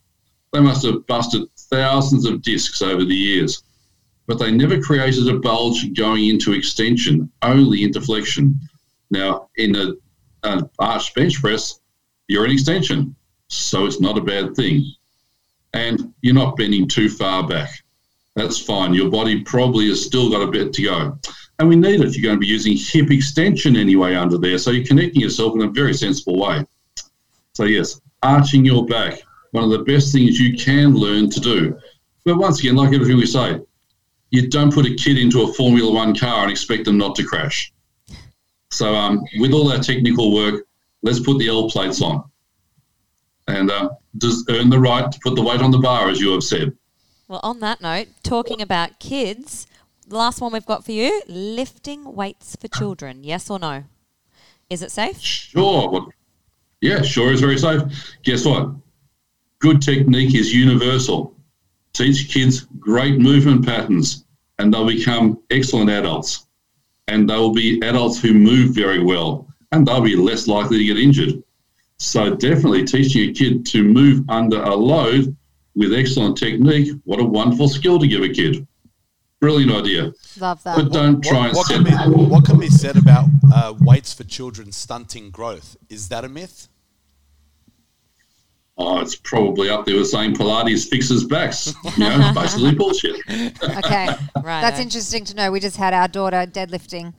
They 0.52 0.60
must 0.60 0.84
have 0.84 1.06
busted 1.06 1.48
thousands 1.70 2.24
of 2.24 2.42
discs 2.42 2.82
over 2.82 3.04
the 3.04 3.14
years, 3.14 3.62
but 4.26 4.38
they 4.38 4.50
never 4.50 4.80
created 4.80 5.28
a 5.28 5.38
bulge 5.38 5.94
going 5.94 6.28
into 6.28 6.52
extension, 6.52 7.30
only 7.42 7.84
into 7.84 8.00
flexion. 8.00 8.58
Now, 9.10 9.48
in 9.56 9.76
a, 9.76 9.92
an 10.44 10.68
arch 10.78 11.14
bench 11.14 11.40
press, 11.40 11.80
you're 12.28 12.44
in 12.44 12.50
extension, 12.50 13.14
so 13.48 13.86
it's 13.86 14.00
not 14.00 14.18
a 14.18 14.22
bad 14.22 14.54
thing. 14.54 14.84
And 15.72 16.12
you're 16.22 16.34
not 16.34 16.56
bending 16.56 16.88
too 16.88 17.08
far 17.08 17.46
back. 17.46 17.70
That's 18.36 18.60
fine. 18.60 18.94
Your 18.94 19.10
body 19.10 19.42
probably 19.42 19.88
has 19.88 20.04
still 20.04 20.30
got 20.30 20.42
a 20.42 20.50
bit 20.50 20.72
to 20.74 20.82
go. 20.82 21.18
And 21.58 21.68
we 21.68 21.76
need 21.76 22.00
it 22.00 22.16
you're 22.16 22.22
going 22.22 22.36
to 22.36 22.40
be 22.40 22.46
using 22.46 22.76
hip 22.76 23.10
extension 23.10 23.76
anyway 23.76 24.14
under 24.14 24.38
there. 24.38 24.58
So 24.58 24.70
you're 24.70 24.86
connecting 24.86 25.20
yourself 25.20 25.54
in 25.54 25.62
a 25.62 25.68
very 25.68 25.92
sensible 25.92 26.38
way. 26.38 26.64
So, 27.54 27.64
yes, 27.64 28.00
arching 28.22 28.64
your 28.64 28.86
back. 28.86 29.20
One 29.50 29.64
of 29.64 29.70
the 29.70 29.84
best 29.84 30.12
things 30.12 30.38
you 30.38 30.56
can 30.56 30.94
learn 30.94 31.28
to 31.30 31.40
do. 31.40 31.78
But 32.24 32.38
once 32.38 32.60
again, 32.60 32.76
like 32.76 32.94
everything 32.94 33.16
we 33.16 33.26
say, 33.26 33.60
you 34.30 34.48
don't 34.48 34.72
put 34.72 34.86
a 34.86 34.94
kid 34.94 35.18
into 35.18 35.42
a 35.42 35.52
Formula 35.52 35.92
One 35.92 36.16
car 36.16 36.44
and 36.44 36.50
expect 36.50 36.84
them 36.84 36.96
not 36.96 37.16
to 37.16 37.24
crash. 37.24 37.72
So, 38.70 38.94
um, 38.94 39.24
with 39.38 39.52
all 39.52 39.68
that 39.68 39.82
technical 39.82 40.32
work, 40.32 40.64
let's 41.02 41.18
put 41.18 41.38
the 41.38 41.48
L 41.48 41.68
plates 41.68 42.00
on 42.00 42.24
and 43.48 43.70
uh, 43.70 43.90
earn 44.48 44.70
the 44.70 44.78
right 44.78 45.10
to 45.10 45.18
put 45.22 45.34
the 45.34 45.42
weight 45.42 45.60
on 45.60 45.72
the 45.72 45.78
bar, 45.78 46.08
as 46.08 46.20
you 46.20 46.30
have 46.30 46.44
said. 46.44 46.72
Well, 47.30 47.38
on 47.44 47.60
that 47.60 47.80
note, 47.80 48.08
talking 48.24 48.60
about 48.60 48.98
kids, 48.98 49.68
the 50.04 50.16
last 50.16 50.40
one 50.40 50.52
we've 50.52 50.66
got 50.66 50.84
for 50.84 50.90
you 50.90 51.22
lifting 51.28 52.16
weights 52.16 52.56
for 52.56 52.66
children. 52.66 53.22
Yes 53.22 53.48
or 53.48 53.60
no? 53.60 53.84
Is 54.68 54.82
it 54.82 54.90
safe? 54.90 55.20
Sure. 55.20 56.08
Yeah, 56.80 57.02
sure 57.02 57.32
is 57.32 57.40
very 57.40 57.56
safe. 57.56 57.82
Guess 58.24 58.44
what? 58.44 58.70
Good 59.60 59.80
technique 59.80 60.34
is 60.34 60.52
universal. 60.52 61.36
Teach 61.92 62.28
kids 62.28 62.66
great 62.80 63.20
movement 63.20 63.64
patterns 63.64 64.24
and 64.58 64.74
they'll 64.74 64.84
become 64.84 65.40
excellent 65.50 65.88
adults. 65.88 66.48
And 67.06 67.30
they 67.30 67.36
will 67.36 67.54
be 67.54 67.80
adults 67.84 68.20
who 68.20 68.34
move 68.34 68.74
very 68.74 69.04
well 69.04 69.46
and 69.70 69.86
they'll 69.86 70.00
be 70.00 70.16
less 70.16 70.48
likely 70.48 70.78
to 70.78 70.84
get 70.84 70.98
injured. 70.98 71.44
So, 71.98 72.34
definitely 72.34 72.86
teaching 72.86 73.30
a 73.30 73.32
kid 73.32 73.64
to 73.66 73.84
move 73.84 74.28
under 74.28 74.60
a 74.64 74.74
load 74.74 75.36
with 75.80 75.94
excellent 75.94 76.36
technique, 76.36 76.92
what 77.04 77.18
a 77.20 77.24
wonderful 77.24 77.66
skill 77.66 77.98
to 77.98 78.06
give 78.06 78.22
a 78.22 78.28
kid. 78.28 78.66
Brilliant 79.40 79.72
idea. 79.72 80.12
Love 80.38 80.62
that. 80.64 80.76
But 80.76 80.92
don't 80.92 81.24
try 81.24 81.46
and 81.46 81.56
what, 81.56 81.66
set 81.66 81.76
can 81.76 81.84
be, 81.84 81.90
what 81.90 82.44
can 82.44 82.60
be 82.60 82.68
said 82.68 82.98
about 82.98 83.24
uh, 83.52 83.72
weights 83.80 84.12
for 84.12 84.24
children 84.24 84.72
stunting 84.72 85.30
growth? 85.30 85.78
Is 85.88 86.10
that 86.10 86.22
a 86.22 86.28
myth? 86.28 86.68
Oh, 88.76 89.00
it's 89.00 89.16
probably 89.16 89.70
up 89.70 89.86
there 89.86 89.96
with 89.96 90.08
saying 90.08 90.34
Pilates 90.34 90.86
fixes 90.86 91.24
backs. 91.24 91.72
You 91.96 92.04
know, 92.04 92.32
basically 92.34 92.74
bullshit. 92.76 93.16
Okay. 93.30 94.08
Right. 94.08 94.16
That's 94.60 94.80
interesting 94.80 95.24
to 95.24 95.34
know. 95.34 95.50
We 95.50 95.60
just 95.60 95.78
had 95.78 95.94
our 95.94 96.08
daughter 96.08 96.44
deadlifting. 96.46 97.14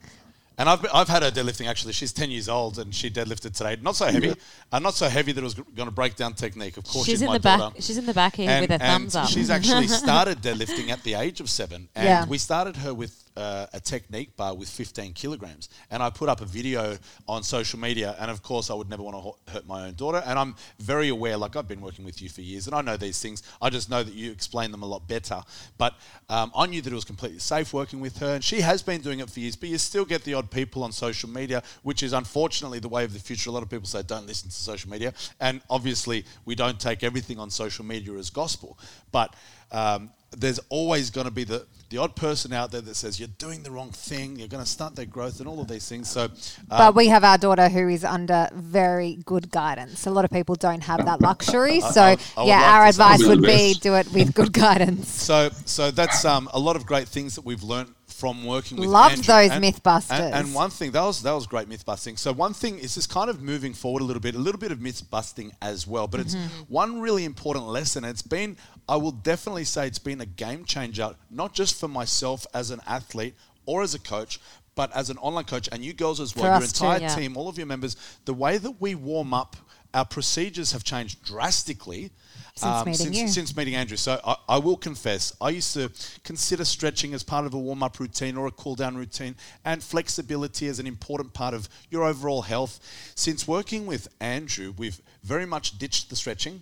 And 0.62 0.70
I've, 0.70 0.86
I've 0.94 1.10
had 1.10 1.24
her 1.24 1.32
deadlifting 1.32 1.68
actually. 1.68 1.94
She's 1.94 2.14
10 2.14 2.30
years 2.30 2.48
old 2.48 2.78
and 2.78 2.94
she 2.94 3.10
deadlifted 3.10 3.56
today. 3.56 3.78
Not 3.82 3.96
so 3.96 4.06
heavy. 4.06 4.36
Uh, 4.72 4.78
not 4.78 4.94
so 4.94 5.10
heavy 5.10 5.32
that 5.32 5.42
it 5.42 5.44
was 5.44 5.56
going 5.56 5.88
to 5.88 5.92
break 5.92 6.16
down 6.16 6.36
technique. 6.36 6.78
Of 6.78 6.84
course, 6.84 7.04
she's, 7.08 7.14
She's 7.14 7.22
in 7.24 7.28
my 7.30 7.34
the 7.40 7.40
back. 7.40 7.74
She's 7.80 7.98
in 7.98 8.06
the 8.06 8.14
back 8.14 8.36
here 8.36 8.48
And, 8.48 8.62
with 8.62 8.70
her 8.70 8.86
and 8.86 9.02
thumbs 9.02 9.16
up. 9.16 9.28
she's 9.28 9.50
actually 9.50 9.88
started 10.06 10.38
deadlifting 10.44 10.90
at 10.90 11.02
the 11.02 11.16
age 11.16 11.40
of 11.42 11.50
seven. 11.50 11.90
And 11.96 12.06
Yeah. 12.06 12.26
we 12.28 12.38
started 12.38 12.76
her 12.78 12.94
with 12.94 13.21
uh, 13.38 13.68
a 13.74 13.80
technique 13.80 14.36
bar 14.36 14.54
with 14.56 14.70
15 14.70 15.14
kilograms. 15.14 15.70
And 15.90 16.04
I 16.04 16.10
put 16.10 16.30
up 16.30 16.42
a 16.42 16.46
video 16.46 16.98
on 17.28 17.44
social 17.44 17.80
media. 17.80 18.16
And 18.20 18.30
of 18.30 18.44
course, 18.44 18.70
I 18.70 18.74
would 18.74 18.90
never 18.90 19.04
want 19.04 19.24
to 19.24 19.52
hurt 19.52 19.68
my 19.68 19.88
own 19.88 19.94
daughter. 19.94 20.22
And 20.26 20.38
I'm 20.38 20.56
very 20.80 21.10
aware, 21.10 21.38
like 21.38 21.56
I've 21.56 21.68
been 21.68 21.82
working 21.82 22.06
with 22.06 22.22
you 22.22 22.30
for 22.30 22.42
years 22.42 22.68
and 22.68 22.76
I 22.76 22.82
know 22.82 22.98
these 22.98 23.22
things. 23.22 23.44
I 23.62 23.70
just 23.70 23.90
know 23.90 24.04
that 24.04 24.14
you 24.14 24.32
explain 24.32 24.72
them 24.72 24.84
a 24.84 24.86
lot 24.86 25.08
better. 25.08 25.42
But 25.78 25.96
um, 26.30 26.52
I 26.56 26.66
knew 26.66 26.82
that 26.82 26.92
it 26.92 26.96
was 26.96 27.06
completely 27.06 27.40
safe 27.40 27.74
working 27.74 28.00
with 28.00 28.18
her. 28.20 28.36
And 28.36 28.44
she 28.44 28.62
has 28.62 28.82
been 28.82 29.02
doing 29.02 29.20
it 29.20 29.30
for 29.30 29.40
years. 29.40 29.56
But 29.56 29.70
you 29.70 29.78
still 29.78 30.06
get 30.06 30.24
the 30.24 30.34
odd 30.34 30.52
people 30.52 30.84
on 30.84 30.92
social 30.92 31.30
media, 31.30 31.64
which 31.84 32.04
is 32.04 32.14
unfortunately 32.14 32.80
the 32.80 32.90
way 32.90 33.04
of 33.04 33.14
the 33.14 33.20
future. 33.20 33.50
A 33.50 33.54
lot 33.54 33.64
of 33.64 33.70
people 33.70 33.88
say 33.88 34.04
don't 34.04 34.28
listen 34.28 34.50
to 34.50 34.56
social 34.56 34.90
media. 34.90 35.14
And 35.40 35.62
obviously, 35.70 36.26
we 36.46 36.56
don't 36.56 36.80
take 36.80 37.04
everything 37.04 37.40
on 37.40 37.50
social 37.50 37.86
media 37.86 38.14
as 38.14 38.30
gospel. 38.30 38.78
But 39.12 39.36
um, 39.72 40.12
there's 40.38 40.60
always 40.70 41.10
going 41.10 41.26
to 41.26 41.32
be 41.32 41.44
the, 41.44 41.66
the 41.90 41.98
odd 41.98 42.16
person 42.16 42.54
out 42.54 42.72
there 42.72 42.80
that 42.82 42.96
says 42.96 43.20
you're 43.20 43.30
doing 43.38 43.64
the 43.64 43.72
wrong 43.72 43.90
thing, 43.92 44.38
you're 44.38 44.48
going 44.48 44.64
to 44.64 44.70
stunt 44.70 44.96
their 44.96 45.06
growth, 45.06 45.40
and 45.40 45.48
all 45.48 45.60
of 45.60 45.68
these 45.68 45.88
things. 45.90 46.10
So, 46.10 46.22
uh, 46.22 46.28
But 46.70 46.96
we 46.96 47.08
have 47.08 47.24
our 47.24 47.38
daughter 47.38 47.68
who 47.68 47.90
is 47.90 48.06
under 48.06 48.48
very 48.54 49.18
good 49.26 49.52
guidance. 49.52 50.06
A 50.06 50.12
lot 50.12 50.24
of 50.24 50.32
people 50.32 50.56
don't 50.56 50.84
have 50.84 51.06
that 51.06 51.22
luxury. 51.22 51.82
So, 51.92 52.02
I- 52.02 52.18
I 52.38 52.42
would 52.42 52.48
yeah, 52.48 52.62
like 52.62 52.68
our 52.74 52.86
advice 52.88 53.24
would 53.26 53.42
be 53.42 53.74
do 53.74 53.96
it 53.96 54.12
with 54.14 54.34
good 54.34 54.54
guidance. 54.54 55.10
so, 55.10 55.50
so 55.66 55.92
that's 55.92 56.24
um, 56.24 56.50
a 56.54 56.60
lot 56.60 56.76
of 56.78 56.86
great 56.86 57.08
things 57.10 57.36
that 57.36 57.44
we've 57.44 57.64
learned 57.64 57.94
from 58.08 58.46
working 58.46 58.78
with. 58.78 58.88
Loved 58.88 59.16
Andrew. 59.16 59.34
those 59.34 59.52
And- 59.52 59.64
Mythbusters. 59.66 60.12
And, 60.20 60.36
and 60.36 60.54
one 60.54 60.70
thing 60.70 60.92
that 60.92 61.02
was 61.02 61.24
that 61.24 61.32
was 61.34 61.48
great 61.48 61.68
myth 61.68 61.86
busting. 61.86 62.18
So 62.18 62.32
one 62.32 62.54
thing 62.54 62.78
is 62.78 62.94
just 62.94 63.10
kind 63.10 63.30
of 63.30 63.42
moving 63.42 63.74
forward 63.74 64.02
a 64.02 64.06
little 64.06 64.22
bit, 64.22 64.36
a 64.36 64.40
little 64.40 64.60
bit 64.60 64.72
of 64.72 64.80
myth 64.80 65.10
busting 65.10 65.52
as 65.62 65.88
well. 65.88 66.08
But 66.08 66.22
it's 66.22 66.36
one 66.68 67.02
really 67.02 67.26
important 67.26 67.66
lesson. 67.66 68.04
It's 68.06 68.22
been, 68.22 68.58
I 68.92 68.98
will 68.98 69.14
definitely 69.14 69.64
say, 69.64 69.88
it's 69.88 70.00
been 70.00 70.20
a 70.20 70.26
game 70.26 70.66
changer, 70.66 71.16
not 71.30 71.54
just 71.54 71.80
for 71.80 71.88
myself 71.88 72.46
as 72.54 72.72
an 72.72 72.82
athlete 72.86 73.36
or 73.66 73.82
as 73.84 73.94
a 73.96 74.00
coach. 74.00 74.42
But 74.76 74.94
as 74.96 75.10
an 75.10 75.18
online 75.18 75.46
coach, 75.46 75.68
and 75.72 75.84
you 75.84 75.94
girls 75.94 76.20
as 76.22 76.36
well, 76.36 76.46
For 76.46 76.48
your 76.48 76.64
us 76.64 76.72
too, 76.72 76.86
entire 76.86 77.02
yeah. 77.02 77.16
team, 77.16 77.38
all 77.38 77.50
of 77.50 77.58
your 77.58 77.68
members, 77.68 77.96
the 78.24 78.34
way 78.34 78.58
that 78.58 78.82
we 78.82 78.96
warm 78.96 79.34
up, 79.34 79.58
our 79.94 80.06
procedures 80.06 80.72
have 80.72 80.86
changed 80.86 81.24
drastically 81.24 82.10
Since 82.56 82.64
um, 82.64 82.86
meeting 82.86 83.06
since, 83.06 83.18
you. 83.18 83.28
since 83.28 83.56
meeting 83.56 83.76
Andrew. 83.76 83.98
So 83.98 84.20
I, 84.26 84.36
I 84.48 84.58
will 84.60 84.78
confess, 84.78 85.36
I 85.42 85.50
used 85.50 85.74
to 85.74 85.92
consider 86.24 86.64
stretching 86.64 87.14
as 87.14 87.22
part 87.22 87.46
of 87.46 87.54
a 87.54 87.60
warm 87.60 87.84
up 87.84 88.00
routine 88.00 88.38
or 88.38 88.48
a 88.48 88.52
cool 88.52 88.76
down 88.76 88.96
routine 88.96 89.36
and 89.66 89.84
flexibility 89.84 90.68
as 90.68 90.80
an 90.80 90.88
important 90.88 91.34
part 91.34 91.54
of 91.54 91.68
your 91.90 92.04
overall 92.06 92.42
health. 92.42 92.80
Since 93.16 93.48
working 93.48 93.86
with 93.86 94.08
Andrew, 94.22 94.74
we've 94.78 95.02
very 95.24 95.46
much 95.46 95.78
ditched 95.78 96.10
the 96.10 96.16
stretching 96.16 96.62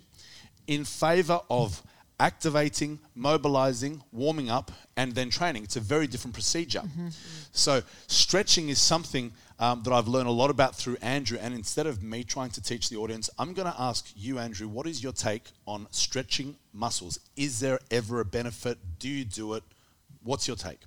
in 0.66 0.84
favor 0.84 1.40
of 1.48 1.82
activating, 2.20 3.00
mobilizing, 3.16 4.02
warming 4.12 4.50
up, 4.50 4.70
and 4.96 5.14
then 5.14 5.30
training. 5.30 5.64
It's 5.64 5.76
a 5.76 5.80
very 5.80 6.06
different 6.06 6.34
procedure. 6.34 6.82
So, 7.50 7.82
stretching 8.06 8.68
is 8.68 8.78
something 8.80 9.32
um, 9.58 9.82
that 9.82 9.92
I've 9.92 10.06
learned 10.06 10.28
a 10.28 10.32
lot 10.32 10.50
about 10.50 10.76
through 10.76 10.98
Andrew. 11.02 11.38
And 11.40 11.54
instead 11.54 11.86
of 11.86 12.02
me 12.02 12.22
trying 12.22 12.50
to 12.50 12.62
teach 12.62 12.88
the 12.90 12.96
audience, 12.96 13.30
I'm 13.38 13.54
going 13.54 13.70
to 13.72 13.80
ask 13.80 14.12
you, 14.14 14.38
Andrew, 14.38 14.68
what 14.68 14.86
is 14.86 15.02
your 15.02 15.12
take 15.12 15.44
on 15.66 15.86
stretching 15.90 16.56
muscles? 16.72 17.18
Is 17.36 17.58
there 17.58 17.80
ever 17.90 18.20
a 18.20 18.24
benefit? 18.24 18.78
Do 18.98 19.08
you 19.08 19.24
do 19.24 19.54
it? 19.54 19.64
What's 20.22 20.46
your 20.46 20.56
take? 20.56 20.80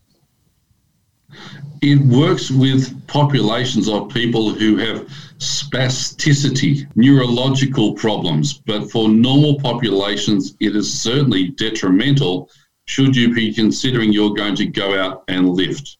It 1.81 1.99
works 1.99 2.49
with 2.49 3.05
populations 3.07 3.89
of 3.89 4.07
people 4.07 4.53
who 4.53 4.77
have 4.77 5.05
spasticity, 5.37 6.87
neurological 6.95 7.93
problems, 7.93 8.53
but 8.53 8.89
for 8.89 9.09
normal 9.09 9.59
populations, 9.59 10.55
it 10.61 10.75
is 10.75 11.01
certainly 11.01 11.49
detrimental 11.49 12.49
should 12.85 13.15
you 13.15 13.33
be 13.33 13.53
considering 13.53 14.13
you're 14.13 14.33
going 14.33 14.55
to 14.55 14.65
go 14.65 14.97
out 14.97 15.23
and 15.27 15.49
lift. 15.49 15.97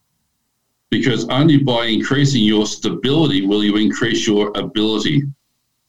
Because 0.90 1.28
only 1.28 1.58
by 1.58 1.86
increasing 1.86 2.44
your 2.44 2.66
stability 2.66 3.46
will 3.46 3.64
you 3.64 3.76
increase 3.76 4.26
your 4.26 4.52
ability. 4.56 5.24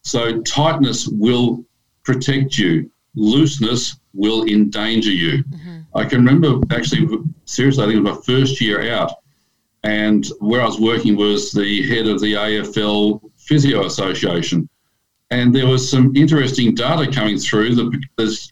So, 0.03 0.41
tightness 0.43 1.07
will 1.07 1.65
protect 2.05 2.59
you, 2.59 2.91
looseness 3.15 3.97
will 4.13 4.45
endanger 4.45 5.13
you. 5.13 5.45
Mm-hmm. 5.45 5.81
I 5.95 6.05
can 6.05 6.25
remember 6.25 6.61
actually, 6.75 7.07
seriously, 7.45 7.85
I 7.85 7.87
think 7.87 7.99
it 7.99 8.03
was 8.03 8.17
my 8.17 8.23
first 8.23 8.61
year 8.61 8.93
out 8.93 9.13
and 9.85 10.27
where 10.41 10.63
I 10.63 10.67
was 10.67 10.81
working 10.81 11.15
was 11.15 11.53
the 11.53 11.87
head 11.87 12.07
of 12.07 12.21
the 12.21 12.33
AFL 12.33 13.21
Physio 13.37 13.85
Association. 13.85 14.69
And 15.31 15.55
there 15.55 15.67
was 15.67 15.89
some 15.89 16.17
interesting 16.17 16.75
data 16.75 17.11
coming 17.11 17.39
through 17.39 17.75
that 17.75 18.03
there's 18.17 18.51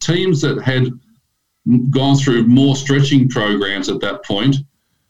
teams 0.00 0.40
that 0.40 0.60
had 0.62 0.88
gone 1.90 2.16
through 2.16 2.48
more 2.48 2.74
stretching 2.74 3.28
programs 3.28 3.88
at 3.88 4.00
that 4.00 4.24
point 4.24 4.56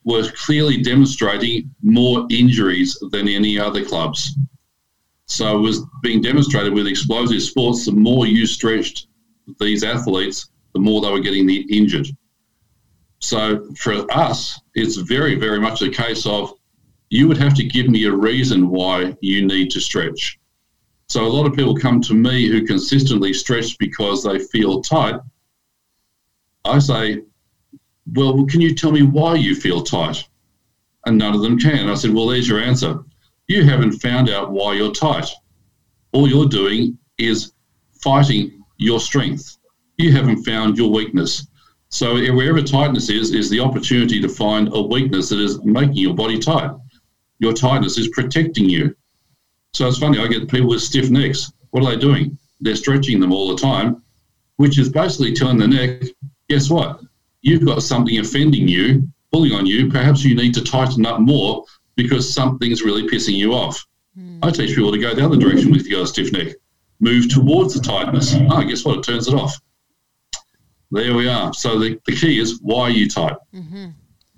were 0.05 0.29
clearly 0.33 0.83
demonstrating 0.83 1.71
more 1.83 2.27
injuries 2.31 2.99
than 3.11 3.27
any 3.27 3.59
other 3.59 3.83
clubs. 3.83 4.37
So 5.27 5.57
it 5.57 5.61
was 5.61 5.87
being 6.03 6.21
demonstrated 6.21 6.75
with 6.75 6.87
explosive 6.87 7.41
sports, 7.41 7.87
the 7.87 7.93
more 7.93 8.27
you 8.27 8.45
stretched 8.45 9.07
these 9.59 9.85
athletes, 9.85 10.51
the 10.75 10.81
more 10.81 11.01
they 11.01 11.11
were 11.11 11.21
getting 11.21 11.47
the 11.47 11.61
injured. 11.75 12.09
So 13.23 13.73
for 13.77 14.05
us, 14.13 14.61
it's 14.75 14.97
very, 14.97 15.37
very 15.37 15.61
much 15.61 15.81
a 15.81 15.89
case 15.89 16.27
of 16.27 16.53
you 17.09 17.29
would 17.29 17.37
have 17.37 17.55
to 17.55 17.65
give 17.65 17.89
me 17.89 18.05
a 18.05 18.13
reason 18.13 18.69
why 18.69 19.17
you 19.21 19.47
need 19.47 19.71
to 19.71 19.81
stretch. 19.81 20.41
So 21.09 21.25
a 21.25 21.29
lot 21.29 21.47
of 21.47 21.55
people 21.55 21.77
come 21.77 22.01
to 22.03 22.15
me 22.15 22.49
who 22.49 22.67
consistently 22.67 23.33
stretch 23.33 23.79
because 23.79 24.25
they 24.25 24.41
feel 24.41 24.83
tight. 24.83 25.21
I 26.65 26.81
say, 26.81 27.23
well, 28.13 28.45
can 28.47 28.61
you 28.61 28.75
tell 28.75 28.91
me 28.91 29.03
why 29.03 29.37
you 29.37 29.55
feel 29.55 29.83
tight? 29.83 30.27
And 31.07 31.17
none 31.17 31.35
of 31.35 31.43
them 31.43 31.59
can. 31.59 31.89
I 31.89 31.95
said, 31.95 32.13
well, 32.13 32.27
there's 32.27 32.49
your 32.49 32.61
answer. 32.61 33.05
You 33.47 33.65
haven't 33.65 34.01
found 34.01 34.31
out 34.31 34.51
why 34.51 34.75
you're 34.75 34.93
tight. 34.93 35.29
All 36.13 36.29
you're 36.29 36.49
doing 36.49 36.99
is 37.19 37.53
fighting 38.03 38.65
your 38.79 38.99
strength. 38.99 39.59
You 39.97 40.11
haven't 40.13 40.45
found 40.45 40.77
your 40.77 40.91
weakness. 40.91 41.47
So 41.93 42.15
wherever 42.15 42.63
tightness 42.63 43.11
is, 43.11 43.35
is 43.35 43.51
the 43.51 43.61
opportunity 43.61 44.19
to 44.23 44.29
find 44.29 44.71
a 44.73 44.81
weakness 44.81 45.29
that 45.29 45.39
is 45.39 45.63
making 45.63 45.97
your 45.97 46.15
body 46.15 46.39
tight. 46.39 46.71
Your 47.39 47.53
tightness 47.53 47.99
is 47.99 48.09
protecting 48.09 48.67
you. 48.67 48.97
So 49.75 49.89
it's 49.89 49.99
funny, 49.99 50.19
I 50.19 50.27
get 50.27 50.49
people 50.49 50.71
with 50.71 50.81
stiff 50.81 51.11
necks. 51.11 51.53
What 51.71 51.85
are 51.85 51.91
they 51.91 52.01
doing? 52.01 52.39
They're 52.63 52.77
stretching 52.77 53.21
them 53.21 53.31
all 53.31 53.55
the 53.55 53.61
time, 53.61 54.03
which 54.57 54.79
is 54.79 54.89
basically 54.89 55.35
telling 55.35 55.59
the 55.59 55.69
neck, 55.69 56.03
guess 56.49 56.71
what? 56.71 57.01
You've 57.43 57.67
got 57.67 57.83
something 57.83 58.19
offending 58.19 58.67
you, 58.67 59.07
pulling 59.31 59.53
on 59.53 59.67
you. 59.67 59.91
Perhaps 59.91 60.25
you 60.25 60.35
need 60.35 60.55
to 60.55 60.65
tighten 60.65 61.05
up 61.05 61.21
more 61.21 61.63
because 61.97 62.33
something's 62.33 62.83
really 62.83 63.07
pissing 63.07 63.35
you 63.35 63.53
off. 63.53 63.87
Hmm. 64.17 64.39
I 64.43 64.51
teach 64.51 64.75
people 64.75 64.93
to 64.93 64.99
go 64.99 65.15
the 65.15 65.25
other 65.25 65.37
direction 65.37 65.71
with 65.71 65.87
you've 65.87 66.07
stiff 66.07 66.33
neck. 66.33 66.55
move 67.01 67.29
towards 67.29 67.75
the 67.75 67.81
tightness. 67.81 68.35
Oh, 68.49 68.63
guess 68.63 68.83
what? 68.83 68.99
It 68.99 69.05
turns 69.05 69.29
it 69.29 69.35
off. 69.35 69.61
There 70.93 71.15
we 71.15 71.27
are. 71.27 71.55
So 71.55 71.79
the, 71.79 71.99
the 72.07 72.15
key 72.15 72.39
is 72.39 72.61
why 72.61 72.83
are 72.83 72.91
you 72.91 73.09
tight? 73.09 73.37
Mm-hmm. 73.55 73.87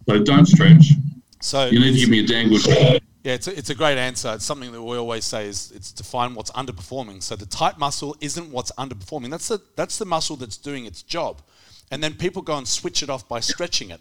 So 0.09 0.23
don't 0.23 0.47
stretch. 0.47 0.93
So 1.41 1.67
You 1.67 1.81
need 1.81 1.95
to 1.95 1.99
give 1.99 2.09
me 2.09 2.21
a 2.21 2.27
damn 2.27 2.49
good. 2.49 3.03
Yeah, 3.25 3.33
it's 3.33 3.49
a, 3.49 3.59
it's 3.59 3.71
a 3.71 3.75
great 3.75 3.99
answer. 3.99 4.35
It's 4.35 4.45
something 4.45 4.71
that 4.71 4.81
we 4.81 4.97
always 4.97 5.25
say 5.25 5.49
is 5.49 5.73
it's 5.75 5.91
to 5.93 6.05
find 6.05 6.37
what's 6.37 6.53
underperforming. 6.53 7.23
So 7.25 7.35
the 7.35 7.47
tight 7.47 7.77
muscle 7.77 8.17
isn't 8.21 8.53
what's 8.53 8.71
underperforming. 8.73 9.31
That's 9.31 9.49
the 9.49 9.61
that's 9.75 9.99
the 9.99 10.05
muscle 10.05 10.37
that's 10.37 10.57
doing 10.57 10.85
its 10.85 11.03
job, 11.03 11.43
and 11.91 12.05
then 12.05 12.15
people 12.15 12.43
go 12.43 12.57
and 12.57 12.69
switch 12.69 13.03
it 13.03 13.11
off 13.11 13.27
by 13.27 13.41
stretching 13.41 13.91
it, 13.91 14.01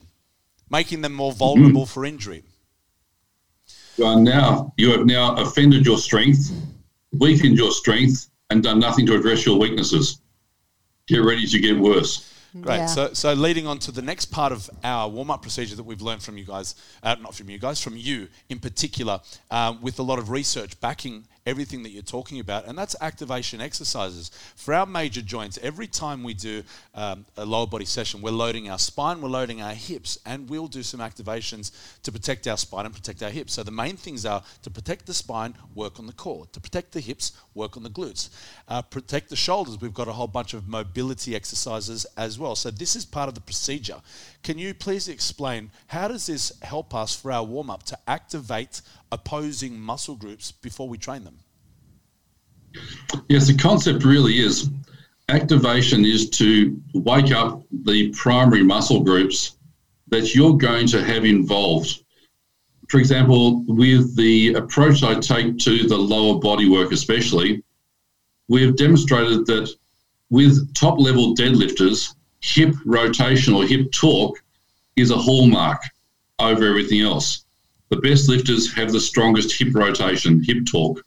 making 0.69 1.01
them 1.01 1.13
more 1.13 1.31
vulnerable 1.31 1.85
for 1.85 2.05
injury. 2.05 2.43
You 3.97 4.05
are 4.05 4.19
now 4.19 4.73
you 4.77 4.91
have 4.91 5.05
now 5.05 5.35
offended 5.37 5.85
your 5.85 5.97
strength, 5.97 6.51
weakened 7.13 7.57
your 7.57 7.71
strength, 7.71 8.29
and 8.49 8.61
done 8.61 8.79
nothing 8.79 9.05
to 9.07 9.15
address 9.15 9.45
your 9.45 9.57
weaknesses. 9.57 10.19
Get 11.07 11.23
ready 11.23 11.47
to 11.47 11.59
get 11.59 11.79
worse. 11.79 12.32
Great. 12.61 12.77
Yeah. 12.77 12.85
So, 12.85 13.13
so 13.13 13.33
leading 13.33 13.65
on 13.65 13.79
to 13.79 13.91
the 13.91 14.01
next 14.01 14.25
part 14.25 14.51
of 14.51 14.69
our 14.83 15.09
warm 15.09 15.31
up 15.31 15.41
procedure 15.41 15.75
that 15.75 15.83
we've 15.83 16.01
learned 16.01 16.21
from 16.21 16.37
you 16.37 16.45
guys, 16.45 16.75
uh, 17.01 17.15
not 17.21 17.33
from 17.33 17.49
you 17.49 17.57
guys, 17.57 17.81
from 17.81 17.97
you 17.97 18.27
in 18.49 18.59
particular, 18.59 19.19
uh, 19.49 19.75
with 19.81 19.97
a 19.99 20.03
lot 20.03 20.19
of 20.19 20.29
research 20.29 20.79
backing 20.79 21.25
everything 21.45 21.83
that 21.83 21.89
you're 21.89 22.01
talking 22.01 22.39
about, 22.39 22.65
and 22.67 22.77
that's 22.77 22.95
activation 23.01 23.59
exercises. 23.59 24.31
For 24.55 24.73
our 24.73 24.85
major 24.85 25.21
joints, 25.21 25.59
every 25.61 25.87
time 25.87 26.23
we 26.23 26.33
do 26.33 26.63
um, 26.95 27.25
a 27.37 27.45
lower 27.45 27.67
body 27.67 27.85
session, 27.85 28.21
we're 28.21 28.31
loading 28.31 28.69
our 28.69 28.79
spine, 28.79 29.21
we're 29.21 29.29
loading 29.29 29.61
our 29.61 29.73
hips, 29.73 30.17
and 30.25 30.49
we'll 30.49 30.67
do 30.67 30.83
some 30.83 30.99
activations 30.99 31.71
to 32.03 32.11
protect 32.11 32.47
our 32.47 32.57
spine 32.57 32.85
and 32.85 32.95
protect 32.95 33.21
our 33.21 33.29
hips. 33.29 33.53
So 33.53 33.63
the 33.63 33.71
main 33.71 33.97
things 33.97 34.25
are 34.25 34.43
to 34.61 34.69
protect 34.69 35.05
the 35.05 35.13
spine, 35.13 35.53
work 35.75 35.99
on 35.99 36.07
the 36.07 36.13
core. 36.13 36.45
To 36.53 36.59
protect 36.59 36.93
the 36.93 37.01
hips, 37.01 37.33
work 37.53 37.75
on 37.75 37.83
the 37.83 37.89
glutes. 37.89 38.29
Uh, 38.67 38.81
protect 38.81 39.29
the 39.29 39.35
shoulders, 39.35 39.81
we've 39.81 39.93
got 39.93 40.07
a 40.07 40.13
whole 40.13 40.27
bunch 40.27 40.53
of 40.53 40.67
mobility 40.67 41.35
exercises 41.35 42.05
as 42.17 42.39
well. 42.39 42.55
So 42.55 42.71
this 42.71 42.95
is 42.95 43.05
part 43.05 43.27
of 43.27 43.35
the 43.35 43.41
procedure. 43.41 44.01
Can 44.43 44.57
you 44.57 44.73
please 44.73 45.07
explain 45.07 45.71
how 45.87 46.07
does 46.07 46.25
this 46.25 46.51
help 46.61 46.93
us 46.93 47.15
for 47.15 47.31
our 47.31 47.43
warm 47.43 47.69
up 47.69 47.83
to 47.83 47.97
activate 48.07 48.81
opposing 49.13 49.79
muscle 49.79 50.15
groups 50.15 50.51
before 50.51 50.89
we 50.89 50.97
train 50.97 51.23
them? 51.23 51.37
Yes, 53.29 53.47
the 53.47 53.55
concept 53.55 54.03
really 54.03 54.39
is 54.39 54.69
activation 55.29 56.03
is 56.03 56.29
to 56.31 56.81
wake 56.93 57.31
up 57.31 57.61
the 57.71 58.09
primary 58.09 58.63
muscle 58.63 59.01
groups 59.01 59.57
that 60.07 60.35
you're 60.35 60.57
going 60.57 60.87
to 60.87 61.03
have 61.03 61.25
involved. 61.25 62.03
For 62.89 62.99
example, 62.99 63.63
with 63.67 64.15
the 64.15 64.53
approach 64.55 65.03
I 65.03 65.19
take 65.19 65.57
to 65.59 65.87
the 65.87 65.97
lower 65.97 66.39
body 66.39 66.67
work, 66.67 66.91
especially, 66.91 67.63
we 68.49 68.63
have 68.65 68.75
demonstrated 68.75 69.45
that 69.45 69.73
with 70.29 70.73
top 70.73 70.99
level 70.99 71.35
deadlifters, 71.35 72.15
hip 72.41 72.75
rotation 72.85 73.53
or 73.53 73.63
hip 73.65 73.91
torque 73.91 74.43
is 74.95 75.11
a 75.11 75.17
hallmark 75.17 75.81
over 76.39 76.65
everything 76.65 77.01
else. 77.01 77.42
The 77.93 78.01
best 78.09 78.27
lifters 78.27 78.73
have 78.73 78.91
the 78.91 78.99
strongest 78.99 79.55
hip 79.55 79.75
rotation, 79.75 80.43
hip 80.43 80.65
torque 80.65 81.05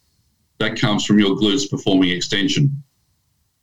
that 0.59 0.79
comes 0.79 1.05
from 1.05 1.18
your 1.18 1.35
glutes 1.35 1.68
performing 1.68 2.11
extension. 2.11 2.81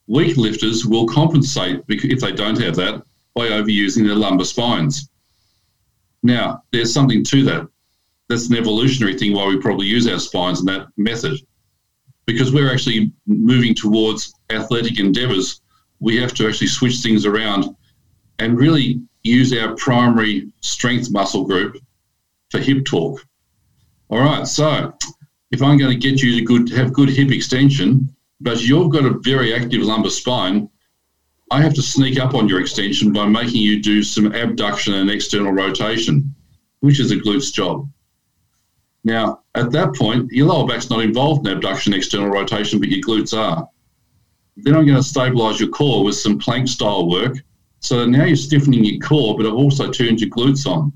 Weak 0.08 0.36
lifters 0.36 0.86
will 0.86 1.08
compensate 1.08 1.86
if 1.88 2.20
they 2.20 2.34
don't 2.34 2.60
have 2.60 2.76
that 2.76 3.02
by 3.34 3.48
overusing 3.48 4.06
their 4.06 4.18
lumbar 4.18 4.44
spines. 4.44 5.08
Now, 6.22 6.64
there's 6.74 6.94
something 6.94 7.24
to 7.24 7.44
that. 7.46 7.70
That's 8.28 8.50
an 8.50 8.58
evolutionary 8.58 9.18
thing 9.18 9.32
why 9.32 9.48
we 9.48 9.58
probably 9.58 9.88
use 9.88 10.06
our 10.06 10.20
spines 10.20 10.60
in 10.60 10.66
that 10.66 10.88
method. 10.98 11.40
Because 12.26 12.52
we're 12.52 12.74
actually 12.74 13.14
moving 13.26 13.74
towards 13.74 14.34
athletic 14.50 15.00
endeavors, 15.00 15.62
we 16.02 16.18
have 16.18 16.34
to 16.34 16.46
actually 16.46 16.68
switch 16.68 16.98
things 16.98 17.26
around 17.26 17.74
and 18.40 18.60
really 18.60 19.02
use 19.24 19.54
our 19.58 19.78
primary 19.78 20.52
strength 20.60 21.10
muscle 21.10 21.46
group 21.46 21.78
for 22.54 22.60
hip 22.60 22.86
torque. 22.86 23.26
All 24.10 24.20
right, 24.20 24.48
so 24.48 24.94
if 25.52 25.64
I'm 25.64 25.78
going 25.80 25.90
to 25.90 25.98
get 25.98 26.22
you 26.22 26.36
to 26.36 26.46
good 26.46 26.70
have 26.70 26.94
good 26.94 27.10
hip 27.10 27.32
extension, 27.32 28.16
but 28.42 28.62
you've 28.62 28.92
got 28.92 29.06
a 29.06 29.18
very 29.22 29.56
active 29.56 29.82
lumbar 29.82 30.12
spine, 30.12 30.70
I 31.50 31.64
have 31.64 31.74
to 31.74 31.82
sneak 31.82 32.20
up 32.20 32.36
on 32.36 32.48
your 32.48 32.62
extension 32.62 33.12
by 33.12 33.26
making 33.26 33.62
you 33.62 33.82
do 33.82 34.04
some 34.04 34.32
abduction 34.34 34.94
and 34.94 35.10
external 35.10 35.52
rotation, 35.52 36.36
which 36.82 37.00
is 37.00 37.10
a 37.10 37.16
glute's 37.16 37.52
job. 37.52 37.90
Now, 39.04 39.42
at 39.56 39.72
that 39.72 39.96
point, 39.96 40.32
your 40.32 40.48
lower 40.48 40.68
back's 40.68 40.92
not 40.92 41.02
involved 41.02 41.48
in 41.48 41.54
abduction, 41.54 41.94
external 41.94 42.30
rotation, 42.30 42.80
but 42.80 42.90
your 42.90 43.02
glutes 43.02 43.36
are. 43.36 43.68
Then 44.58 44.76
I'm 44.76 44.86
going 44.86 44.98
to 44.98 45.04
stabilize 45.04 45.60
your 45.60 45.70
core 45.70 46.04
with 46.04 46.16
some 46.16 46.38
plank 46.38 46.68
style 46.68 47.10
work. 47.10 47.36
So 47.80 48.06
now 48.06 48.26
you're 48.26 48.36
stiffening 48.36 48.86
your 48.86 49.00
core, 49.00 49.36
but 49.36 49.48
I've 49.48 49.56
also 49.56 49.92
turned 49.92 50.22
your 50.22 50.30
glutes 50.30 50.68
on. 50.68 50.94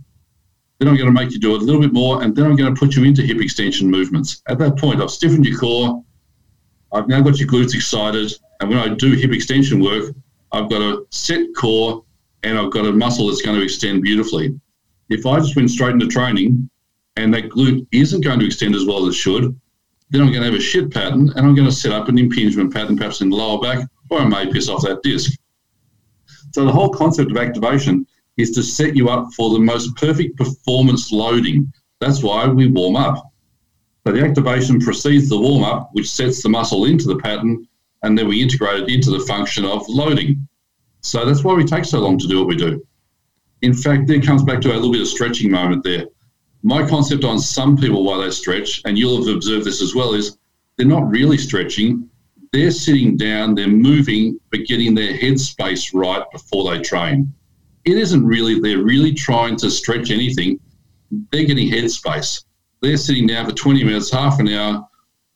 Then 0.80 0.88
I'm 0.88 0.96
going 0.96 1.08
to 1.08 1.12
make 1.12 1.32
you 1.32 1.40
do 1.40 1.56
it 1.56 1.62
a 1.62 1.66
little 1.66 1.82
bit 1.82 1.94
more, 1.94 2.22
and 2.22 2.36
then 2.36 2.46
I'm 2.46 2.56
going 2.56 2.74
to 2.74 2.80
put 2.80 2.96
you 2.96 3.04
into 3.04 3.24
hip 3.24 3.42
extension 3.42 3.90
movements. 3.90 4.44
At 4.48 4.60
that 4.60 4.78
point, 4.78 5.02
I've 5.02 5.10
stiffened 5.10 5.46
your 5.46 5.58
core. 5.58 6.04
I've 6.92 7.08
now 7.08 7.22
got 7.22 7.40
your 7.40 7.50
glutes 7.50 7.74
excited, 7.74 8.32
and 8.60 8.70
when 8.70 8.80
I 8.80 8.94
do 8.94 9.13
hip 9.13 9.32
extension 9.32 9.82
work, 9.82 10.13
I've 10.52 10.70
got 10.70 10.82
a 10.82 11.06
set 11.12 11.48
core 11.56 12.04
and 12.44 12.58
I've 12.58 12.72
got 12.72 12.86
a 12.86 12.92
muscle 12.92 13.28
that's 13.28 13.42
going 13.42 13.58
to 13.58 13.63
extend 13.63 14.04
beautifully. 14.04 14.60
If 15.10 15.26
I 15.26 15.40
just 15.40 15.56
went 15.56 15.70
straight 15.70 15.94
into 15.94 16.08
training 16.08 16.70
and 17.16 17.34
that 17.34 17.50
glute 17.50 17.86
isn't 17.92 18.24
going 18.24 18.40
to 18.40 18.46
extend 18.46 18.76
as 18.76 18.86
well 18.86 19.06
as 19.06 19.16
it 19.16 19.18
should, 19.18 19.60
then 20.10 20.22
I'm 20.22 20.28
going 20.28 20.42
to 20.42 20.46
have 20.46 20.56
a 20.56 20.60
shit 20.60 20.94
pattern 20.94 21.32
and 21.36 21.40
I'm 21.40 21.56
going 21.56 21.68
to 21.68 21.76
set 21.76 21.92
up 21.92 22.08
an 22.08 22.18
impingement 22.18 22.74
pattern 22.74 22.96
perhaps 22.96 23.22
in 23.22 23.30
the 23.30 23.36
lower 23.36 23.60
back, 23.60 23.88
or 24.10 24.20
I 24.20 24.26
may 24.26 24.52
piss 24.52 24.70
off 24.70 24.84
that 24.84 25.04
disc. 25.04 25.38
So 26.54 26.66
the 26.66 26.72
whole 26.72 26.90
concept 26.90 27.32
of 27.32 27.38
activation 27.38 28.08
is 28.38 28.52
to 28.52 28.63
set 28.63 28.95
you 28.95 29.10
up 29.10 29.34
for 29.36 29.52
the 29.52 29.60
most 29.60 29.95
perfect 29.95 30.38
performance 30.38 31.12
loading. 31.12 31.71
That's 32.00 32.21
why 32.21 32.47
we 32.47 32.67
warm 32.67 32.95
up. 32.95 33.32
So 34.06 34.13
the 34.13 34.23
activation 34.23 34.80
precedes 34.80 35.28
the 35.28 35.38
warm 35.38 35.63
up, 35.63 35.89
which 35.93 36.10
sets 36.10 36.41
the 36.41 36.50
muscle 36.50 36.86
into 36.86 37.08
the 37.08 37.17
pattern, 37.17 37.67
and 38.04 38.17
then 38.17 38.28
we 38.28 38.41
integrate 38.41 38.84
it 38.84 38.89
into 38.89 39.12
the 39.12 39.26
function 39.26 39.65
of 39.65 39.88
loading. 39.89 40.47
So 41.02 41.26
that's 41.26 41.43
why 41.43 41.54
we 41.54 41.65
take 41.65 41.86
so 41.86 42.00
long 42.00 42.17
to 42.19 42.28
do 42.28 42.38
what 42.39 42.47
we 42.47 42.56
do. 42.56 42.86
In 43.63 43.73
fact, 43.73 44.08
there 44.08 44.21
comes 44.21 44.43
back 44.43 44.62
to 44.62 44.71
a 44.71 44.76
little 44.76 44.91
bit 44.91 45.02
of 45.02 45.08
stretching 45.08 45.52
moment 45.52 45.84
there. 45.84 46.06
My 46.63 46.88
concept 46.88 47.23
on 47.23 47.39
some 47.39 47.76
people 47.76 48.04
why 48.04 48.23
they 48.23 48.32
stretch, 48.32 48.82
and 48.86 48.97
you'll 48.97 49.26
have 49.26 49.36
observed 49.36 49.65
this 49.65 49.82
as 49.82 49.95
well, 49.95 50.13
is 50.13 50.38
they're 50.76 50.86
not 50.86 51.10
really 51.10 51.38
stretching. 51.38 52.10
They're 52.54 52.71
sitting 52.71 53.17
down, 53.17 53.56
they're 53.56 53.67
moving, 53.67 54.39
but 54.52 54.65
getting 54.65 54.93
their 54.93 55.15
head 55.15 55.39
space 55.39 55.93
right 55.93 56.23
before 56.32 56.71
they 56.71 56.82
train. 56.82 57.34
It 57.88 57.97
isn't 57.97 58.26
really, 58.26 58.60
they're 58.60 58.84
really 58.84 59.13
trying 59.13 59.56
to 59.58 59.71
stretch 59.71 60.12
anything. 60.12 60.60
They're 61.32 61.45
getting 61.45 61.71
headspace. 61.71 62.43
They're 62.82 62.97
sitting 62.97 63.28
down 63.28 63.45
for 63.45 63.54
20 63.54 63.82
minutes, 63.86 64.12
half 64.12 64.41
an 64.41 64.50
hour, 64.50 64.86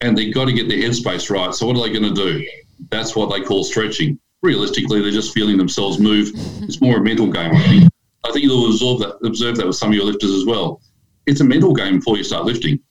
and 0.01 0.17
they've 0.17 0.33
got 0.33 0.45
to 0.45 0.51
get 0.51 0.67
their 0.67 0.79
headspace 0.79 1.29
right. 1.29 1.53
So 1.55 1.65
what 1.65 1.77
are 1.77 1.87
they 1.87 1.97
going 1.97 2.13
to 2.13 2.13
do? 2.13 2.45
That's 2.89 3.15
what 3.15 3.31
they 3.31 3.41
call 3.41 3.63
stretching. 3.63 4.19
Realistically, 4.41 5.01
they're 5.01 5.11
just 5.11 5.33
feeling 5.33 5.57
themselves 5.57 5.97
move. 5.97 6.29
It's 6.63 6.81
more 6.81 6.97
a 6.97 7.01
mental 7.01 7.31
game, 7.31 7.55
I 7.55 7.67
think. 7.69 7.89
I 8.25 8.31
think 8.33 8.43
you'll 8.43 8.97
that, 8.97 9.17
observe 9.23 9.55
that 9.55 9.67
with 9.67 9.77
some 9.77 9.89
of 9.89 9.95
your 9.95 10.05
lifters 10.05 10.31
as 10.31 10.45
well. 10.45 10.81
It's 11.27 11.39
a 11.39 11.45
mental 11.45 11.73
game 11.73 11.99
before 11.99 12.17
you 12.17 12.25
start 12.25 12.43
lifting. 12.43 12.81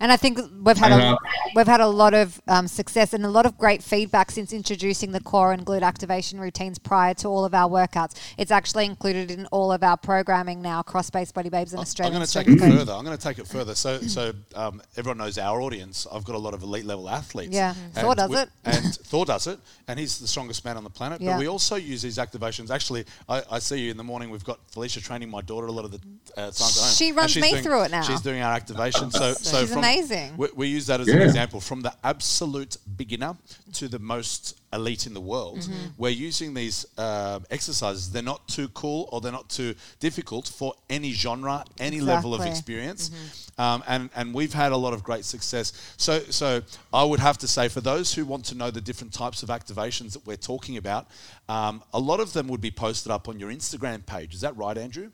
And 0.00 0.12
I 0.12 0.16
think 0.16 0.38
we've 0.62 0.76
had 0.76 0.92
a, 0.92 1.18
we've 1.56 1.66
had 1.66 1.80
a 1.80 1.88
lot 1.88 2.14
of 2.14 2.40
um, 2.46 2.68
success 2.68 3.14
and 3.14 3.24
a 3.24 3.28
lot 3.28 3.46
of 3.46 3.58
great 3.58 3.82
feedback 3.82 4.30
since 4.30 4.52
introducing 4.52 5.10
the 5.10 5.20
core 5.20 5.52
and 5.52 5.66
glute 5.66 5.82
activation 5.82 6.38
routines 6.38 6.78
prior 6.78 7.14
to 7.14 7.28
all 7.28 7.44
of 7.44 7.52
our 7.52 7.68
workouts. 7.68 8.14
It's 8.36 8.52
actually 8.52 8.84
included 8.84 9.32
in 9.32 9.46
all 9.46 9.72
of 9.72 9.82
our 9.82 9.96
programming 9.96 10.62
now 10.62 10.80
across 10.80 11.10
Base 11.10 11.32
Body 11.32 11.48
Babes 11.48 11.72
and 11.72 11.80
I'm 11.80 12.12
going 12.12 12.24
to 12.24 12.32
take 12.32 12.46
it 12.46 12.60
further. 12.60 12.92
I'm 12.92 13.04
going 13.04 13.16
to 13.16 13.22
take 13.22 13.40
it 13.40 13.48
further. 13.48 13.74
So, 13.74 13.98
so 14.02 14.32
um, 14.54 14.80
everyone 14.96 15.18
knows 15.18 15.36
our 15.36 15.60
audience. 15.60 16.06
I've 16.12 16.24
got 16.24 16.36
a 16.36 16.38
lot 16.38 16.54
of 16.54 16.62
elite 16.62 16.84
level 16.84 17.08
athletes. 17.08 17.54
Yeah. 17.54 17.74
And 17.82 17.94
Thor 17.94 18.14
does 18.14 18.30
we- 18.30 18.36
it. 18.36 18.48
And 18.68 18.94
Thor 18.94 19.24
does 19.24 19.46
it, 19.46 19.58
and 19.88 19.98
he's 19.98 20.18
the 20.18 20.28
strongest 20.28 20.64
man 20.64 20.76
on 20.76 20.84
the 20.84 20.90
planet. 20.90 21.20
Yeah. 21.20 21.32
But 21.32 21.40
we 21.40 21.48
also 21.48 21.76
use 21.76 22.02
these 22.02 22.18
activations. 22.18 22.70
Actually, 22.70 23.06
I, 23.28 23.42
I 23.50 23.58
see 23.58 23.80
you 23.80 23.90
in 23.90 23.96
the 23.96 24.04
morning. 24.04 24.28
We've 24.30 24.44
got 24.44 24.60
Felicia 24.70 25.00
training 25.00 25.30
my 25.30 25.40
daughter 25.40 25.66
a 25.66 25.72
lot 25.72 25.86
of 25.86 25.90
the 25.90 26.00
uh, 26.36 26.42
times 26.42 26.76
at 26.76 26.84
home. 26.84 26.92
She 26.92 27.12
runs 27.12 27.34
me 27.34 27.50
doing- 27.50 27.62
through 27.64 27.82
it 27.84 27.90
now. 27.90 28.02
She's 28.02 28.20
doing 28.20 28.42
our 28.42 28.54
activation. 28.54 29.10
So, 29.10 29.32
so 29.32 29.60
She's 29.60 29.72
from, 29.72 29.80
amazing. 29.88 30.36
We, 30.36 30.48
we 30.54 30.66
use 30.68 30.86
that 30.86 31.00
as 31.00 31.08
an 31.08 31.22
example 31.22 31.60
from 31.60 31.82
the 31.82 31.92
absolute 32.04 32.76
beginner 32.96 33.36
to 33.74 33.88
the 33.88 33.98
most 33.98 34.58
elite 34.72 35.06
in 35.06 35.14
the 35.14 35.20
world. 35.20 35.60
Mm-hmm. 35.60 35.86
We're 35.96 36.10
using 36.10 36.54
these 36.54 36.86
uh, 36.98 37.40
exercises. 37.50 38.10
They're 38.10 38.22
not 38.22 38.46
too 38.48 38.68
cool 38.68 39.08
or 39.12 39.20
they're 39.20 39.32
not 39.32 39.48
too 39.48 39.74
difficult 39.98 40.48
for 40.48 40.74
any 40.90 41.12
genre, 41.12 41.64
any 41.78 42.00
level 42.00 42.34
of 42.34 42.40
Exactly. 42.40 42.58
experience. 42.58 43.50
Um, 43.58 43.82
and, 43.88 44.10
and 44.14 44.34
we've 44.34 44.52
had 44.52 44.72
a 44.72 44.76
lot 44.76 44.92
of 44.92 45.02
great 45.02 45.24
success. 45.24 45.94
So, 45.96 46.20
so 46.30 46.62
I 46.92 47.04
would 47.04 47.20
have 47.20 47.38
to 47.38 47.48
say, 47.48 47.68
for 47.68 47.80
those 47.80 48.14
who 48.14 48.24
want 48.24 48.44
to 48.46 48.54
know 48.54 48.70
the 48.70 48.80
different 48.80 49.12
types 49.12 49.42
of 49.42 49.48
activations 49.48 50.12
that 50.12 50.26
we're 50.26 50.36
talking 50.36 50.76
about, 50.76 51.08
um, 51.48 51.82
a 51.92 51.98
lot 51.98 52.20
of 52.20 52.32
them 52.34 52.48
would 52.48 52.60
be 52.60 52.70
posted 52.70 53.10
up 53.10 53.28
on 53.28 53.40
your 53.40 53.50
Instagram 53.50 54.04
page. 54.04 54.34
Is 54.34 54.42
that 54.42 54.56
right, 54.56 54.76
Andrew? 54.76 55.10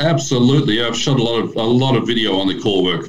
Absolutely. 0.00 0.82
I've 0.84 0.96
shot 0.96 1.18
a 1.18 1.22
lot 1.22 1.38
of 1.40 1.56
a 1.56 1.62
lot 1.62 1.96
of 1.96 2.06
video 2.06 2.38
on 2.38 2.48
the 2.48 2.60
core 2.60 2.82
work. 2.84 3.08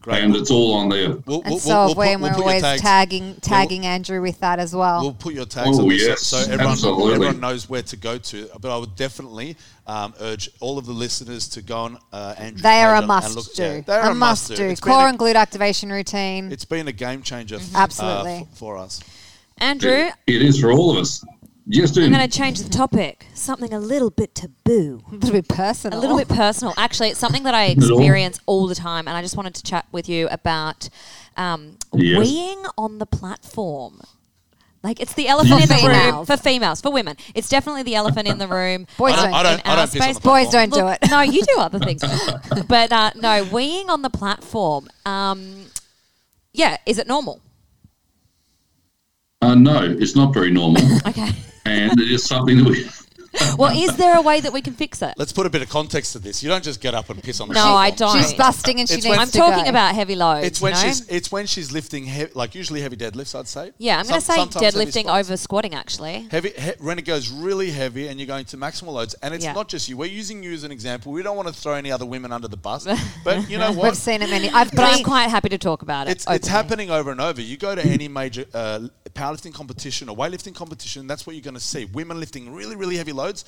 Great. 0.00 0.22
and 0.22 0.36
it's 0.36 0.50
all 0.50 0.72
on 0.74 0.88
there. 0.88 1.16
We'll, 1.26 1.42
And 1.42 1.50
we'll- 1.50 1.58
so 1.58 1.68
we'll- 1.68 1.88
have 1.88 1.96
we'll 1.96 1.96
we, 1.96 2.06
put- 2.06 2.12
and 2.12 2.22
we'll 2.22 2.30
we're 2.32 2.38
always 2.40 2.62
tags- 2.62 2.80
tagging 2.80 3.34
tagging 3.42 3.84
Andrew 3.84 4.22
with 4.22 4.38
that 4.40 4.58
as 4.58 4.74
well. 4.74 5.02
We'll 5.02 5.12
put 5.12 5.34
your 5.34 5.44
tags 5.44 5.76
Oh, 5.78 5.82
on 5.82 5.88
this 5.88 6.06
yes, 6.06 6.22
so 6.22 6.38
everyone, 6.38 6.66
absolutely. 6.68 7.14
everyone 7.14 7.40
knows 7.40 7.68
where 7.68 7.82
to 7.82 7.96
go 7.96 8.16
to. 8.16 8.48
But 8.60 8.70
I 8.74 8.78
would 8.78 8.94
definitely 8.96 9.56
um, 9.86 10.14
urge 10.20 10.48
all 10.60 10.78
of 10.78 10.86
the 10.86 10.92
listeners 10.92 11.48
to 11.48 11.62
go 11.62 11.76
on 11.78 11.98
uh, 12.12 12.34
Andrew's 12.38 12.62
they 12.62 12.80
are 12.80 12.90
a 12.92 12.92
and- 12.92 12.98
and 13.00 13.06
must 13.08 13.36
look- 13.36 13.54
do. 13.54 13.62
yeah, 13.62 13.80
they're 13.82 14.10
a 14.10 14.14
must 14.14 14.54
do. 14.56 14.64
It's 14.64 14.80
Core 14.80 15.06
a- 15.06 15.08
and 15.10 15.18
glute 15.18 15.34
activation 15.34 15.90
routine. 15.90 16.52
It's 16.52 16.64
been 16.64 16.88
a 16.88 16.92
game 16.92 17.20
changer. 17.22 17.56
f- 17.56 17.74
Absolutely. 17.74 18.36
uh, 18.36 18.40
f- 18.42 18.46
for 18.54 18.78
us. 18.78 19.00
Andrew, 19.58 20.08
It 20.26 20.40
is 20.42 20.60
for 20.60 20.70
all 20.72 20.92
of 20.92 20.98
us. 20.98 21.22
Yes, 21.70 21.90
dude. 21.90 22.04
I'm 22.06 22.12
going 22.12 22.28
to 22.28 22.34
change 22.38 22.60
the 22.62 22.70
topic. 22.70 23.26
Something 23.34 23.74
a 23.74 23.78
little 23.78 24.08
bit 24.10 24.34
taboo. 24.34 25.02
a 25.10 25.14
little 25.14 25.32
bit 25.32 25.48
personal. 25.48 25.98
A 25.98 26.00
little 26.00 26.16
bit 26.16 26.28
personal. 26.28 26.72
Actually, 26.78 27.10
it's 27.10 27.20
something 27.20 27.42
that 27.42 27.54
I 27.54 27.68
at 27.72 27.76
all. 27.82 27.98
experience 27.98 28.40
all 28.46 28.66
the 28.66 28.74
time, 28.74 29.06
and 29.06 29.16
I 29.16 29.20
just 29.22 29.36
wanted 29.36 29.54
to 29.54 29.62
chat 29.62 29.86
with 29.92 30.08
you 30.08 30.28
about 30.30 30.88
um, 31.36 31.76
Yes. 31.92 32.26
weeing 32.26 32.64
on 32.78 32.98
the 32.98 33.06
platform. 33.06 34.00
Like 34.82 35.00
it's 35.00 35.12
the 35.14 35.28
elephant 35.28 35.60
in 35.62 35.68
the 35.68 35.74
room 35.74 35.82
Females. 36.00 36.26
for 36.28 36.36
females, 36.36 36.80
for 36.80 36.90
women. 36.92 37.16
It's 37.34 37.48
definitely 37.48 37.82
the 37.82 37.96
elephant 37.96 38.28
in 38.28 38.38
the 38.38 38.46
room. 38.58 38.86
Boys 38.96 39.12
I 39.14 39.16
don't- 39.16 39.24
don't. 39.24 39.34
I 39.34 39.42
don't- 39.42 39.60
in 39.60 39.66
I 39.66 39.70
our 39.70 39.76
don't 39.76 39.92
piss 39.92 40.00
on 40.00 40.02
space. 40.14 40.18
the 40.18 40.28
Boys 40.28 40.48
don't 40.50 40.72
do 40.72 40.84
Look, 40.84 40.98
it. 41.02 41.10
no, 41.10 41.20
you 41.20 41.42
do 41.42 41.56
other 41.58 41.80
things. 41.80 42.00
but 42.66 42.92
uh, 42.92 43.10
no, 43.16 43.44
weeing 43.46 43.88
on 43.88 44.00
the 44.02 44.10
platform. 44.10 44.88
Um, 45.04 45.66
yeah, 46.54 46.78
is 46.86 46.98
it 46.98 47.06
normal? 47.08 47.42
uh, 49.42 49.54
no, 49.54 49.82
it's 49.82 50.16
not 50.16 50.32
very 50.32 50.50
normal, 50.50 50.82
Okay. 51.06 51.30
And 51.68 52.00
it 52.00 52.10
is 52.10 52.24
something 52.24 52.58
that 52.58 52.66
we. 52.66 52.88
well, 53.58 53.76
is 53.76 53.96
there 53.96 54.16
a 54.16 54.22
way 54.22 54.40
that 54.40 54.52
we 54.52 54.62
can 54.62 54.72
fix 54.72 55.02
it? 55.02 55.14
Let's 55.18 55.32
put 55.32 55.46
a 55.46 55.50
bit 55.50 55.60
of 55.62 55.68
context 55.68 56.12
to 56.14 56.18
this. 56.18 56.42
You 56.42 56.48
don't 56.48 56.64
just 56.64 56.80
get 56.80 56.94
up 56.94 57.10
and 57.10 57.22
piss 57.22 57.40
on 57.40 57.48
the 57.48 57.54
No, 57.54 57.60
platform. 57.60 57.82
I 57.82 57.90
don't. 57.90 58.16
She's 58.22 58.34
busting 58.34 58.80
and 58.80 58.88
she 58.88 58.94
It's 58.96 59.04
needs 59.04 59.10
when- 59.10 59.18
I'm 59.20 59.26
to 59.28 59.38
talking 59.38 59.64
go. 59.64 59.70
about 59.70 59.94
heavy 59.94 60.14
loads. 60.16 60.46
It's 60.46 60.60
when 60.60 60.74
you 60.74 60.80
know? 60.82 60.88
she's 60.88 61.08
it's 61.08 61.30
when 61.32 61.46
she's 61.46 61.70
lifting 61.72 62.04
heavy, 62.06 62.32
like 62.34 62.54
usually 62.54 62.80
heavy 62.80 62.96
deadlifts. 62.96 63.38
I'd 63.38 63.46
say. 63.48 63.72
yeah, 63.78 63.98
I'm 63.98 64.06
going 64.06 64.20
to 64.20 64.26
Some- 64.26 64.34
say 64.34 64.40
sometimes 64.40 64.64
heavy 64.74 64.86
deadlifting 64.90 65.02
squats. 65.02 65.28
over 65.28 65.36
squatting 65.36 65.74
actually. 65.74 66.28
Heavy 66.30 66.50
he, 66.56 66.70
when 66.80 66.98
it 66.98 67.04
goes 67.04 67.30
really 67.30 67.70
heavy 67.70 68.08
and 68.08 68.18
you're 68.18 68.26
going 68.26 68.44
to 68.46 68.56
maximal 68.56 68.92
loads, 68.94 69.14
and 69.22 69.34
it's 69.34 69.44
Yeah. 69.44 69.52
not 69.52 69.68
just 69.68 69.88
you. 69.88 69.96
We're 69.96 70.06
using 70.06 70.42
you 70.42 70.52
as 70.52 70.64
an 70.64 70.72
example. 70.72 71.12
We 71.12 71.22
don't 71.22 71.36
want 71.36 71.48
to 71.48 71.54
throw 71.54 71.74
any 71.74 71.92
other 71.92 72.06
women 72.06 72.32
under 72.32 72.48
the 72.48 72.56
bus, 72.56 72.86
but 73.24 73.48
you 73.50 73.58
know 73.58 73.72
what? 73.72 73.84
We've 73.84 73.96
seen 73.96 74.22
it 74.22 74.30
many. 74.30 74.48
I've 74.48 74.70
But 74.72 74.84
I'm 74.84 74.94
been, 74.98 75.04
quite 75.04 75.28
happy 75.28 75.50
to 75.50 75.58
talk 75.58 75.82
about 75.82 76.08
it. 76.08 76.12
It's, 76.12 76.24
it's 76.24 76.46
openly. 76.48 76.50
happening 76.50 76.90
over 76.90 77.10
and 77.10 77.20
over. 77.20 77.40
You 77.42 77.56
go 77.56 77.74
to 77.74 77.84
any 77.84 78.08
major 78.08 78.46
uh, 78.54 78.80
powerlifting 79.14 79.52
competition 79.52 80.08
or 80.08 80.16
weightlifting 80.16 80.54
competition, 80.54 81.06
that's 81.06 81.26
what 81.26 81.34
you're 81.36 81.42
going 81.42 81.54
to 81.54 81.60
see. 81.60 81.84
Women 81.86 82.18
lifting 82.20 82.52
really, 82.54 82.76
really 82.76 82.96
heavy 82.96 83.12
loads, 83.22 83.40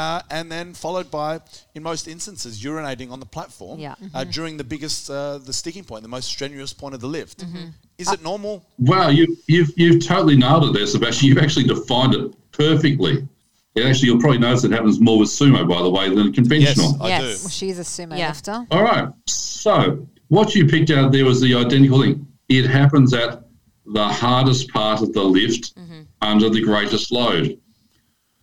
uh, 0.00 0.20
and 0.36 0.44
then 0.54 0.66
followed 0.74 1.08
by, 1.10 1.30
in 1.76 1.82
most 1.82 2.04
instances, 2.08 2.52
urinating 2.68 3.10
on 3.14 3.20
the 3.24 3.26
platform 3.36 3.76
Yeah. 3.78 3.94
uh, 4.14 4.24
during 4.24 4.56
the 4.62 4.64
biggest, 4.72 5.00
uh, 5.10 5.38
the 5.48 5.52
sticking 5.62 5.84
point, 5.84 6.02
the 6.02 6.14
most 6.18 6.28
strenuous 6.36 6.72
point 6.82 6.94
of 6.96 7.00
the 7.00 7.10
lift. 7.18 7.38
Mm-hmm. 7.40 7.66
Is 8.02 8.08
it 8.16 8.22
normal? 8.22 8.54
Wow, 8.78 9.08
you, 9.18 9.24
you've 9.46 9.70
you've 9.82 10.00
totally 10.12 10.36
nailed 10.44 10.64
it 10.68 10.72
there, 10.76 10.86
Sebastian. 10.86 11.28
You've 11.28 11.38
actually 11.46 11.66
defined 11.74 12.14
it 12.18 12.24
perfectly. 12.52 13.16
And 13.76 13.84
actually, 13.88 14.06
you'll 14.08 14.20
probably 14.26 14.38
notice 14.38 14.64
it 14.64 14.72
happens 14.72 14.98
more 15.08 15.18
with 15.22 15.28
sumo, 15.28 15.62
by 15.74 15.80
the 15.86 15.90
way, 15.96 16.04
than 16.18 16.32
conventional. 16.32 16.90
Yes, 16.92 17.00
I 17.00 17.08
Yes. 17.08 17.42
well, 17.42 17.50
she's 17.60 17.78
a 17.78 17.82
sumo 17.94 18.16
Yeah. 18.18 18.28
lifter. 18.28 18.56
All 18.72 18.82
right. 18.92 19.08
So 19.26 20.06
what 20.28 20.54
you 20.56 20.66
picked 20.66 20.90
out 20.90 21.12
there 21.12 21.24
was 21.24 21.38
the 21.40 21.54
identical 21.64 22.00
thing. 22.02 22.26
It 22.48 22.66
happens 22.66 23.12
at 23.14 23.30
the 23.98 24.08
hardest 24.22 24.62
part 24.78 25.00
of 25.04 25.12
the 25.12 25.22
lift 25.38 25.64
under 26.22 26.48
the 26.56 26.62
greatest 26.70 27.10
load. 27.12 27.58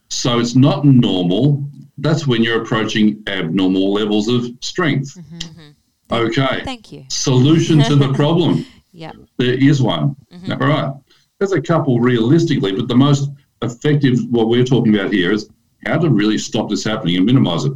So 0.09 0.39
it's 0.39 0.55
not 0.55 0.85
normal. 0.85 1.67
That's 1.97 2.27
when 2.27 2.43
you're 2.43 2.61
approaching 2.61 3.23
abnormal 3.27 3.93
levels 3.93 4.27
of 4.27 4.45
strength. 4.61 5.15
Mm-hmm, 5.15 5.37
mm-hmm. 5.37 6.13
Okay. 6.13 6.61
Thank 6.63 6.91
you. 6.91 7.05
Solution 7.09 7.79
to 7.83 7.95
the 7.95 8.13
problem. 8.13 8.65
Yeah. 8.97 9.11
There 9.35 9.53
is 9.53 9.81
one. 9.81 10.15
Mm-hmm. 10.31 10.53
All 10.53 10.69
right. 10.69 10.93
There's 11.37 11.51
a 11.51 11.61
couple 11.61 11.99
realistically, 11.99 12.71
but 12.71 12.87
the 12.87 12.95
most 12.95 13.29
effective, 13.61 14.19
what 14.29 14.47
we're 14.47 14.63
talking 14.63 14.95
about 14.95 15.11
here, 15.11 15.33
is 15.33 15.49
how 15.85 15.97
to 15.97 16.09
really 16.09 16.37
stop 16.37 16.69
this 16.69 16.85
happening 16.85 17.17
and 17.17 17.25
minimize 17.25 17.65
it. 17.65 17.73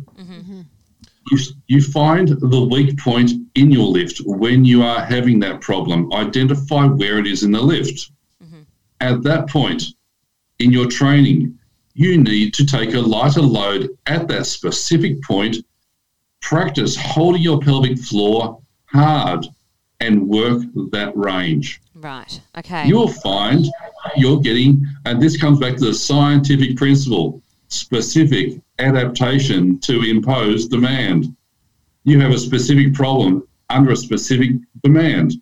You, 1.30 1.38
you 1.68 1.82
find 1.82 2.30
the 2.30 2.68
weak 2.72 2.98
point 2.98 3.32
in 3.56 3.70
your 3.70 3.86
lift 3.86 4.22
when 4.24 4.63
you 4.63 4.82
are 4.82 5.02
having 5.02 5.42
that 5.42 5.60
problem. 5.60 6.12
Identify 6.13 6.86
where 6.86 7.20
it 7.20 7.28
is 7.28 7.44
in 7.44 7.52
the 7.52 7.62
lift. 7.62 8.12
At 9.02 9.22
that 9.24 9.50
point 9.50 9.84
in 10.60 10.72
your 10.72 10.88
training, 10.88 11.59
you 11.99 12.17
need 12.17 12.53
to 12.53 12.65
take 12.65 12.93
a 12.93 12.99
lighter 12.99 13.41
load 13.41 13.89
at 14.05 14.25
that 14.29 14.45
specific 14.45 15.21
point. 15.21 15.57
Practice 16.39 16.95
holding 16.95 17.41
your 17.41 17.59
pelvic 17.59 17.99
floor 17.99 18.62
hard 18.85 19.45
and 19.99 20.25
work 20.25 20.62
that 20.91 21.12
range. 21.17 21.81
Right. 21.93 22.39
Okay. 22.57 22.88
You'll 22.88 23.12
find 23.12 23.65
you're 24.15 24.39
getting, 24.39 24.81
and 25.05 25.21
this 25.21 25.35
comes 25.35 25.59
back 25.59 25.75
to 25.75 25.85
the 25.88 25.93
scientific 25.93 26.77
principle 26.77 27.41
specific 27.67 28.62
adaptation 28.79 29.77
to 29.79 30.01
impose 30.03 30.69
demand. 30.69 31.35
You 32.05 32.21
have 32.21 32.31
a 32.31 32.39
specific 32.39 32.93
problem 32.93 33.45
under 33.69 33.91
a 33.91 33.97
specific 33.97 34.51
demand. 34.83 35.33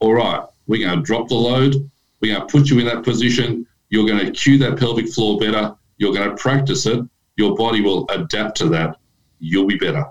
All 0.00 0.12
right, 0.12 0.44
we're 0.66 0.86
going 0.86 0.98
to 0.98 1.02
drop 1.02 1.28
the 1.28 1.34
load, 1.34 1.90
we're 2.20 2.36
going 2.36 2.46
to 2.46 2.52
put 2.52 2.68
you 2.68 2.78
in 2.78 2.84
that 2.84 3.04
position, 3.04 3.66
you're 3.88 4.06
going 4.06 4.24
to 4.24 4.30
cue 4.30 4.58
that 4.58 4.78
pelvic 4.78 5.08
floor 5.08 5.40
better, 5.40 5.74
you're 5.98 6.12
going 6.14 6.28
to 6.28 6.36
practice 6.36 6.86
it, 6.86 7.00
your 7.36 7.54
body 7.56 7.80
will 7.80 8.06
adapt 8.10 8.56
to 8.58 8.68
that, 8.70 8.96
you'll 9.38 9.66
be 9.66 9.76
better. 9.76 10.04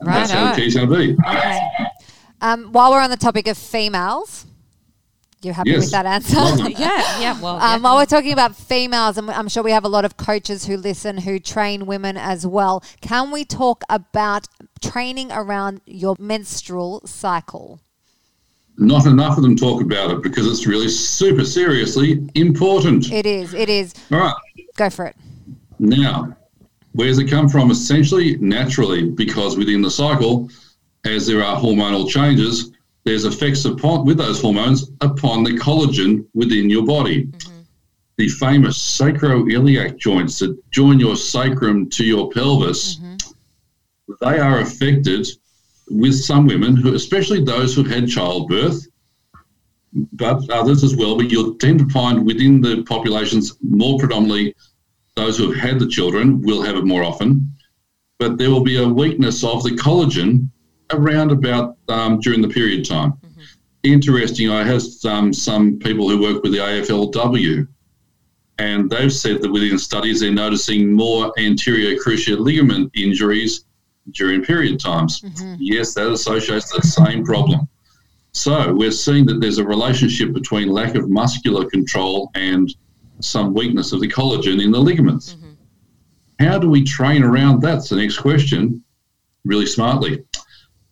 And 0.00 0.08
that's 0.08 0.30
how 0.30 0.50
the 0.54 0.60
key's 0.60 0.74
going 0.74 0.88
to 0.88 0.96
be. 0.96 1.16
okay. 1.26 1.60
Um, 2.40 2.66
while 2.72 2.90
we're 2.92 3.00
on 3.00 3.10
the 3.10 3.16
topic 3.16 3.48
of 3.48 3.58
females, 3.58 4.46
you're 5.42 5.54
happy 5.54 5.70
Yes. 5.70 5.82
with 5.84 5.90
that 5.92 6.06
answer? 6.06 6.36
Yeah. 6.70 7.20
Yeah. 7.20 7.40
Well. 7.40 7.56
Um, 7.56 7.60
yeah. 7.60 7.76
while 7.78 7.96
we're 7.96 8.06
talking 8.06 8.32
about 8.32 8.54
females, 8.56 9.18
and 9.18 9.30
I'm 9.30 9.48
sure 9.48 9.62
we 9.62 9.70
have 9.72 9.84
a 9.84 9.88
lot 9.88 10.04
of 10.04 10.16
coaches 10.16 10.66
who 10.66 10.76
listen 10.76 11.18
who 11.18 11.38
train 11.38 11.86
women 11.86 12.16
as 12.16 12.46
well, 12.46 12.82
can 13.00 13.30
we 13.30 13.44
talk 13.44 13.82
about 13.88 14.46
training 14.80 15.30
around 15.32 15.80
your 15.86 16.16
menstrual 16.18 17.02
cycle? 17.06 17.80
Not 18.80 19.06
enough 19.06 19.36
of 19.36 19.42
them 19.42 19.56
talk 19.56 19.82
about 19.82 20.12
it 20.12 20.22
because 20.22 20.46
it's 20.46 20.64
really 20.64 20.88
super 20.88 21.44
seriously 21.44 22.28
important. 22.36 23.10
It 23.10 23.26
is. 23.26 23.52
It 23.52 23.68
is. 23.68 23.92
All 24.12 24.18
right. 24.18 24.34
Go 24.76 24.88
for 24.88 25.06
it. 25.06 25.16
Now, 25.80 26.36
where 26.92 27.08
does 27.08 27.18
it 27.18 27.28
come 27.28 27.48
from? 27.48 27.72
Essentially, 27.72 28.36
naturally, 28.38 29.10
because 29.10 29.56
within 29.56 29.82
the 29.82 29.90
cycle, 29.90 30.48
as 31.04 31.26
there 31.26 31.42
are 31.42 31.60
hormonal 31.60 32.08
changes, 32.08 32.72
there's 33.02 33.24
effects 33.24 33.64
upon 33.64 34.06
with 34.06 34.18
those 34.18 34.40
hormones 34.40 34.90
upon 35.00 35.42
the 35.42 35.52
collagen 35.52 36.26
within 36.34 36.70
your 36.70 36.84
body. 36.84 37.26
Mm-hmm. 37.26 37.60
The 38.16 38.28
famous 38.28 38.78
sacroiliac 38.78 39.96
joints 39.98 40.38
that 40.38 40.56
join 40.70 41.00
your 41.00 41.16
sacrum 41.16 41.88
to 41.90 42.04
your 42.04 42.30
pelvis, 42.30 42.96
mm-hmm. 42.96 43.16
they 44.20 44.38
are 44.38 44.60
affected 44.60 45.26
with 45.90 46.14
some 46.14 46.46
women 46.46 46.76
who, 46.76 46.94
especially 46.94 47.42
those 47.42 47.74
who 47.74 47.84
had 47.84 48.08
childbirth, 48.08 48.86
but 50.12 50.48
others 50.50 50.84
as 50.84 50.96
well. 50.96 51.16
But 51.16 51.30
you'll 51.30 51.54
tend 51.56 51.78
to 51.80 51.88
find 51.88 52.26
within 52.26 52.60
the 52.60 52.82
populations 52.84 53.56
more 53.62 53.98
predominantly 53.98 54.54
those 55.16 55.38
who 55.38 55.50
have 55.50 55.60
had 55.60 55.80
the 55.80 55.88
children 55.88 56.40
will 56.42 56.62
have 56.62 56.76
it 56.76 56.84
more 56.84 57.02
often, 57.02 57.52
but 58.18 58.38
there 58.38 58.50
will 58.50 58.62
be 58.62 58.82
a 58.82 58.88
weakness 58.88 59.42
of 59.42 59.62
the 59.62 59.70
collagen 59.70 60.48
around 60.92 61.30
about 61.30 61.76
um, 61.88 62.20
during 62.20 62.40
the 62.40 62.48
period 62.48 62.88
time. 62.88 63.14
Interesting, 63.82 64.50
I 64.50 64.64
have 64.64 64.82
um, 65.04 65.32
some 65.32 65.78
people 65.78 66.08
who 66.08 66.20
work 66.20 66.42
with 66.42 66.52
the 66.52 66.58
AFLW, 66.58 67.66
and 68.58 68.90
they've 68.90 69.12
said 69.12 69.40
that 69.40 69.50
within 69.50 69.78
studies 69.78 70.20
they're 70.20 70.32
noticing 70.32 70.92
more 70.92 71.32
anterior 71.38 71.96
cruciate 71.96 72.40
ligament 72.40 72.90
injuries 72.94 73.64
during 74.12 74.44
period 74.44 74.80
times. 74.80 75.20
Mm-hmm. 75.20 75.56
Yes, 75.58 75.94
that 75.94 76.10
associates 76.10 76.72
the 76.72 76.82
same 76.82 77.24
problem. 77.24 77.68
So 78.32 78.72
we're 78.72 78.90
seeing 78.90 79.26
that 79.26 79.40
there's 79.40 79.58
a 79.58 79.64
relationship 79.64 80.32
between 80.32 80.68
lack 80.68 80.94
of 80.94 81.08
muscular 81.08 81.68
control 81.68 82.30
and 82.34 82.72
some 83.20 83.54
weakness 83.54 83.92
of 83.92 84.00
the 84.00 84.08
collagen 84.08 84.62
in 84.62 84.70
the 84.70 84.78
ligaments. 84.78 85.34
Mm-hmm. 85.34 86.44
How 86.44 86.58
do 86.58 86.70
we 86.70 86.84
train 86.84 87.22
around 87.22 87.62
that? 87.62 87.72
That's 87.72 87.88
the 87.88 87.96
next 87.96 88.18
question, 88.18 88.84
really 89.44 89.66
smartly. 89.66 90.24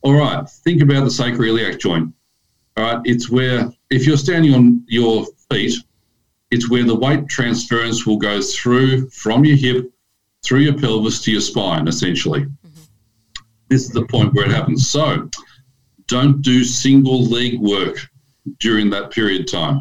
All 0.03 0.15
right, 0.15 0.49
think 0.49 0.83
about 0.83 1.05
the 1.05 1.11
sacroiliac 1.11 1.79
joint. 1.79 2.13
All 2.77 2.85
right, 2.85 3.01
it's 3.05 3.31
where, 3.31 3.71
if 3.91 4.07
you're 4.07 4.17
standing 4.17 4.55
on 4.55 4.85
your 4.89 5.27
feet, 5.51 5.75
it's 6.51 6.71
where 6.71 6.85
the 6.85 6.95
weight 6.95 7.29
transference 7.29 8.07
will 8.07 8.19
go 8.19 8.41
through 8.41 9.09
from 9.11 9.45
your 9.45 9.57
hip, 9.57 9.91
through 10.45 10.61
your 10.61 10.79
pelvis 10.79 11.23
to 11.23 11.33
your 11.33 11.41
spine, 11.41 11.89
essentially. 11.89 12.47
This 13.69 13.83
is 13.83 13.91
the 13.91 14.07
point 14.07 14.35
where 14.35 14.47
it 14.47 14.53
happens. 14.53 14.89
So, 14.89 15.29
don't 16.07 16.41
do 16.43 16.63
single 16.65 17.25
leg 17.25 17.59
work 17.59 17.99
during 18.61 18.91
that 18.91 19.11
period 19.11 19.43
of 19.43 19.51
time. 19.51 19.81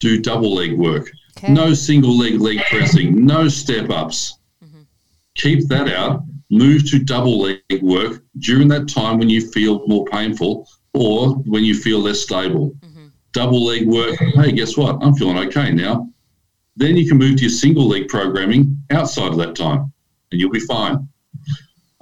Do 0.00 0.20
double 0.20 0.54
leg 0.54 0.76
work. 0.76 1.10
Okay. 1.38 1.52
No 1.52 1.74
single 1.74 2.16
leg 2.16 2.40
leg 2.40 2.60
pressing, 2.68 3.24
no 3.24 3.48
step 3.48 3.88
ups. 3.90 4.38
Mm-hmm. 4.62 4.82
Keep 5.34 5.68
that 5.68 5.88
out. 5.88 6.24
Move 6.50 6.88
to 6.90 6.98
double 6.98 7.40
leg 7.40 7.62
work 7.80 8.22
during 8.38 8.68
that 8.68 8.88
time 8.88 9.18
when 9.18 9.30
you 9.30 9.40
feel 9.40 9.86
more 9.86 10.04
painful 10.06 10.68
or 10.92 11.36
when 11.46 11.64
you 11.64 11.74
feel 11.74 12.00
less 12.00 12.20
stable. 12.20 12.74
Mm-hmm. 12.80 13.06
Double 13.32 13.64
leg 13.64 13.86
work, 13.86 14.16
hey, 14.18 14.52
guess 14.52 14.76
what? 14.76 15.02
I'm 15.02 15.14
feeling 15.14 15.38
okay 15.48 15.72
now. 15.72 16.08
Then 16.76 16.96
you 16.96 17.08
can 17.08 17.16
move 17.16 17.36
to 17.36 17.42
your 17.42 17.50
single 17.50 17.88
leg 17.88 18.08
programming 18.08 18.76
outside 18.90 19.32
of 19.32 19.38
that 19.38 19.56
time 19.56 19.92
and 20.30 20.40
you'll 20.40 20.50
be 20.50 20.60
fine. 20.60 21.08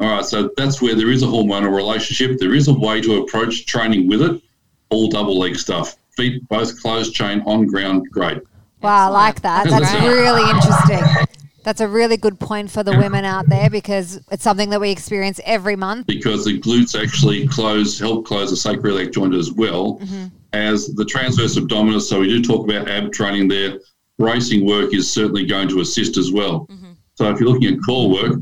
All 0.00 0.08
right, 0.08 0.24
so 0.24 0.50
that's 0.56 0.80
where 0.80 0.94
there 0.94 1.10
is 1.10 1.22
a 1.22 1.26
hormonal 1.26 1.74
relationship. 1.74 2.38
There 2.38 2.54
is 2.54 2.68
a 2.68 2.74
way 2.74 3.02
to 3.02 3.22
approach 3.22 3.66
training 3.66 4.08
with 4.08 4.22
it. 4.22 4.40
All 4.88 5.08
double 5.08 5.38
leg 5.38 5.56
stuff. 5.56 5.96
Feet 6.16 6.46
both 6.48 6.80
closed 6.80 7.14
chain 7.14 7.42
on 7.46 7.66
ground, 7.66 8.06
great. 8.10 8.38
Wow, 8.82 9.08
I 9.08 9.10
like 9.10 9.42
that. 9.42 9.68
That's 9.68 9.92
really 10.02 10.48
interesting. 10.50 11.26
That's 11.62 11.82
a 11.82 11.88
really 11.88 12.16
good 12.16 12.40
point 12.40 12.70
for 12.70 12.82
the 12.82 12.96
women 12.96 13.26
out 13.26 13.46
there 13.50 13.68
because 13.68 14.18
it's 14.30 14.42
something 14.42 14.70
that 14.70 14.80
we 14.80 14.90
experience 14.90 15.38
every 15.44 15.76
month. 15.76 16.06
Because 16.06 16.46
the 16.46 16.58
glutes 16.58 17.00
actually 17.00 17.46
close, 17.46 17.98
help 17.98 18.24
close 18.24 18.50
the 18.50 18.70
sacroiliac 18.70 19.12
joint 19.12 19.34
as 19.34 19.52
well 19.52 19.98
mm-hmm. 19.98 20.28
as 20.54 20.88
the 20.94 21.04
transverse 21.04 21.56
abdominis. 21.56 22.02
So 22.02 22.20
we 22.20 22.28
do 22.28 22.42
talk 22.42 22.66
about 22.66 22.88
ab 22.88 23.12
training 23.12 23.48
there. 23.48 23.78
Bracing 24.18 24.64
work 24.64 24.94
is 24.94 25.12
certainly 25.12 25.44
going 25.44 25.68
to 25.68 25.80
assist 25.80 26.16
as 26.16 26.32
well. 26.32 26.66
Mm-hmm. 26.70 26.92
So 27.14 27.30
if 27.30 27.38
you're 27.38 27.50
looking 27.50 27.74
at 27.74 27.80
core 27.84 28.08
work, 28.08 28.40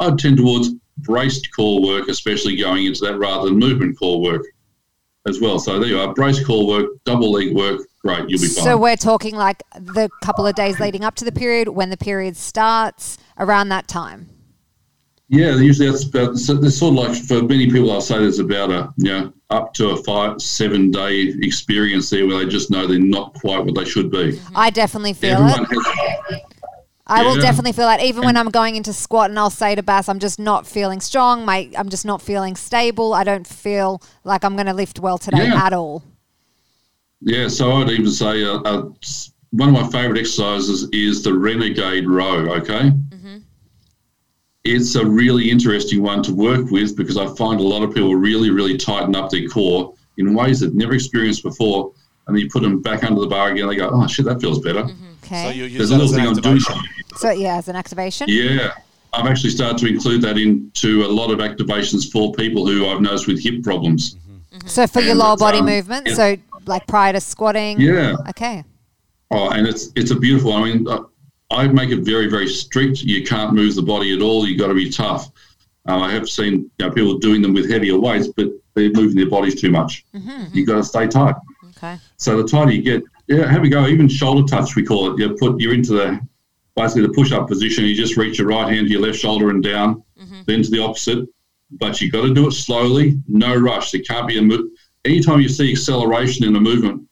I'd 0.00 0.18
tend 0.18 0.38
towards 0.38 0.70
braced 0.98 1.54
core 1.54 1.82
work, 1.82 2.08
especially 2.08 2.56
going 2.56 2.86
into 2.86 3.04
that 3.04 3.18
rather 3.18 3.48
than 3.48 3.58
movement 3.58 3.98
core 3.98 4.20
work 4.20 4.42
as 5.26 5.40
well. 5.40 5.58
So 5.58 5.78
there 5.78 5.88
you 5.88 5.98
are, 5.98 6.14
braced 6.14 6.46
core 6.46 6.66
work, 6.66 6.90
double 7.04 7.32
leg 7.32 7.54
work, 7.54 7.80
great, 8.02 8.28
you'll 8.28 8.40
be 8.40 8.48
fine. 8.48 8.64
So 8.64 8.76
we're 8.76 8.96
talking 8.96 9.34
like 9.34 9.62
the 9.74 10.08
couple 10.22 10.46
of 10.46 10.54
days 10.54 10.78
leading 10.80 11.04
up 11.04 11.14
to 11.16 11.24
the 11.24 11.32
period, 11.32 11.68
when 11.68 11.90
the 11.90 11.96
period 11.96 12.36
starts, 12.36 13.18
around 13.38 13.68
that 13.70 13.88
time. 13.88 14.28
Yeah, 15.28 15.56
usually 15.56 15.90
that's 15.90 16.04
about. 16.04 16.38
So 16.38 16.54
there's 16.54 16.78
sort 16.78 16.96
of 16.96 17.08
like 17.08 17.24
for 17.24 17.42
many 17.42 17.68
people, 17.68 17.90
I'll 17.90 18.00
say 18.00 18.18
there's 18.18 18.38
about 18.38 18.70
a 18.70 18.92
you 18.96 19.10
know 19.10 19.32
up 19.50 19.74
to 19.74 19.90
a 19.90 19.96
five 20.04 20.40
seven 20.40 20.92
day 20.92 21.34
experience 21.42 22.10
there 22.10 22.26
where 22.28 22.38
they 22.38 22.46
just 22.48 22.70
know 22.70 22.86
they're 22.86 23.00
not 23.00 23.34
quite 23.34 23.64
what 23.64 23.74
they 23.74 23.84
should 23.84 24.12
be. 24.12 24.40
I 24.54 24.70
definitely 24.70 25.14
feel 25.14 25.32
Everyone 25.32 25.66
it. 25.68 25.84
has. 26.30 26.40
I 27.08 27.22
will 27.22 27.36
definitely 27.36 27.72
feel 27.72 27.86
that. 27.86 28.00
Even 28.02 28.24
when 28.24 28.36
I'm 28.36 28.50
going 28.50 28.74
into 28.74 28.92
squat 28.92 29.30
and 29.30 29.38
I'll 29.38 29.50
say 29.50 29.74
to 29.74 29.82
Bass, 29.82 30.08
I'm 30.08 30.18
just 30.18 30.38
not 30.38 30.66
feeling 30.66 31.00
strong. 31.00 31.44
My, 31.44 31.70
I'm 31.78 31.88
just 31.88 32.04
not 32.04 32.20
feeling 32.20 32.56
stable. 32.56 33.14
I 33.14 33.22
don't 33.22 33.46
feel 33.46 34.02
like 34.24 34.44
I'm 34.44 34.54
going 34.56 34.66
to 34.66 34.74
lift 34.74 34.98
well 34.98 35.16
today 35.18 35.46
Yeah. 35.46 35.64
at 35.66 35.72
all. 35.72 36.02
Yeah, 37.20 37.48
so 37.48 37.72
I'd 37.72 37.90
even 37.90 38.10
say 38.10 38.44
uh, 38.44 38.58
uh, 38.60 38.82
one 39.50 39.68
of 39.68 39.74
my 39.74 39.86
favourite 39.90 40.18
exercises 40.18 40.88
is 40.92 41.22
the 41.22 41.32
renegade 41.32 42.08
row. 42.08 42.46
Okay, 42.56 42.92
it's 44.64 44.96
a 44.96 45.06
really 45.06 45.48
interesting 45.48 46.02
one 46.02 46.22
to 46.24 46.34
work 46.34 46.70
with 46.70 46.96
because 46.96 47.16
I 47.16 47.26
find 47.36 47.60
a 47.60 47.62
lot 47.62 47.82
of 47.82 47.94
people 47.94 48.16
really, 48.16 48.50
really 48.50 48.76
tighten 48.76 49.14
up 49.14 49.30
their 49.30 49.48
core 49.48 49.94
in 50.18 50.34
ways 50.34 50.60
they've 50.60 50.74
never 50.74 50.92
experienced 50.94 51.42
before, 51.42 51.92
and 52.26 52.36
then 52.36 52.42
you 52.42 52.48
put 52.50 52.62
them 52.62 52.82
back 52.82 53.04
under 53.04 53.20
the 53.20 53.26
bar 53.26 53.50
again. 53.52 53.68
They 53.68 53.76
go, 53.76 53.90
"Oh 53.92 54.06
shit, 54.06 54.24
that 54.26 54.40
feels 54.40 54.58
better." 54.60 54.80
Okay. 55.24 55.42
So 55.44 55.48
So, 55.48 55.50
you 55.50 55.64
use 55.64 55.78
There's 55.78 55.90
a 55.90 55.96
little 55.96 56.08
an 56.14 56.18
thing 56.20 56.26
I'm 56.28 56.34
doing. 56.34 56.56
activation. 56.56 57.40
yeah, 57.40 57.56
as 57.56 57.68
an 57.68 57.76
activation. 57.76 58.26
Yeah, 58.28 58.72
I've 59.12 59.26
actually 59.26 59.50
started 59.50 59.78
to 59.78 59.86
include 59.86 60.22
that 60.22 60.38
into 60.38 61.04
a 61.04 61.08
lot 61.08 61.30
of 61.30 61.38
activations 61.38 62.10
for 62.10 62.32
people 62.32 62.66
who 62.66 62.86
I've 62.88 63.00
noticed 63.00 63.26
with 63.26 63.42
hip 63.42 63.62
problems. 63.62 64.16
So 64.66 64.86
for 64.86 65.00
your 65.00 65.14
lower 65.14 65.36
body 65.36 65.58
um, 65.58 65.66
movement. 65.66 66.06
yeah. 66.08 66.14
So 66.14 66.36
like 66.66 66.86
prior 66.86 67.12
to 67.12 67.20
squatting. 67.20 67.80
Yeah. 67.80 68.16
Okay. 68.30 68.64
Oh, 69.30 69.50
and 69.50 69.66
it's 69.66 69.90
it's 69.96 70.10
a 70.10 70.16
beautiful. 70.16 70.52
I 70.52 70.62
mean, 70.64 70.86
uh, 70.88 71.02
I 71.50 71.68
make 71.68 71.90
it 71.90 72.00
very 72.00 72.28
very 72.28 72.48
strict. 72.48 73.02
You 73.02 73.24
can't 73.24 73.52
move 73.54 73.74
the 73.74 73.82
body 73.82 74.14
at 74.14 74.22
all. 74.22 74.46
You 74.46 74.56
got 74.58 74.68
to 74.68 74.74
be 74.74 74.90
tough. 74.90 75.30
Uh, 75.88 75.98
I 75.98 76.10
have 76.12 76.28
seen 76.28 76.52
you 76.78 76.86
know, 76.86 76.90
people 76.90 77.18
doing 77.18 77.42
them 77.42 77.54
with 77.54 77.70
heavier 77.70 77.96
weights, 77.98 78.26
but 78.28 78.48
they're 78.74 78.90
moving 78.90 79.16
their 79.16 79.30
bodies 79.30 79.60
too 79.60 79.70
much. 79.70 80.04
You 80.52 80.66
got 80.66 80.76
to 80.76 80.82
stay 80.84 81.06
tight. 81.06 81.36
Okay. 81.76 81.98
So 82.16 82.40
the 82.40 82.48
tighter 82.48 82.70
you 82.70 82.82
get, 82.82 83.02
yeah, 83.26 83.50
have 83.50 83.64
a 83.64 83.68
go. 83.68 83.86
Even 83.86 84.08
shoulder 84.08 84.46
touch, 84.46 84.76
we 84.76 84.84
call 84.84 85.12
it. 85.12 85.18
You 85.18 85.34
put 85.34 85.60
you're 85.60 85.74
into 85.74 85.92
the 85.92 86.20
basically 86.74 87.02
the 87.02 87.12
push 87.12 87.32
up 87.32 87.48
position. 87.48 87.84
You 87.84 87.94
just 87.94 88.16
reach 88.16 88.38
your 88.38 88.48
right 88.48 88.72
hand 88.72 88.86
to 88.86 88.92
your 88.92 89.02
left 89.02 89.18
shoulder 89.18 89.50
and 89.50 89.62
down, 89.62 90.02
mm-hmm. 90.18 90.42
then 90.46 90.62
to 90.62 90.70
the 90.70 90.82
opposite. 90.82 91.28
But 91.70 92.00
you 92.00 92.10
got 92.10 92.22
to 92.22 92.32
do 92.32 92.46
it 92.46 92.52
slowly, 92.52 93.20
no 93.26 93.56
rush. 93.56 93.90
There 93.90 94.00
can't 94.02 94.28
be 94.28 94.38
a 94.38 94.42
move. 94.42 94.70
Anytime 95.04 95.40
you 95.40 95.48
see 95.48 95.72
acceleration 95.72 96.46
in 96.46 96.54
a 96.54 96.60
movement 96.60 97.06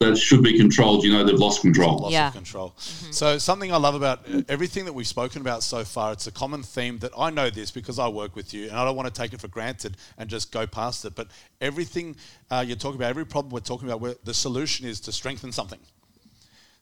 that 0.00 0.16
should 0.16 0.42
be 0.42 0.56
controlled, 0.56 1.04
you 1.04 1.12
know 1.12 1.22
they've 1.24 1.38
lost 1.38 1.60
control. 1.60 1.98
loss 1.98 2.12
Yeah. 2.12 2.28
of 2.28 2.32
control. 2.34 2.72
So 3.10 3.36
something 3.36 3.70
I 3.70 3.76
love 3.76 3.94
about 3.94 4.26
everything 4.48 4.86
that 4.86 4.94
we've 4.94 5.06
spoken 5.06 5.42
about 5.42 5.62
so 5.62 5.84
far, 5.84 6.12
it's 6.12 6.26
a 6.26 6.32
common 6.32 6.62
theme 6.62 6.98
that 7.00 7.12
I 7.18 7.28
know 7.28 7.50
this 7.50 7.70
because 7.70 7.98
I 7.98 8.08
work 8.08 8.34
with 8.34 8.54
you, 8.54 8.68
and 8.68 8.76
I 8.76 8.84
don't 8.86 8.96
want 8.96 9.12
to 9.14 9.20
take 9.20 9.34
it 9.34 9.42
for 9.42 9.48
granted 9.48 9.98
and 10.16 10.30
just 10.30 10.52
go 10.52 10.66
past 10.66 11.04
it. 11.04 11.14
But 11.14 11.28
everything 11.60 12.16
uh, 12.50 12.64
you're 12.66 12.78
talking 12.78 12.96
about, 12.96 13.10
every 13.10 13.26
problem 13.26 13.52
we're 13.52 13.60
talking 13.60 13.88
about, 13.88 14.00
where 14.00 14.14
the 14.24 14.32
solution 14.32 14.86
is 14.86 15.00
to 15.00 15.12
strengthen 15.12 15.52
something. 15.52 15.78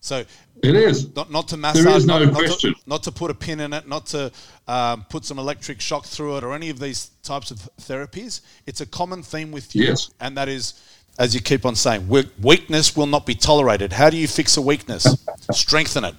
So 0.00 0.24
It 0.62 0.76
is. 0.76 1.12
not, 1.16 1.32
not 1.32 1.48
to 1.48 1.56
massage, 1.56 1.84
is 1.96 2.06
no 2.06 2.20
not, 2.20 2.32
not 2.32 2.34
question. 2.44 2.72
to, 2.74 2.80
not 2.86 3.02
to 3.02 3.10
put 3.10 3.32
a 3.32 3.34
pin 3.34 3.58
in 3.58 3.72
it, 3.72 3.88
not 3.88 4.06
to 4.06 4.30
um, 4.68 5.04
put 5.10 5.24
some 5.24 5.40
electric 5.40 5.80
shock 5.80 6.04
through 6.06 6.36
it, 6.36 6.44
or 6.44 6.54
any 6.54 6.70
of 6.70 6.78
these 6.78 7.10
types 7.24 7.50
of 7.50 7.58
therapies. 7.80 8.42
It's 8.64 8.80
a 8.80 8.86
common 8.86 9.24
theme 9.24 9.50
with 9.50 9.74
you, 9.74 9.86
Yes. 9.86 10.10
and 10.20 10.36
that 10.36 10.48
is, 10.48 10.74
as 11.18 11.34
you 11.34 11.40
keep 11.40 11.66
on 11.66 11.74
saying, 11.74 12.08
weakness 12.08 12.96
will 12.96 13.06
not 13.06 13.26
be 13.26 13.34
tolerated. 13.34 13.92
How 13.92 14.08
do 14.08 14.16
you 14.16 14.28
fix 14.28 14.56
a 14.56 14.62
weakness? 14.62 15.26
Strengthen 15.52 16.04
it. 16.04 16.14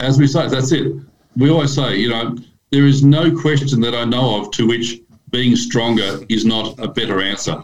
As 0.00 0.18
we 0.18 0.26
say, 0.26 0.48
that's 0.48 0.72
it. 0.72 0.92
We 1.36 1.50
always 1.50 1.74
say, 1.74 1.96
you 1.96 2.10
know, 2.10 2.36
there 2.70 2.86
is 2.86 3.02
no 3.02 3.36
question 3.36 3.80
that 3.80 3.94
I 3.94 4.04
know 4.04 4.40
of 4.40 4.50
to 4.52 4.66
which 4.66 5.00
being 5.30 5.56
stronger 5.56 6.20
is 6.28 6.44
not 6.44 6.78
a 6.78 6.88
better 6.88 7.20
answer. 7.20 7.62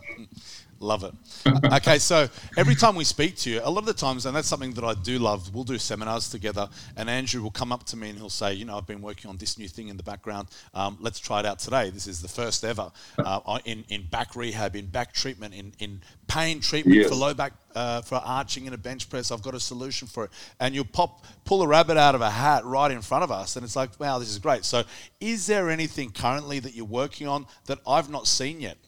Love 0.82 1.04
it. 1.04 1.14
okay, 1.72 1.98
so 1.98 2.28
every 2.56 2.74
time 2.74 2.96
we 2.96 3.04
speak 3.04 3.36
to 3.36 3.50
you, 3.50 3.60
a 3.62 3.70
lot 3.70 3.78
of 3.80 3.86
the 3.86 3.94
times, 3.94 4.26
and 4.26 4.34
that's 4.34 4.48
something 4.48 4.72
that 4.72 4.82
I 4.82 4.94
do 4.94 5.18
love, 5.20 5.54
we'll 5.54 5.62
do 5.62 5.78
seminars 5.78 6.28
together, 6.28 6.68
and 6.96 7.08
Andrew 7.08 7.40
will 7.40 7.52
come 7.52 7.70
up 7.70 7.84
to 7.84 7.96
me 7.96 8.10
and 8.10 8.18
he'll 8.18 8.28
say, 8.28 8.52
You 8.54 8.64
know, 8.64 8.76
I've 8.76 8.86
been 8.86 9.00
working 9.00 9.30
on 9.30 9.36
this 9.36 9.56
new 9.58 9.68
thing 9.68 9.88
in 9.88 9.96
the 9.96 10.02
background. 10.02 10.48
Um, 10.74 10.98
let's 11.00 11.20
try 11.20 11.38
it 11.38 11.46
out 11.46 11.60
today. 11.60 11.90
This 11.90 12.08
is 12.08 12.20
the 12.20 12.28
first 12.28 12.64
ever 12.64 12.90
uh, 13.18 13.58
in, 13.64 13.84
in 13.90 14.02
back 14.06 14.34
rehab, 14.34 14.74
in 14.74 14.86
back 14.86 15.12
treatment, 15.12 15.54
in, 15.54 15.72
in 15.78 16.00
pain 16.26 16.60
treatment 16.60 16.96
Yes. 16.96 17.08
for 17.08 17.14
low 17.14 17.32
back, 17.32 17.52
uh, 17.76 18.02
for 18.02 18.16
arching 18.16 18.66
in 18.66 18.72
a 18.72 18.78
bench 18.78 19.08
press. 19.08 19.30
I've 19.30 19.42
got 19.42 19.54
a 19.54 19.60
solution 19.60 20.08
for 20.08 20.24
it. 20.24 20.30
And 20.58 20.74
you'll 20.74 20.84
pop, 20.84 21.24
pull 21.44 21.62
a 21.62 21.68
rabbit 21.68 21.96
out 21.96 22.16
of 22.16 22.22
a 22.22 22.30
hat 22.30 22.64
right 22.64 22.90
in 22.90 23.02
front 23.02 23.22
of 23.22 23.30
us, 23.30 23.54
and 23.54 23.64
it's 23.64 23.76
like, 23.76 23.98
Wow, 24.00 24.18
this 24.18 24.30
is 24.30 24.40
great. 24.40 24.64
So, 24.64 24.82
is 25.20 25.46
there 25.46 25.70
anything 25.70 26.10
currently 26.10 26.58
that 26.58 26.74
you're 26.74 26.84
working 26.84 27.28
on 27.28 27.46
that 27.66 27.78
I've 27.86 28.10
not 28.10 28.26
seen 28.26 28.60
yet? 28.60 28.78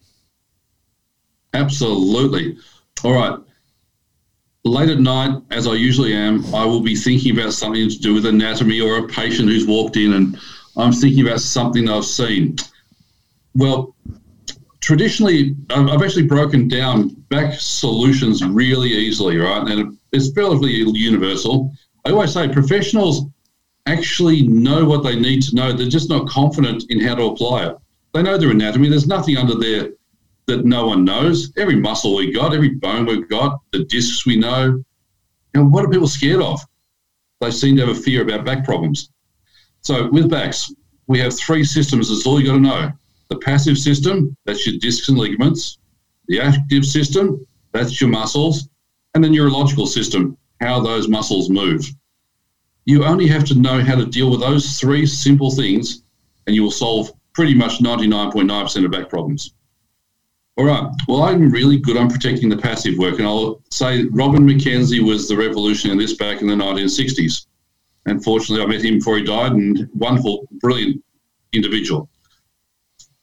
Absolutely. 1.54 2.58
All 3.04 3.12
right. 3.12 3.38
Late 4.64 4.90
at 4.90 4.98
night, 4.98 5.40
as 5.50 5.66
I 5.66 5.74
usually 5.74 6.14
am, 6.14 6.44
I 6.54 6.64
will 6.64 6.80
be 6.80 6.96
thinking 6.96 7.38
about 7.38 7.52
something 7.52 7.88
to 7.88 7.98
do 7.98 8.14
with 8.14 8.26
anatomy 8.26 8.80
or 8.80 8.98
a 8.98 9.08
patient 9.08 9.48
who's 9.48 9.66
walked 9.66 9.96
in, 9.96 10.14
and 10.14 10.38
I'm 10.76 10.92
thinking 10.92 11.26
about 11.26 11.40
something 11.40 11.88
I've 11.88 12.04
seen. 12.04 12.56
Well, 13.54 13.94
traditionally, 14.80 15.54
I've 15.70 16.02
actually 16.02 16.26
broken 16.26 16.66
down 16.66 17.10
back 17.28 17.54
solutions 17.60 18.44
really 18.44 18.88
easily, 18.88 19.36
right? 19.36 19.70
And 19.70 19.98
it's 20.12 20.34
relatively 20.34 20.72
universal. 20.72 21.72
I 22.04 22.10
always 22.10 22.32
say 22.32 22.48
professionals 22.48 23.26
actually 23.86 24.48
know 24.48 24.86
what 24.86 25.04
they 25.04 25.14
need 25.14 25.42
to 25.42 25.54
know. 25.54 25.72
They're 25.72 25.88
just 25.88 26.08
not 26.08 26.26
confident 26.26 26.84
in 26.88 27.00
how 27.00 27.14
to 27.14 27.24
apply 27.24 27.66
it. 27.66 27.76
They 28.12 28.22
know 28.22 28.38
their 28.38 28.50
anatomy. 28.50 28.88
There's 28.88 29.06
nothing 29.06 29.36
under 29.36 29.56
there 29.56 29.90
that 30.46 30.64
no 30.64 30.86
one 30.86 31.04
knows. 31.04 31.52
Every 31.56 31.76
muscle 31.76 32.14
we 32.14 32.32
got, 32.32 32.54
every 32.54 32.70
bone 32.70 33.06
we've 33.06 33.28
got, 33.28 33.60
the 33.72 33.84
discs 33.84 34.26
we 34.26 34.36
know. 34.36 34.64
You 34.64 34.84
know, 35.54 35.64
what 35.64 35.84
are 35.84 35.90
people 35.90 36.08
scared 36.08 36.42
of? 36.42 36.60
They 37.40 37.50
seem 37.50 37.76
to 37.76 37.86
have 37.86 37.96
a 37.96 38.00
fear 38.00 38.22
about 38.22 38.44
back 38.44 38.64
problems. 38.64 39.10
So 39.82 40.10
with 40.10 40.30
backs, 40.30 40.72
we 41.06 41.18
have 41.18 41.36
three 41.36 41.64
systems. 41.64 42.08
That's 42.08 42.26
all 42.26 42.40
you 42.40 42.46
got 42.46 42.54
to 42.54 42.60
know. 42.60 42.92
The 43.28 43.38
passive 43.38 43.78
system, 43.78 44.36
that's 44.44 44.66
your 44.66 44.78
discs 44.78 45.08
and 45.08 45.18
ligaments. 45.18 45.78
The 46.28 46.40
active 46.40 46.84
system, 46.84 47.46
that's 47.72 48.00
your 48.00 48.10
muscles. 48.10 48.68
And 49.14 49.22
the 49.22 49.28
neurological 49.28 49.86
system, 49.86 50.36
how 50.60 50.80
those 50.80 51.08
muscles 51.08 51.50
move. 51.50 51.86
You 52.86 53.04
only 53.04 53.26
have 53.28 53.44
to 53.46 53.54
know 53.54 53.82
how 53.82 53.94
to 53.96 54.06
deal 54.06 54.30
with 54.30 54.40
those 54.40 54.78
three 54.78 55.06
simple 55.06 55.50
things, 55.50 56.02
and 56.46 56.54
you 56.54 56.62
will 56.62 56.70
solve 56.70 57.12
pretty 57.32 57.54
much 57.54 57.80
99.9% 57.80 58.84
of 58.84 58.90
back 58.90 59.08
problems. 59.08 59.54
All 60.56 60.64
right. 60.64 60.88
Well, 61.08 61.24
I'm 61.24 61.50
really 61.50 61.78
good 61.78 61.96
on 61.96 62.08
protecting 62.08 62.48
the 62.48 62.56
passive 62.56 62.96
work, 62.96 63.18
and 63.18 63.26
I'll 63.26 63.60
say 63.70 64.04
Robin 64.12 64.46
McKenzie 64.46 65.00
was 65.00 65.28
the 65.28 65.36
revolution 65.36 65.90
in 65.90 65.98
this 65.98 66.14
back 66.14 66.42
in 66.42 66.46
the 66.46 66.54
1960s. 66.54 67.46
Unfortunately, 68.06 68.64
I 68.64 68.68
met 68.68 68.84
him 68.84 68.98
before 68.98 69.16
he 69.16 69.24
died, 69.24 69.52
and 69.52 69.88
wonderful, 69.94 70.46
brilliant 70.60 71.02
individual. 71.52 72.08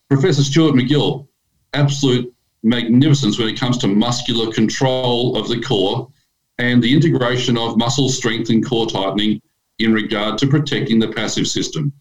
Professor 0.10 0.44
Stuart 0.44 0.74
McGill, 0.74 1.28
absolute 1.74 2.34
magnificence 2.64 3.40
when 3.40 3.48
it 3.48 3.60
comes 3.60 3.78
to 3.78 3.88
muscular 3.88 4.52
control 4.52 5.38
of 5.38 5.48
the 5.48 5.62
core 5.62 6.10
and 6.58 6.84
the 6.84 6.94
integration 6.94 7.58
of 7.58 7.78
muscle 7.78 8.10
strength 8.10 8.50
and 8.50 8.66
core 8.66 8.88
tightening 8.88 9.42
in 9.80 9.94
regard 9.94 10.38
to 10.38 10.48
protecting 10.48 11.00
the 11.00 11.08
passive 11.08 11.48
system. 11.48 11.94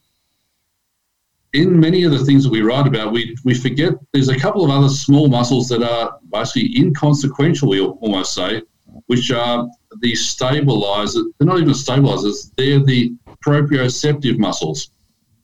In 1.53 1.79
many 1.79 2.05
of 2.05 2.13
the 2.13 2.25
things 2.25 2.45
that 2.45 2.51
we 2.51 2.63
write 2.63 2.87
about, 2.87 3.13
we, 3.13 3.37
we 3.45 3.55
forget 3.55 3.95
there's 4.13 4.29
a 4.29 4.39
couple 4.39 4.65
of 4.65 4.71
other 4.71 4.89
small 4.89 5.29
muscles 5.29 5.69
that 5.69 5.83
are 5.83 6.19
basically 6.33 6.77
inconsequential, 6.79 7.69
we 7.69 7.81
almost 7.81 8.35
say, 8.35 8.63
which 9.07 9.31
are 9.33 9.69
the 10.01 10.15
stabilizers. 10.15 11.27
They're 11.39 11.47
not 11.47 11.59
even 11.59 11.75
stabilizers, 11.75 12.53
they're 12.57 12.81
the 12.81 13.15
proprioceptive 13.45 14.39
muscles. 14.39 14.91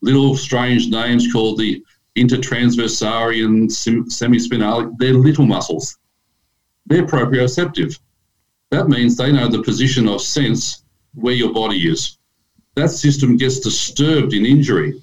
Little 0.02 0.36
strange 0.36 0.88
names 0.88 1.32
called 1.32 1.58
the 1.58 1.82
intertransversarian 2.16 3.66
semispinal. 3.68 4.96
They're 4.98 5.14
little 5.14 5.46
muscles. 5.46 5.98
They're 6.86 7.06
proprioceptive. 7.06 7.98
That 8.70 8.88
means 8.88 9.16
they 9.16 9.32
know 9.32 9.48
the 9.48 9.62
position 9.62 10.08
of 10.08 10.22
sense 10.22 10.84
where 11.14 11.34
your 11.34 11.52
body 11.52 11.88
is. 11.88 12.18
That 12.74 12.90
system 12.90 13.36
gets 13.36 13.60
disturbed 13.60 14.34
in 14.34 14.46
injury. 14.46 15.00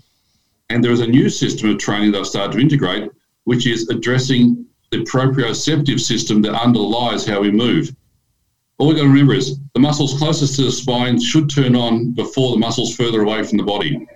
And 0.70 0.84
there 0.84 0.92
is 0.92 1.02
a 1.02 1.08
new 1.08 1.30
system 1.30 1.70
of 1.70 1.78
training 1.78 2.12
that 2.12 2.20
I've 2.20 2.28
started 2.28 2.54
to 2.54 2.60
integrate, 2.60 3.12
which 3.44 3.68
is 3.68 3.90
addressing 3.90 4.66
the 4.92 5.00
proprioceptive 5.00 6.00
system 6.00 6.42
that 6.44 6.54
underlies 6.54 7.26
how 7.26 7.42
we 7.42 7.52
move. 7.52 7.96
All 8.78 8.88
we've 8.88 8.98
got 8.98 9.04
to 9.04 9.10
remember 9.10 9.34
is 9.34 9.60
the 9.74 9.80
muscles 9.80 10.18
closest 10.18 10.56
to 10.56 10.64
the 10.64 10.72
spine 10.72 11.22
should 11.22 11.50
turn 11.50 11.76
on 11.76 12.12
before 12.12 12.52
the 12.52 12.60
muscles 12.60 12.96
further 12.96 13.22
away 13.22 13.44
from 13.44 13.58
the 13.58 13.64
body 13.64 14.08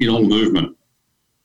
in 0.00 0.08
all 0.08 0.24
movement. 0.24 0.76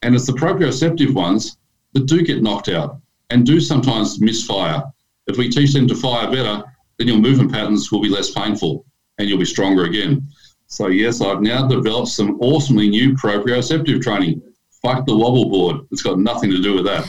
And 0.02 0.14
it's 0.16 0.28
the 0.28 0.34
proprioceptive 0.34 1.14
ones 1.14 1.58
that 1.94 2.06
do 2.08 2.24
get 2.24 2.44
knocked 2.44 2.70
out 2.70 3.00
and 3.30 3.46
do 3.46 3.60
sometimes 3.60 4.20
misfire. 4.20 4.84
If 5.28 5.38
we 5.38 5.50
teach 5.50 5.74
them 5.74 5.88
to 5.88 5.96
fire 5.96 6.30
better, 6.30 6.64
then 6.98 7.08
your 7.08 7.18
movement 7.18 7.52
patterns 7.52 7.92
will 7.92 8.02
be 8.02 8.10
less 8.10 8.32
painful 8.32 8.86
and 9.18 9.28
you'll 9.28 9.40
be 9.40 9.46
stronger 9.46 9.86
again. 9.86 10.28
So, 10.74 10.88
yes, 10.88 11.22
I've 11.22 11.44
now 11.44 11.68
developed 11.68 12.08
some 12.08 12.42
awesomely 12.42 12.90
new 12.90 13.14
proprioceptive 13.14 14.02
training. 14.02 14.42
Fuck 14.82 15.06
the 15.06 15.16
wobble 15.16 15.48
board. 15.48 15.86
It's 15.92 16.02
got 16.02 16.18
nothing 16.18 16.50
to 16.50 16.60
do 16.64 16.74
with 16.74 16.86
that. 16.86 17.06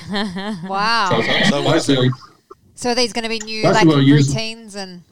wow. 0.69 1.09
So, 1.49 1.63
basically, 1.63 2.11
So 2.75 2.91
are 2.91 2.95
these 2.95 3.15
going 3.15 3.23
to 3.23 3.31
be 3.31 3.39
new 3.39 3.63
like 3.63 3.87
I 3.87 3.95
routines 3.95 4.75
and 4.77 5.03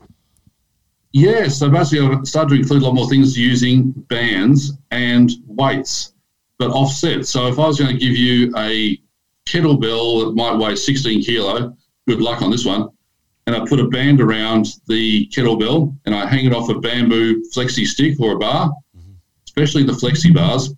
yeah, 1.13 1.49
so 1.49 1.71
basically 1.71 2.07
I've 2.07 2.27
started 2.27 2.51
to 2.51 2.61
include 2.61 2.83
a 2.83 2.85
lot 2.85 2.95
more 2.95 3.09
things 3.09 3.39
using 3.39 3.93
bands 3.93 4.75
and 4.91 5.31
weights, 5.47 6.13
but 6.59 6.71
offset. 6.71 7.27
So 7.27 7.47
if 7.47 7.59
I 7.59 7.67
was 7.67 7.79
going 7.79 7.91
to 7.91 7.99
give 7.99 8.15
you 8.15 8.53
a 8.59 9.01
kettlebell 9.47 10.27
that 10.27 10.35
might 10.35 10.57
weigh 10.59 10.77
16 10.77 11.23
kilo, 11.23 11.75
good 12.07 12.21
luck 12.21 12.43
on 12.43 12.51
this 12.51 12.67
one, 12.67 12.91
and 13.47 13.57
I 13.57 13.65
put 13.67 13.81
a 13.81 13.89
band 13.89 14.21
around 14.21 14.67
the 14.87 15.27
kettlebell 15.29 15.97
and 16.05 16.15
I 16.15 16.27
hang 16.27 16.47
it 16.47 16.55
off 16.55 16.69
a 16.69 16.79
bamboo 16.79 17.43
flexi 17.55 17.87
stick 17.87 18.21
or 18.21 18.37
a 18.37 18.39
bar, 18.39 18.73
especially 19.45 19.83
the 19.83 19.93
flexi 19.93 20.33
bars, 20.33 20.73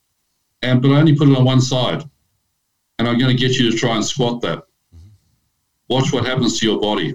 and 0.62 0.80
but 0.80 0.90
I 0.90 0.98
only 0.98 1.14
put 1.14 1.28
it 1.28 1.36
on 1.36 1.44
one 1.44 1.60
side. 1.60 2.02
And 2.98 3.08
I'm 3.08 3.18
going 3.18 3.36
to 3.36 3.40
get 3.40 3.58
you 3.58 3.70
to 3.70 3.76
try 3.76 3.96
and 3.96 4.04
squat 4.04 4.40
that. 4.42 4.62
Watch 5.88 6.12
what 6.12 6.24
happens 6.24 6.58
to 6.60 6.66
your 6.66 6.80
body. 6.80 7.14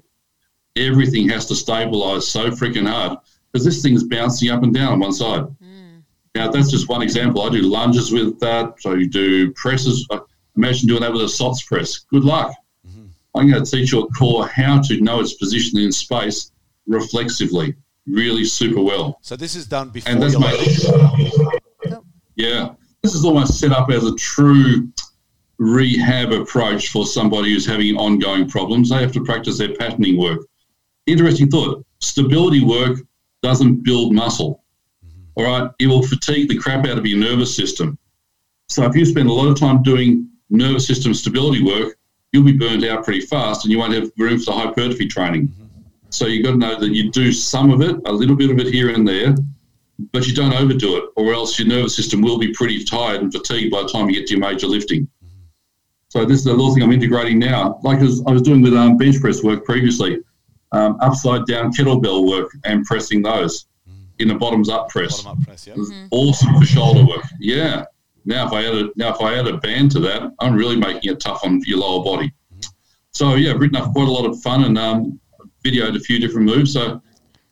Everything 0.75 1.27
has 1.29 1.45
to 1.47 1.55
stabilize 1.55 2.27
so 2.27 2.51
freaking 2.51 2.87
hard 2.87 3.17
because 3.51 3.65
this 3.65 3.81
thing's 3.81 4.03
bouncing 4.03 4.49
up 4.49 4.61
and 4.61 4.73
down 4.73 4.93
on 4.93 4.99
one 4.99 5.13
side. 5.13 5.43
Hmm. 5.61 5.99
Now, 6.35 6.51
that's 6.51 6.69
just 6.69 6.89
one 6.89 7.01
example. 7.01 7.41
I 7.41 7.49
do 7.49 7.61
lunges 7.61 8.11
with 8.11 8.39
that. 8.39 8.75
So 8.79 8.93
you 8.93 9.09
do 9.09 9.51
presses. 9.53 10.07
Imagine 10.55 10.87
doing 10.87 11.01
that 11.01 11.11
with 11.11 11.23
a 11.23 11.29
SOTS 11.29 11.65
press. 11.65 11.99
Good 11.99 12.23
luck. 12.23 12.53
I'm 13.39 13.49
going 13.49 13.63
to 13.63 13.71
teach 13.71 13.93
your 13.93 14.07
core 14.09 14.47
how 14.47 14.81
to 14.81 14.99
know 14.99 15.21
its 15.21 15.33
position 15.33 15.79
in 15.79 15.93
space 15.93 16.51
reflexively, 16.87 17.73
really 18.05 18.43
super 18.43 18.81
well. 18.81 19.17
So 19.21 19.37
this 19.37 19.55
is 19.55 19.65
done 19.65 19.89
before 19.89 20.11
And 20.11 20.21
that's 20.21 20.37
my 20.37 20.51
yeah. 22.35 22.73
This 23.01 23.15
is 23.15 23.23
almost 23.23 23.57
set 23.57 23.71
up 23.71 23.89
as 23.91 24.03
a 24.03 24.13
true 24.15 24.91
rehab 25.57 26.33
approach 26.33 26.89
for 26.89 27.05
somebody 27.05 27.53
who's 27.53 27.65
having 27.65 27.95
ongoing 27.95 28.49
problems. 28.49 28.89
They 28.89 28.97
have 28.97 29.13
to 29.13 29.23
practice 29.23 29.57
their 29.57 29.73
patterning 29.75 30.17
work. 30.17 30.41
Interesting 31.05 31.49
thought. 31.49 31.85
Stability 31.99 32.63
work 32.63 32.99
doesn't 33.41 33.83
build 33.83 34.13
muscle. 34.13 34.63
Mm-hmm. 35.05 35.21
All 35.35 35.43
right, 35.45 35.71
it 35.79 35.87
will 35.87 36.03
fatigue 36.03 36.49
the 36.49 36.57
crap 36.57 36.85
out 36.85 36.97
of 36.97 37.05
your 37.05 37.19
nervous 37.19 37.55
system. 37.55 37.97
So 38.67 38.83
if 38.83 38.95
you 38.95 39.05
spend 39.05 39.29
a 39.29 39.33
lot 39.33 39.47
of 39.47 39.57
time 39.57 39.81
doing 39.81 40.29
nervous 40.49 40.85
system 40.85 41.13
stability 41.13 41.63
work, 41.63 41.98
you'll 42.31 42.45
be 42.45 42.57
burned 42.57 42.83
out 42.85 43.03
pretty 43.03 43.21
fast, 43.21 43.65
and 43.65 43.71
you 43.71 43.79
won't 43.79 43.93
have 43.93 44.11
room 44.17 44.39
for 44.39 44.45
the 44.45 44.51
hypertrophy 44.53 45.07
training. 45.07 45.51
So 46.09 46.25
you've 46.25 46.43
got 46.43 46.51
to 46.51 46.57
know 46.57 46.79
that 46.79 46.89
you 46.89 47.11
do 47.11 47.31
some 47.31 47.71
of 47.71 47.81
it, 47.81 47.95
a 48.05 48.11
little 48.11 48.35
bit 48.35 48.49
of 48.49 48.59
it 48.59 48.73
here 48.73 48.89
and 48.89 49.07
there, 49.07 49.35
but 50.11 50.27
you 50.27 50.33
don't 50.33 50.53
overdo 50.53 50.97
it, 50.97 51.03
or 51.15 51.33
else 51.33 51.59
your 51.59 51.67
nervous 51.67 51.95
system 51.95 52.21
will 52.21 52.39
be 52.39 52.51
pretty 52.53 52.83
tired 52.83 53.21
and 53.21 53.31
fatigued 53.31 53.71
by 53.71 53.83
the 53.83 53.89
time 53.89 54.09
you 54.09 54.15
get 54.15 54.27
to 54.27 54.33
your 54.33 54.39
major 54.39 54.67
lifting. 54.67 55.07
So 56.07 56.25
this 56.25 56.39
is 56.39 56.47
a 56.47 56.51
little 56.51 56.73
thing 56.73 56.81
I'm 56.81 56.91
integrating 56.91 57.37
now. 57.37 57.79
Like 57.83 57.99
as 57.99 58.23
I 58.25 58.31
was 58.31 58.41
doing 58.41 58.61
with 58.61 58.73
um, 58.73 58.97
bench 58.97 59.19
press 59.21 59.43
work 59.43 59.63
previously, 59.63 60.19
um, 60.71 60.97
upside 61.01 61.45
down 61.45 61.71
kettlebell 61.71 62.27
work 62.27 62.49
and 62.63 62.83
pressing 62.85 63.21
those 63.21 63.67
in 64.17 64.31
a 64.31 64.37
bottoms 64.37 64.69
up 64.69 64.89
press. 64.89 65.21
bottom 65.21 65.39
up 65.39 65.45
press. 65.45 65.67
Yeah. 65.67 65.75
Awesome 66.11 66.59
for 66.59 66.65
shoulder 66.65 67.05
work. 67.05 67.23
Yeah. 67.39 67.85
Now 68.29 68.45
if 68.45 68.53
I 68.53 68.63
add 68.63 68.75
a 68.75 68.89
now 68.95 69.09
if 69.09 69.21
I 69.21 69.39
add 69.39 69.47
a 69.47 69.57
band 69.57 69.91
to 69.93 69.99
that, 70.01 70.31
I'm 70.39 70.55
really 70.55 70.75
making 70.75 71.11
it 71.11 71.19
tough 71.19 71.43
on 71.43 71.61
your 71.65 71.79
lower 71.79 72.03
body. 72.03 72.31
So 73.11 73.33
yeah, 73.33 73.51
I've 73.51 73.59
written 73.59 73.75
up 73.75 73.91
quite 73.91 74.07
a 74.07 74.11
lot 74.11 74.25
of 74.29 74.39
fun 74.43 74.65
and 74.65 74.77
um, 74.77 75.19
videoed 75.65 75.95
a 75.95 75.99
few 75.99 76.19
different 76.19 76.45
moves. 76.45 76.71
So 76.71 77.01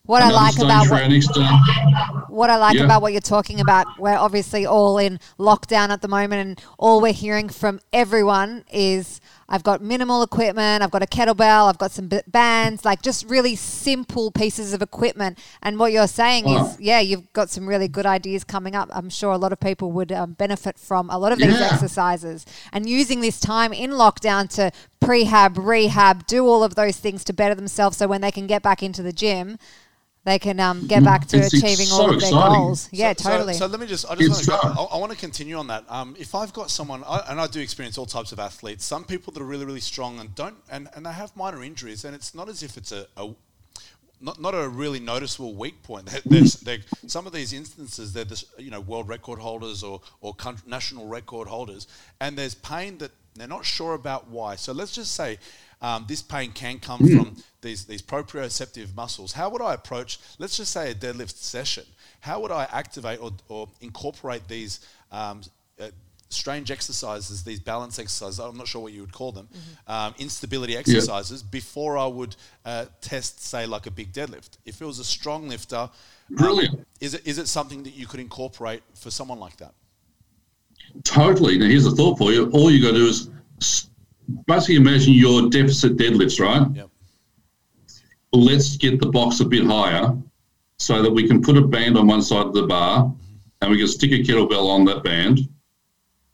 what 0.06 0.22
I 0.22 0.30
like 0.30 0.56
about 0.60 0.88
what, 0.88 2.30
what 2.30 2.50
I 2.52 2.58
like 2.58 2.76
Yeah. 2.76 2.86
about 2.86 3.02
what 3.02 3.12
you're 3.12 3.22
talking 3.22 3.60
about, 3.60 3.88
we're 3.98 4.16
obviously 4.16 4.68
all 4.68 5.00
in 5.00 5.20
lockdown 5.40 5.90
at 5.90 6.04
the 6.04 6.08
moment, 6.08 6.48
and 6.48 6.62
all 6.78 7.02
we're 7.02 7.12
hearing 7.12 7.50
from 7.50 7.80
everyone 7.92 8.64
is 8.72 9.20
I've 9.50 9.64
got 9.64 9.82
minimal 9.82 10.24
equipment, 10.24 10.84
I've 10.84 10.92
got 10.92 11.02
a 11.04 11.06
kettlebell, 11.06 11.70
I've 11.70 11.78
got 11.78 11.92
some 11.92 12.08
b- 12.08 12.20
bands, 12.28 12.84
like 12.84 13.02
just 13.02 13.26
really 13.30 13.56
simple 13.56 14.30
pieces 14.30 14.74
of 14.74 14.82
equipment. 14.82 15.40
And 15.62 15.80
what 15.80 15.94
you're 15.94 16.08
saying 16.08 16.46
Wow. 16.46 16.56
is, 16.58 16.78
yeah, 16.80 17.00
you've 17.00 17.32
got 17.32 17.50
some 17.50 17.66
really 17.68 17.88
good 17.88 18.06
ideas 18.06 18.44
coming 18.44 18.76
up. 18.76 18.90
I'm 18.92 19.10
sure 19.10 19.32
a 19.32 19.38
lot 19.38 19.54
of 19.54 19.60
people 19.60 19.92
would 19.94 20.12
um, 20.12 20.34
benefit 20.34 20.78
from 20.78 21.10
a 21.10 21.18
lot 21.18 21.32
of 21.32 21.40
these 21.40 21.60
Yeah. 21.60 21.68
exercises 21.68 22.46
and 22.74 22.90
using 22.90 23.22
this 23.22 23.40
time 23.40 23.72
in 23.72 23.92
lockdown 23.92 24.50
to 24.56 24.72
prehab, 25.00 25.58
rehab, 25.58 26.28
do 26.28 26.46
all 26.46 26.64
of 26.64 26.76
those 26.76 26.98
things 26.98 27.24
to 27.24 27.34
better 27.34 27.56
themselves 27.56 27.98
so 27.98 28.08
when 28.08 28.20
they 28.22 28.32
can 28.32 28.48
get 28.48 28.62
back 28.62 28.84
into 28.84 29.02
the 29.02 29.14
gym, 29.14 29.58
they 30.28 30.38
can 30.38 30.60
um, 30.60 30.86
get 30.88 31.04
back 31.04 31.26
to 31.28 31.38
It's- 31.38 31.54
it's 31.54 31.64
achieving 31.64 31.86
so 31.86 31.96
all 31.96 32.14
of 32.14 32.20
their 32.20 32.30
exciting. 32.30 32.54
goals. 32.60 32.90
Yeah, 32.92 33.14
So- 33.18 33.30
totally. 33.30 33.54
So, 33.54 33.66
let 33.66 33.80
me 33.80 33.88
just, 33.88 34.06
I 34.10 34.16
just 34.16 34.42
It's 34.42 34.50
want 34.50 34.62
to, 34.62 34.68
so- 34.78 34.84
I, 34.92 34.96
I 34.96 34.98
want 34.98 35.12
to 35.14 35.18
continue 35.18 35.56
on 35.58 35.68
that. 35.68 35.86
Um, 35.90 36.16
if 36.20 36.36
I've 36.36 36.52
got 36.54 36.70
someone, 36.70 37.04
I, 37.06 37.20
and 37.30 37.40
I 37.40 37.48
do 37.48 37.62
experience 37.62 37.98
all 37.98 38.06
types 38.06 38.32
of 38.34 38.40
athletes, 38.40 38.84
some 38.86 39.04
people 39.06 39.32
that 39.34 39.42
are 39.42 39.46
really, 39.46 39.66
really 39.66 39.80
strong 39.80 40.20
and 40.20 40.36
don't, 40.36 40.56
and, 40.70 40.90
and 40.96 41.06
they 41.06 41.14
have 41.14 41.36
minor 41.36 41.64
injuries, 41.64 42.04
and 42.06 42.14
it's 42.14 42.36
not 42.36 42.50
as 42.50 42.62
if 42.62 42.76
it's 42.78 42.92
a, 42.92 43.08
a 43.16 43.34
not, 44.20 44.42
not 44.42 44.56
a 44.56 44.68
really 44.68 45.00
noticeable 45.00 45.54
weak 45.54 45.82
point. 45.84 46.08
They're, 46.08 46.22
they're, 46.26 46.50
they're, 46.64 46.78
some 47.08 47.28
of 47.28 47.34
these 47.34 47.54
instances, 47.54 48.14
they're 48.14 48.26
the 48.26 48.44
you 48.58 48.72
know 48.72 48.82
world 48.82 49.08
record 49.08 49.40
holders 49.40 49.84
or 49.84 50.02
or 50.22 50.34
country, 50.34 50.64
national 50.68 51.08
record 51.08 51.48
holders, 51.48 51.88
and 52.20 52.36
there's 52.38 52.56
pain 52.56 52.98
that 52.98 53.12
they're 53.36 53.48
not 53.48 53.64
sure 53.66 53.94
about 53.94 54.28
why. 54.28 54.56
So 54.56 54.74
let's 54.74 54.92
just 54.92 55.14
say 55.14 55.38
um, 55.82 56.06
this 56.08 56.22
pain 56.22 56.52
can 56.52 56.80
come 56.80 57.00
from 57.00 57.36
these 57.62 57.86
these 57.86 58.02
proprioceptive 58.02 58.96
muscles. 58.96 59.34
How 59.34 59.50
would 59.50 59.62
I 59.62 59.74
approach? 59.74 60.20
Let's 60.40 60.58
just 60.58 60.72
say 60.72 60.92
a 60.92 60.96
deadlift 60.96 61.36
session. 61.36 61.86
How 62.22 62.40
would 62.40 62.52
I 62.52 62.68
activate 62.72 63.22
or, 63.22 63.32
or 63.48 63.70
incorporate 63.82 64.48
these? 64.48 64.80
Um, 65.12 65.42
uh, 65.80 65.90
strange 66.30 66.72
exercises, 66.72 67.44
these 67.44 67.60
balance 67.60 68.00
exercises, 68.00 68.40
I'm 68.40 68.58
not 68.58 68.68
sure 68.68 68.82
what 68.82 68.92
you 68.92 69.02
would 69.02 69.14
call 69.14 69.32
them, 69.32 69.48
um, 69.88 70.14
instability 70.18 70.76
exercises, 70.76 71.42
before 71.42 71.98
I 71.98 72.06
would 72.06 72.36
uh, 72.66 72.86
test, 73.00 73.42
say, 73.42 73.66
like 73.66 73.86
a 73.86 73.92
big 73.92 74.12
deadlift. 74.12 74.58
If 74.66 74.82
it 74.82 74.86
was 74.86 75.00
a 75.00 75.06
strong 75.06 75.48
lifter, 75.48 75.78
um, 75.78 75.90
Brilliant. 76.32 76.86
is, 77.00 77.14
it, 77.14 77.26
is 77.26 77.38
it 77.38 77.48
something 77.48 77.84
that 77.84 77.94
you 77.94 78.08
could 78.08 78.20
incorporate 78.20 78.84
for 78.94 79.10
someone 79.10 79.40
like 79.40 79.58
that? 79.58 79.74
Totally. 81.04 81.58
Now, 81.58 81.68
here's 81.68 81.86
a 81.86 81.92
thought 81.92 82.18
for 82.18 82.32
you. 82.32 82.50
All 82.52 82.70
you 82.72 82.82
got 82.82 82.92
to 82.92 82.98
do 82.98 83.08
is 83.08 83.30
basically 84.48 84.76
imagine 84.76 85.14
your 85.14 85.50
deficit 85.50 85.98
deadlifts, 85.98 86.40
right? 86.40 86.68
Yep. 86.76 86.90
Let's 88.34 88.78
get 88.78 89.00
the 89.00 89.08
box 89.08 89.40
a 89.40 89.46
bit 89.46 89.66
higher 89.66 90.16
so 90.78 91.02
that 91.02 91.12
we 91.12 91.28
can 91.28 91.42
put 91.42 91.58
a 91.58 91.62
band 91.62 91.98
on 91.98 92.08
one 92.08 92.22
side 92.22 92.46
of 92.46 92.54
the 92.54 92.68
bar 92.68 93.14
and 93.62 93.72
we 93.72 93.78
can 93.78 93.88
stick 93.88 94.12
a 94.12 94.22
kettlebell 94.24 94.68
on 94.68 94.86
that 94.86 95.04
band 95.04 95.40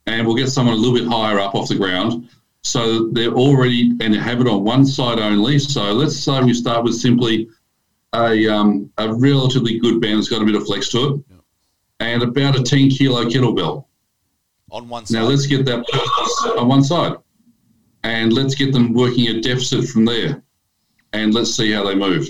and 0.08 0.26
we'll 0.26 0.36
get 0.36 0.50
someone 0.50 0.76
a 0.76 0.78
little 0.78 0.96
bit 0.96 1.08
higher 1.08 1.40
up 1.40 1.56
off 1.56 1.70
the 1.70 1.76
ground. 1.76 2.30
So 2.64 3.10
they're 3.10 3.34
already 3.34 3.96
and 4.02 4.14
have 4.16 4.42
it 4.42 4.48
on 4.48 4.64
one 4.64 4.86
side 4.86 5.20
only. 5.20 5.60
So 5.60 5.94
let's 5.94 6.18
say 6.18 6.42
we 6.42 6.54
start 6.54 6.84
with 6.84 6.96
simply 6.96 7.48
a, 8.14 8.48
um, 8.48 8.92
a 8.98 9.14
relatively 9.14 9.80
good 9.80 10.02
band 10.02 10.18
that's 10.18 10.30
got 10.30 10.42
a 10.42 10.46
bit 10.46 10.56
of 10.56 10.66
flex 10.66 10.90
to 10.90 11.16
it 11.16 11.34
and 12.00 12.24
about 12.24 12.60
a 12.60 12.64
10 12.64 12.90
kilo 12.90 13.26
kettlebell. 13.26 13.86
On 14.72 14.90
one 14.90 15.06
side. 15.06 15.20
Now 15.20 15.26
let's 15.26 15.46
get 15.46 15.66
that 15.66 15.86
on 16.58 16.68
one 16.68 16.84
side, 16.84 17.14
and 18.04 18.34
let's 18.34 18.56
get 18.56 18.74
them 18.74 18.94
working 18.94 19.28
a 19.28 19.42
deficit 19.42 19.88
from 19.88 20.06
there, 20.06 20.44
and 21.14 21.34
let's 21.34 21.56
see 21.56 21.72
how 21.72 21.84
they 21.84 21.96
move. 21.96 22.28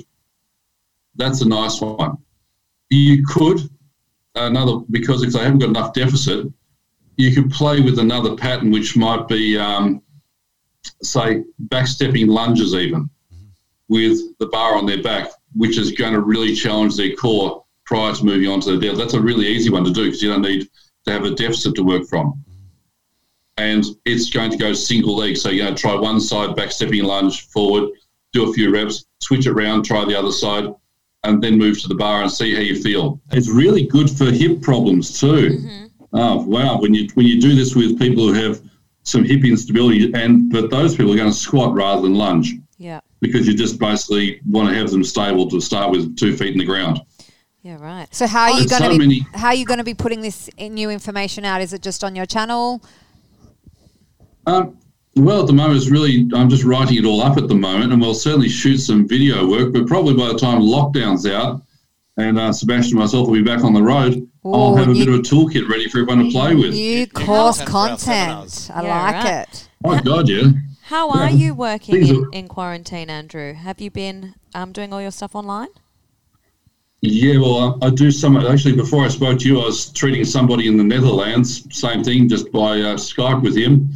That's 1.15 1.41
a 1.41 1.47
nice 1.47 1.82
one. 1.82 2.17
You 2.89 3.26
could 3.26 3.69
another 4.36 4.80
because 4.91 5.24
if 5.24 5.34
they 5.34 5.39
haven't 5.39 5.59
got 5.59 5.69
enough 5.69 5.93
deficit, 5.93 6.47
you 7.17 7.34
could 7.34 7.51
play 7.51 7.82
with 7.82 7.99
another 7.99 8.36
pattern, 8.36 8.71
which 8.71 8.97
might 8.97 9.28
be, 9.28 9.57
um, 9.57 10.01
say, 11.01 11.43
backstepping 11.67 12.28
lunges, 12.28 12.74
even 12.74 13.09
with 13.89 14.19
the 14.39 14.47
bar 14.47 14.76
on 14.76 14.86
their 14.86 15.01
back, 15.01 15.30
which 15.55 15.78
is 15.78 15.91
going 15.91 16.13
to 16.13 16.21
really 16.21 16.55
challenge 16.55 16.95
their 16.95 17.15
core 17.15 17.63
prior 17.86 18.13
to 18.13 18.26
moving 18.26 18.49
on 18.49 18.59
to 18.61 18.78
the 18.78 18.88
deadlift. 18.88 18.97
That's 18.97 19.13
a 19.13 19.21
really 19.21 19.45
easy 19.47 19.69
one 19.69 19.84
to 19.84 19.91
do 19.91 20.05
because 20.05 20.21
you 20.21 20.30
don't 20.30 20.41
need 20.41 20.67
to 21.05 21.11
have 21.11 21.26
a 21.26 21.32
deficit 21.32 21.76
to 21.76 21.84
work 21.84 22.07
from. 22.07 22.43
And 23.58 23.86
it's 24.06 24.30
going 24.30 24.51
to 24.51 24.58
go 24.58 24.74
single 24.74 25.16
leg. 25.16 25.38
So 25.38 25.49
you're 25.49 25.66
going 25.66 25.76
to 25.76 25.82
try 25.82 25.93
one 25.95 26.20
side, 26.20 26.56
back 26.56 26.72
stepping 26.72 27.04
lunge 27.04 27.47
forward, 27.49 27.89
do 28.32 28.49
a 28.49 28.54
few 28.54 28.74
reps, 28.74 29.06
switch 29.22 29.45
it 29.45 29.51
around, 29.51 29.84
try 29.84 30.04
the 30.06 30.18
other 30.18 30.32
side, 30.32 30.74
and 31.24 31.41
then 31.41 31.58
move 31.58 31.80
to 31.82 31.88
the 31.88 31.95
bar 31.95 32.24
and 32.24 32.32
see 32.32 32.54
how 32.56 32.62
you 32.62 32.82
feel. 32.82 33.22
It's 33.32 33.49
really 33.49 33.86
good 33.86 34.10
for 34.10 34.26
hip 34.26 34.62
problems 34.62 35.20
too. 35.20 35.89
Oh 36.16 36.43
wow! 36.43 36.80
When 36.80 36.93
you 36.93 37.08
when 37.16 37.26
you 37.26 37.41
do 37.41 37.56
this 37.56 37.76
with 37.76 37.97
people 37.97 38.28
who 38.28 38.34
have 38.34 38.62
some 39.04 39.24
hip 39.24 39.43
instability, 39.45 40.12
and 40.14 40.51
but 40.51 40.70
those 40.70 40.95
people 40.95 41.12
are 41.14 41.18
going 41.18 41.32
to 41.32 41.36
squat 41.38 41.74
rather 41.74 42.01
than 42.04 42.14
lunge 42.16 42.54
Yeah. 42.78 42.99
because 43.20 43.47
you 43.47 43.54
just 43.56 43.80
basically 43.80 44.39
want 44.47 44.70
to 44.70 44.76
have 44.76 44.91
them 44.91 45.04
stable 45.04 45.49
to 45.49 45.60
start 45.60 45.89
with 45.91 46.16
two 46.18 46.36
feet 46.38 46.54
in 46.54 46.60
the 46.60 46.66
ground. 46.66 47.01
Yeah, 47.64 47.78
right. 47.82 48.14
So 48.14 48.28
how 48.28 48.51
are 48.51 48.60
you 48.60 48.68
going 48.68 48.82
to 48.84 48.88
so 48.88 48.91
be 48.91 48.97
many- 48.99 49.26
how 49.34 49.47
are 49.47 49.56
you 49.56 49.66
going 49.66 49.80
to 49.80 49.84
be 49.84 49.93
putting 49.95 50.22
this 50.22 50.49
new 50.60 50.89
information 50.91 51.45
out? 51.45 51.62
Is 51.62 51.74
it 51.74 51.82
just 51.82 52.04
on 52.04 52.16
your 52.16 52.26
channel? 52.28 52.84
Um, 54.46 54.78
well, 55.16 55.41
at 55.41 55.48
the 55.48 55.54
moment, 55.54 55.78
it's 55.78 55.89
really 55.89 56.28
I'm 56.34 56.50
just 56.50 56.64
writing 56.64 56.98
it 56.98 57.06
all 57.06 57.22
up 57.22 57.38
at 57.38 57.48
the 57.48 57.56
moment, 57.56 57.91
and 57.94 58.02
we'll 58.02 58.14
certainly 58.16 58.50
shoot 58.50 58.78
some 58.78 59.08
video 59.08 59.48
work. 59.48 59.72
But 59.74 59.88
probably 59.88 60.16
by 60.16 60.28
the 60.30 60.38
time 60.38 60.62
lockdown's 60.62 61.26
out, 61.28 61.62
and 62.18 62.39
uh, 62.39 62.52
Sebastian 62.52 62.94
and 62.94 63.00
myself 63.02 63.28
will 63.28 63.36
be 63.36 63.44
back 63.44 63.64
on 63.64 63.74
the 63.74 63.82
road, 63.82 64.28
I'll 64.46 64.76
have 64.76 64.89
a 64.89 64.94
you- 64.94 65.06
bit 65.06 65.14
of 65.14 65.20
a 65.20 65.24
toolkit 65.24 65.70
ready 65.70 65.88
for 65.88 66.00
everyone 66.00 66.26
to 66.26 66.32
play 66.32 66.56
with. 66.56 66.74
New 66.74 67.08
course 67.08 67.58
content 67.62 68.00
content. 68.02 68.72
I 68.74 68.84
Yeah, 68.84 69.04
like 69.06 69.24
right. 69.24 69.41
it. 69.44 69.70
Oh 69.86 70.00
God, 70.00 70.28
yeah. 70.30 70.44
How 70.86 71.12
are 71.12 71.30
Yeah. 71.30 71.36
you 71.36 71.54
working 71.54 71.96
in, 72.08 72.16
are- 72.26 72.30
in 72.32 72.48
quarantine, 72.48 73.10
Andrew? 73.10 73.54
Have 73.54 73.80
you 73.80 73.91
been 73.91 74.34
um, 74.56 74.72
doing 74.72 74.91
all 74.94 75.02
your 75.02 75.12
stuff 75.12 75.36
online? 75.36 75.70
Yeah, 77.02 77.38
well, 77.38 77.78
I, 77.82 77.88
I 77.88 77.89
do 77.89 78.12
some. 78.12 78.38
Actually, 78.38 78.76
before 78.78 79.04
I 79.04 79.10
spoke 79.10 79.38
to 79.39 79.48
you, 79.48 79.60
I 79.62 79.66
was 79.66 79.91
treating 79.91 80.24
somebody 80.24 80.68
in 80.68 80.78
the 80.78 80.84
Netherlands. 80.84 81.68
Same 81.78 82.02
thing, 82.04 82.30
just 82.30 82.52
by 82.52 82.80
uh, 82.80 82.96
Skype 82.96 83.41
with 83.41 83.58
him. 83.58 83.89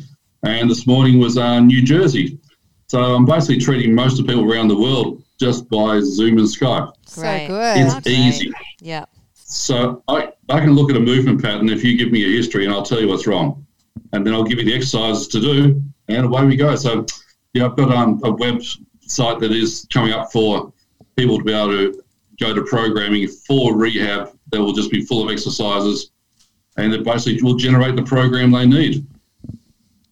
And 0.44 0.70
this 0.70 0.86
morning 0.88 1.20
was 1.20 1.38
uh, 1.38 1.60
New 1.60 1.82
Jersey. 1.82 2.40
So 2.88 3.00
I'm 3.02 3.26
basically 3.26 3.60
treating 3.60 3.94
most 3.94 4.20
of 4.20 4.26
the 4.26 4.34
people 4.34 4.52
around 4.52 4.68
the 4.70 4.78
world 4.78 5.24
just 5.40 5.70
by 5.70 6.00
Zoom 6.00 6.38
and 6.38 6.48
Skype. 6.48 6.94
So 7.06 7.22
Great. 7.22 7.48
good. 7.48 7.78
It's 7.78 8.08
Okay. 8.08 8.12
easy. 8.16 8.52
Yeah. 8.80 9.06
So 9.34 10.04
I, 10.08 10.32
I 10.50 10.60
can 10.60 10.74
look 10.74 10.90
at 10.90 10.96
a 10.96 11.00
movement 11.00 11.42
pattern 11.42 11.70
if 11.70 11.84
you 11.84 11.98
give 11.98 12.12
me 12.12 12.24
a 12.26 12.30
history 12.30 12.66
and 12.66 12.74
I'll 12.74 12.84
tell 12.84 13.02
you 13.02 13.08
what's 13.08 13.28
wrong. 13.28 13.66
And 14.14 14.26
then 14.26 14.34
I'll 14.34 14.44
give 14.44 14.60
you 14.60 14.66
the 14.66 14.74
exercises 14.74 15.28
to 15.30 15.40
do 15.40 15.82
and 16.08 16.26
away 16.26 16.46
we 16.46 16.56
go. 16.56 16.76
So 16.76 17.06
yeah, 17.54 17.66
I've 17.66 17.76
got 17.76 17.92
um, 17.92 18.22
a 18.24 18.32
website 18.32 19.40
that 19.40 19.52
is 19.52 19.88
coming 19.92 20.14
up 20.14 20.32
for 20.32 20.72
people 21.18 21.38
to 21.40 21.44
be 21.44 21.54
able 21.54 21.70
to 21.72 22.04
go 22.40 22.54
to 22.54 22.62
programming 22.64 23.28
for 23.28 23.76
rehab 23.76 24.32
that 24.52 24.62
will 24.62 24.74
just 24.74 24.92
be 24.92 25.02
full 25.02 25.26
of 25.26 25.32
exercises 25.32 26.12
and 26.78 26.94
it 26.94 27.04
basically 27.04 27.42
will 27.42 27.56
generate 27.56 27.96
the 27.96 28.04
program 28.04 28.52
they 28.52 28.66
need. 28.66 29.06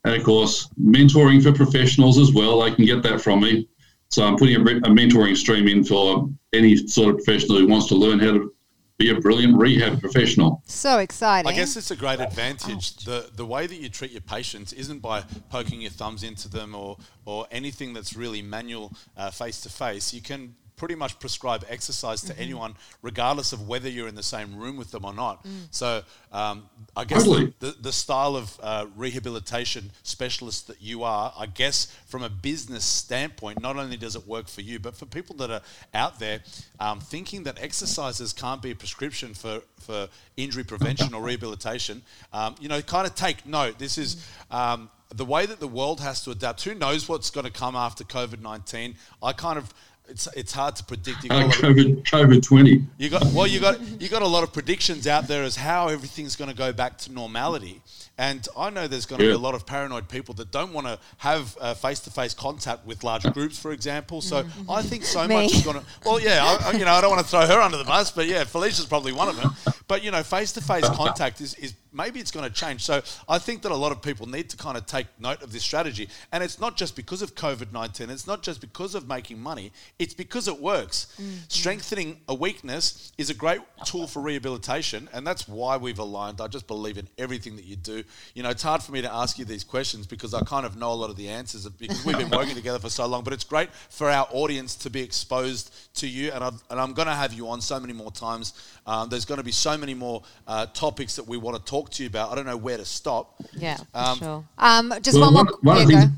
And 0.05 0.13
of 0.15 0.23
course, 0.23 0.69
mentoring 0.79 1.41
for 1.41 1.51
professionals 1.51 2.19
as 2.19 2.31
well. 2.31 2.61
They 2.61 2.73
can 2.73 2.85
get 2.85 3.01
that 3.03 3.19
from 3.19 3.41
me. 3.41 3.67
So 4.09 4.23
I'm 4.23 4.37
putting 4.37 4.55
a, 4.55 4.59
a 4.61 4.89
mentoring 4.89 5.35
stream 5.35 5.67
in 5.67 5.83
for 5.83 6.29
any 6.53 6.77
sort 6.87 7.09
of 7.09 7.23
professional 7.23 7.57
who 7.57 7.67
wants 7.67 7.87
to 7.87 7.95
learn 7.95 8.19
how 8.19 8.33
to 8.33 8.53
be 8.97 9.09
a 9.09 9.19
brilliant 9.19 9.57
rehab 9.57 9.99
professional. 9.99 10.61
So 10.67 10.99
exciting. 10.99 11.51
I 11.51 11.55
guess 11.55 11.75
it's 11.75 11.91
a 11.91 11.95
great 11.95 12.19
advantage. 12.19 12.95
The 12.97 13.29
the 13.35 13.45
way 13.45 13.67
that 13.67 13.75
you 13.75 13.89
treat 13.89 14.11
your 14.11 14.21
patients 14.21 14.71
isn't 14.73 14.99
by 14.99 15.23
poking 15.49 15.81
your 15.81 15.91
thumbs 15.91 16.23
into 16.23 16.47
them 16.49 16.75
or 16.75 16.97
or 17.25 17.47
anything 17.51 17.93
that's 17.93 18.15
really 18.15 18.41
manual 18.41 18.93
uh, 19.17 19.31
face 19.31 19.59
to 19.61 19.69
face. 19.69 20.13
You 20.13 20.21
can 20.21 20.55
pretty 20.75 20.95
much 20.95 21.19
prescribe 21.19 21.65
exercise 21.69 22.21
to 22.21 22.37
anyone, 22.39 22.75
regardless 23.01 23.53
of 23.53 23.67
whether 23.67 23.89
you're 23.89 24.07
in 24.07 24.15
the 24.15 24.23
same 24.23 24.57
room 24.57 24.77
with 24.77 24.91
them 24.91 25.05
or 25.05 25.13
not. 25.13 25.45
So 25.71 26.03
um, 26.31 26.69
I 26.95 27.05
guess 27.05 27.23
Totally. 27.23 27.53
the, 27.59 27.75
the 27.81 27.91
style 27.91 28.35
of 28.35 28.59
uh, 28.61 28.85
rehabilitation 28.95 29.91
specialist 30.03 30.67
that 30.67 30.81
you 30.81 31.03
are, 31.03 31.33
I 31.37 31.45
guess 31.45 31.85
from 32.07 32.23
a 32.23 32.29
business 32.29 32.83
standpoint, 32.83 33.61
not 33.61 33.77
only 33.77 33.97
does 33.97 34.15
it 34.15 34.27
work 34.27 34.47
for 34.47 34.61
you, 34.61 34.79
but 34.79 34.95
for 34.95 35.05
people 35.05 35.35
that 35.37 35.49
are 35.49 35.61
out 35.93 36.19
there 36.19 36.41
um, 36.79 36.99
thinking 36.99 37.43
that 37.43 37.61
exercises 37.61 38.33
can't 38.33 38.61
be 38.61 38.71
a 38.71 38.75
prescription 38.75 39.33
for, 39.33 39.61
for 39.79 40.09
injury 40.35 40.63
prevention 40.63 41.13
or 41.13 41.21
rehabilitation, 41.21 42.01
um, 42.33 42.55
you 42.59 42.67
know, 42.67 42.81
kind 42.81 43.07
of 43.07 43.15
take 43.15 43.45
note. 43.45 43.79
This 43.79 43.97
is. 43.97 44.25
Um, 44.51 44.89
the 45.13 45.23
way 45.23 45.45
that 45.45 45.59
the 45.59 45.67
world 45.67 46.01
has 46.01 46.23
to 46.23 46.31
adapt. 46.31 46.63
Who 46.63 46.73
knows 46.73 47.07
what's 47.07 47.29
going 47.29 47.45
to 47.45 47.51
come 47.51 47.75
after 47.75 48.03
COVID 48.03 48.41
nineteen? 48.41 48.95
I 49.21 49.33
kind 49.33 49.57
of, 49.57 49.71
it's 50.07 50.27
it's 50.35 50.53
hard 50.53 50.75
to 50.77 50.83
predict. 50.83 51.23
You 51.23 51.29
got 51.29 51.43
Uh, 51.43 51.45
lot 51.47 51.55
of- 51.55 51.61
COVID, 51.61 52.03
COVID 52.03 52.43
20. 52.43 52.85
you 52.97 53.09
got 53.09 53.25
well, 53.33 53.47
you 53.47 53.59
got 53.59 53.79
you 54.01 54.07
got 54.09 54.21
a 54.21 54.27
lot 54.27 54.43
of 54.43 54.53
predictions 54.53 55.07
out 55.07 55.27
there 55.27 55.43
as 55.43 55.55
how 55.55 55.87
everything's 55.87 56.35
going 56.35 56.49
to 56.49 56.55
go 56.55 56.71
back 56.73 56.97
to 56.99 57.11
normality, 57.11 57.81
and 58.17 58.47
I 58.57 58.69
know 58.69 58.87
there's 58.87 59.05
going 59.05 59.19
to 59.19 59.25
Yeah. 59.25 59.31
be 59.31 59.35
a 59.35 59.39
lot 59.39 59.55
of 59.55 59.65
paranoid 59.65 60.07
people 60.09 60.33
that 60.35 60.51
don't 60.51 60.73
want 60.73 60.87
to 60.87 60.99
have 61.17 61.57
uh, 61.59 61.73
face-to-face 61.73 62.33
contact 62.35 62.85
with 62.85 63.03
large 63.03 63.23
groups, 63.33 63.57
for 63.57 63.71
example. 63.71 64.21
So 64.21 64.45
I 64.69 64.81
think 64.81 65.03
so 65.05 65.27
Me. 65.27 65.35
much 65.35 65.53
is 65.55 65.63
going 65.63 65.79
to. 65.79 65.85
Well, 66.05 66.19
yeah, 66.19 66.43
I, 66.43 66.69
I- 66.69 66.71
you 66.73 66.85
know, 66.85 66.93
I 66.93 67.01
don't 67.01 67.09
want 67.11 67.21
to 67.23 67.27
throw 67.27 67.45
her 67.45 67.59
under 67.61 67.77
the 67.77 67.83
bus, 67.83 68.11
but 68.11 68.27
yeah, 68.27 68.43
Felicia's 68.43 68.85
probably 68.85 69.11
one 69.11 69.27
of 69.29 69.35
them. 69.37 69.51
But 69.87 70.03
you 70.03 70.11
know, 70.11 70.23
face-to-face 70.23 70.89
contact 70.93 71.41
is, 71.41 71.53
is 71.55 71.73
maybe 71.95 72.19
it's 72.19 72.31
going 72.31 72.47
to 72.47 72.53
change. 72.53 72.83
So 72.83 73.01
I 73.27 73.39
think 73.39 73.61
that 73.63 73.71
a 73.71 73.75
lot 73.75 73.91
of 73.91 74.01
people 74.01 74.27
need 74.27 74.49
to 74.49 74.57
kind 74.57 74.77
of 74.77 74.85
take 74.85 75.07
note 75.19 75.41
of 75.41 75.51
this 75.51 75.63
strategy, 75.63 76.09
and 76.31 76.43
it's 76.43 76.59
not 76.59 76.77
just 76.77 76.95
because 76.95 77.21
of 77.21 77.35
COVID 77.35 77.71
nineteen. 77.71 78.09
It's 78.09 78.27
not 78.27 78.43
just 78.43 78.61
because 78.61 78.95
of 78.95 79.07
making 79.07 79.39
money. 79.39 79.71
It's 79.99 80.13
because 80.13 80.47
it 80.47 80.59
works. 80.61 81.07
Strengthening 81.47 82.21
a 82.27 82.35
weakness 82.35 83.11
is 83.17 83.29
a 83.29 83.33
great 83.33 83.61
tool 83.85 84.07
for 84.07 84.21
rehabilitation, 84.21 85.09
and 85.13 85.25
that's 85.25 85.47
why 85.47 85.77
we've 85.77 85.99
aligned. 85.99 86.41
I 86.41 86.47
just 86.47 86.67
believe 86.67 86.97
in 86.97 87.07
everything 87.17 87.55
that 87.55 87.65
you 87.65 87.75
do. 87.75 88.03
You 88.33 88.43
know, 88.43 88.49
it's 88.49 88.63
hard 88.63 88.83
for 88.83 88.91
me 88.91 89.01
to 89.01 89.13
ask 89.13 89.39
you 89.39 89.45
these 89.45 89.63
questions 89.63 90.05
because 90.05 90.33
I 90.33 90.41
kind 90.41 90.65
of 90.65 90.77
know 90.77 90.91
a 90.91 90.93
lot 90.93 91.09
of 91.09 91.15
the 91.15 91.29
answers 91.29 91.67
because 91.69 92.03
we've 92.05 92.17
been 92.17 92.29
working 92.37 92.55
together 92.55 92.79
for 92.79 92.89
so 92.89 93.05
long. 93.05 93.23
But 93.23 93.33
it's 93.33 93.43
great 93.43 93.69
for 93.89 94.09
our 94.09 94.27
audience 94.31 94.75
to 94.77 94.89
be 94.89 95.01
exposed 95.01 95.73
to 95.95 96.07
you, 96.07 96.31
and, 96.31 96.43
I've, 96.43 96.63
and 96.69 96.79
I'm 96.79 96.93
going 96.93 97.07
to 97.07 97.13
have 97.13 97.33
you 97.33 97.49
on 97.49 97.61
so 97.61 97.79
many 97.79 97.93
more 97.93 98.11
times. 98.11 98.53
Um, 98.85 99.09
there's 99.09 99.25
going 99.25 99.39
to 99.39 99.43
be 99.43 99.51
so 99.51 99.77
many 99.77 99.93
more 99.93 100.23
uh, 100.47 100.67
topics 100.67 101.15
that 101.15 101.27
we 101.27 101.37
want 101.37 101.57
to 101.57 101.63
talk 101.63 101.84
to 101.91 102.03
you 102.03 102.09
about. 102.09 102.31
I 102.31 102.35
don't 102.35 102.45
know 102.45 102.57
where 102.57 102.77
to 102.77 102.85
stop. 102.85 103.35
Yeah, 103.57 103.77
Um, 103.93 104.17
sure. 104.19 104.43
um, 104.57 104.93
just 105.01 105.17
Well, 105.17 105.33
one 105.33 105.33
more. 105.33 105.43
one- 105.45 105.53
one 105.61 105.75
yeah, 105.77 105.81
of 105.83 105.87
the 105.87 105.93
go. 105.93 105.99
things- 106.01 106.11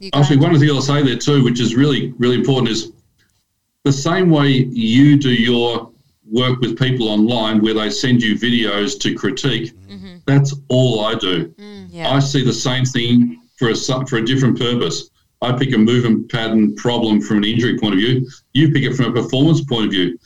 You 0.00 0.10
go. 0.10 0.18
Actually, 0.18 0.36
one 0.38 0.54
of 0.54 0.60
the 0.60 0.66
things 0.66 0.76
I'll 0.76 0.82
say 0.96 1.02
there 1.02 1.16
too, 1.16 1.44
which 1.44 1.60
is 1.60 1.74
really, 1.74 2.14
really 2.18 2.36
important, 2.36 2.68
is 2.70 2.92
the 3.84 3.92
same 3.92 4.30
way 4.30 4.48
you 4.70 5.16
do 5.18 5.30
your 5.30 5.90
work 6.30 6.60
with 6.60 6.78
people 6.78 7.08
online 7.08 7.60
where 7.60 7.74
they 7.74 7.90
send 7.90 8.22
you 8.22 8.34
videos 8.36 8.98
to 9.00 9.14
critique, 9.14 9.72
that's 10.26 10.54
all 10.68 11.00
I 11.00 11.14
do. 11.16 11.52
Yeah. 11.90 12.10
I 12.14 12.20
see 12.20 12.44
the 12.44 12.52
same 12.52 12.84
thing 12.84 13.40
for 13.58 13.70
a, 13.70 13.74
for 14.06 14.16
a 14.18 14.24
different 14.24 14.58
purpose. 14.58 15.10
I 15.42 15.52
pick 15.52 15.74
a 15.74 15.78
movement 15.78 16.30
pattern 16.30 16.74
problem 16.76 17.20
from 17.20 17.38
an 17.38 17.44
injury 17.44 17.78
point 17.78 17.94
of 17.94 18.00
view. 18.00 18.28
You 18.52 18.70
pick 18.70 18.84
it 18.84 18.94
from 18.94 19.06
a 19.06 19.12
performance 19.22 19.62
point 19.64 19.86
of 19.86 19.90
view. 19.90 20.18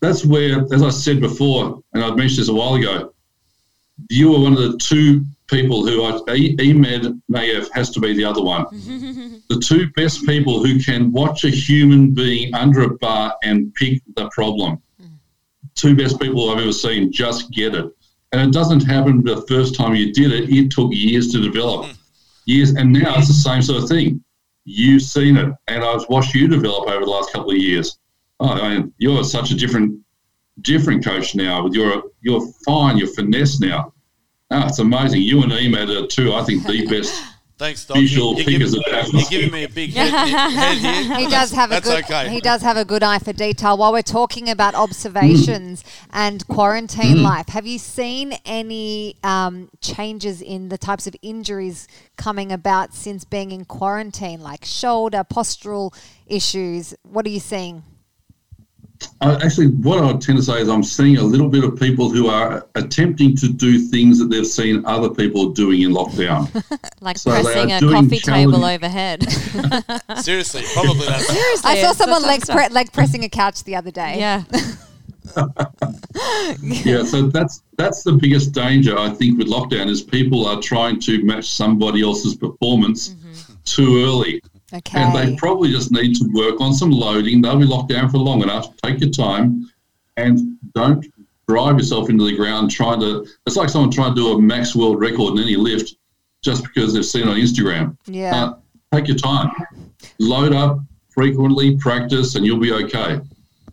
That's 0.00 0.26
where, 0.26 0.64
as 0.74 0.82
I 0.82 0.90
said 0.90 1.20
before, 1.20 1.80
and 1.94 2.04
I've 2.04 2.16
mentioned 2.16 2.40
this 2.40 2.48
a 2.48 2.54
while 2.54 2.74
ago, 2.74 3.12
you 4.10 4.34
are 4.34 4.40
one 4.40 4.52
of 4.52 4.58
the 4.58 4.78
two 4.78 5.24
people 5.48 5.86
who 5.86 6.02
I, 6.02 6.34
E- 6.34 6.56
Mayev 6.56 7.68
has 7.72 7.90
to 7.90 8.00
be 8.00 8.14
the 8.14 8.24
other 8.24 8.42
one. 8.42 8.66
the 9.48 9.60
two 9.60 9.88
best 9.90 10.26
people 10.26 10.64
who 10.64 10.78
can 10.80 11.12
watch 11.12 11.44
a 11.44 11.50
human 11.50 12.12
being 12.12 12.52
under 12.54 12.82
a 12.82 12.96
bar 12.98 13.34
and 13.42 13.72
pick 13.74 14.02
the 14.16 14.28
problem. 14.30 14.82
Two 15.74 15.94
best 15.94 16.20
people 16.20 16.50
I've 16.50 16.58
ever 16.58 16.72
seen 16.72 17.12
just 17.12 17.50
get 17.52 17.74
it. 17.74 17.86
And 18.32 18.40
it 18.40 18.52
doesn't 18.52 18.80
happen 18.80 19.22
the 19.22 19.42
first 19.42 19.74
time 19.74 19.94
you 19.94 20.12
did 20.12 20.32
it, 20.32 20.50
it 20.50 20.70
took 20.70 20.92
years 20.92 21.28
to 21.32 21.40
develop. 21.40 21.94
Years, 22.46 22.70
and 22.70 22.92
now 22.92 23.16
it's 23.18 23.28
the 23.28 23.34
same 23.34 23.62
sort 23.62 23.82
of 23.82 23.88
thing. 23.88 24.22
You've 24.64 25.02
seen 25.02 25.36
it, 25.36 25.52
and 25.68 25.84
I've 25.84 26.08
watched 26.08 26.34
you 26.34 26.48
develop 26.48 26.88
over 26.88 27.04
the 27.04 27.10
last 27.10 27.32
couple 27.32 27.50
of 27.50 27.56
years. 27.56 27.98
Oh, 28.40 28.48
I 28.48 28.76
mean, 28.76 28.92
you're 28.98 29.22
such 29.24 29.50
a 29.52 29.54
different, 29.54 30.00
different 30.60 31.04
coach 31.04 31.34
now. 31.34 31.64
With 31.64 31.74
your, 31.74 32.04
you're 32.22 32.46
fine. 32.64 32.98
You're 32.98 33.08
finesse 33.08 33.60
now. 33.60 33.92
Ah, 34.50 34.68
it's 34.68 34.78
amazing. 34.78 35.22
You 35.22 35.42
and 35.42 35.52
Emed 35.52 36.04
are 36.04 36.06
two, 36.06 36.32
I 36.34 36.44
think, 36.44 36.66
the 36.66 36.86
best 36.86 37.20
Thanks, 37.58 37.86
Doc. 37.86 37.96
Visual 37.96 38.34
you're, 38.34 38.44
figures 38.44 38.74
giving, 38.74 39.10
you're 39.12 39.30
giving 39.30 39.50
me 39.50 39.64
a 39.64 39.68
big 39.68 39.94
head, 39.94 40.10
head 40.50 40.76
here. 40.76 41.16
He 41.16 41.26
does 41.26 41.52
have 41.52 41.70
a 41.70 41.74
That's 41.74 41.88
good. 41.88 42.04
okay. 42.04 42.28
He 42.28 42.40
does 42.40 42.60
have 42.60 42.76
a 42.76 42.84
good 42.84 43.02
eye 43.02 43.18
for 43.18 43.32
detail. 43.32 43.78
While 43.78 43.92
we're 43.92 44.02
talking 44.02 44.50
about 44.50 44.74
observations 44.74 45.82
and 46.10 46.46
quarantine 46.48 47.22
life, 47.22 47.48
have 47.48 47.66
you 47.66 47.78
seen 47.78 48.34
any 48.44 49.16
um, 49.24 49.70
changes 49.80 50.42
in 50.42 50.68
the 50.68 50.76
types 50.76 51.06
of 51.06 51.16
injuries 51.22 51.88
coming 52.18 52.52
about 52.52 52.92
since 52.92 53.24
being 53.24 53.52
in 53.52 53.64
quarantine, 53.64 54.42
like 54.42 54.66
shoulder, 54.66 55.24
postural 55.24 55.94
issues? 56.26 56.94
What 57.04 57.24
are 57.24 57.30
you 57.30 57.40
seeing? 57.40 57.82
I, 59.20 59.34
actually, 59.44 59.68
what 59.68 60.02
I 60.02 60.12
tend 60.18 60.38
to 60.38 60.42
say 60.42 60.60
is 60.60 60.68
I'm 60.68 60.82
seeing 60.82 61.16
a 61.16 61.22
little 61.22 61.48
bit 61.48 61.64
of 61.64 61.78
people 61.78 62.10
who 62.10 62.28
are 62.28 62.66
attempting 62.74 63.36
to 63.36 63.48
do 63.48 63.78
things 63.78 64.18
that 64.18 64.26
they've 64.26 64.46
seen 64.46 64.84
other 64.84 65.10
people 65.10 65.50
doing 65.50 65.82
in 65.82 65.92
lockdown. 65.92 66.50
Like 67.00 67.18
So 67.18 67.30
pressing 67.30 67.72
a 67.72 67.78
doing 67.78 67.92
coffee 67.92 68.18
table 68.18 68.64
overhead. 68.64 69.22
Seriously, 70.22 70.62
probably 70.72 71.06
that's. 71.06 71.26
Seriously, 71.32 71.70
I 71.70 71.82
saw 71.82 71.92
someone 71.92 72.22
that 72.22 72.28
leg, 72.28 72.42
pre- 72.48 72.68
leg 72.74 72.92
pressing 72.92 73.22
a 73.22 73.28
couch 73.28 73.62
the 73.64 73.76
other 73.76 73.90
day. 73.90 74.18
Yeah. 74.18 74.44
yeah, 76.62 77.04
so 77.04 77.28
that's 77.28 77.62
that's 77.76 78.02
the 78.02 78.12
biggest 78.12 78.52
danger 78.52 78.98
I 78.98 79.10
think 79.10 79.38
with 79.38 79.48
lockdown 79.48 79.88
is 79.88 80.02
people 80.02 80.46
are 80.46 80.60
trying 80.60 80.98
to 81.00 81.22
match 81.22 81.50
somebody 81.50 82.02
else's 82.02 82.34
performance 82.34 83.10
mm-hmm. 83.10 83.52
too 83.64 84.04
early. 84.04 84.42
Okay. 84.72 84.98
And 85.00 85.14
they 85.14 85.36
probably 85.36 85.70
just 85.70 85.92
need 85.92 86.16
to 86.16 86.28
work 86.32 86.60
on 86.60 86.72
some 86.74 86.90
loading. 86.90 87.40
They'll 87.40 87.58
be 87.58 87.64
locked 87.64 87.90
down 87.90 88.08
for 88.08 88.18
long 88.18 88.42
enough. 88.42 88.76
Take 88.78 89.00
your 89.00 89.10
time 89.10 89.70
and 90.16 90.58
don't 90.74 91.06
drive 91.48 91.78
yourself 91.78 92.10
into 92.10 92.24
the 92.24 92.36
ground 92.36 92.70
trying 92.70 93.00
to. 93.00 93.26
It's 93.46 93.56
like 93.56 93.68
someone 93.68 93.90
trying 93.90 94.14
to 94.14 94.20
do 94.20 94.28
a 94.32 94.42
max 94.42 94.74
world 94.74 95.00
record 95.00 95.34
in 95.34 95.44
any 95.44 95.56
lift 95.56 95.94
just 96.42 96.64
because 96.64 96.94
they've 96.94 97.04
seen 97.04 97.22
it 97.22 97.28
on 97.28 97.36
Instagram. 97.36 97.96
Yeah. 98.06 98.34
Uh, 98.34 98.54
take 98.92 99.08
your 99.08 99.16
time. 99.16 99.50
Load 100.18 100.52
up 100.52 100.80
frequently, 101.10 101.76
practice, 101.76 102.34
and 102.34 102.44
you'll 102.44 102.60
be 102.60 102.72
okay. 102.72 103.20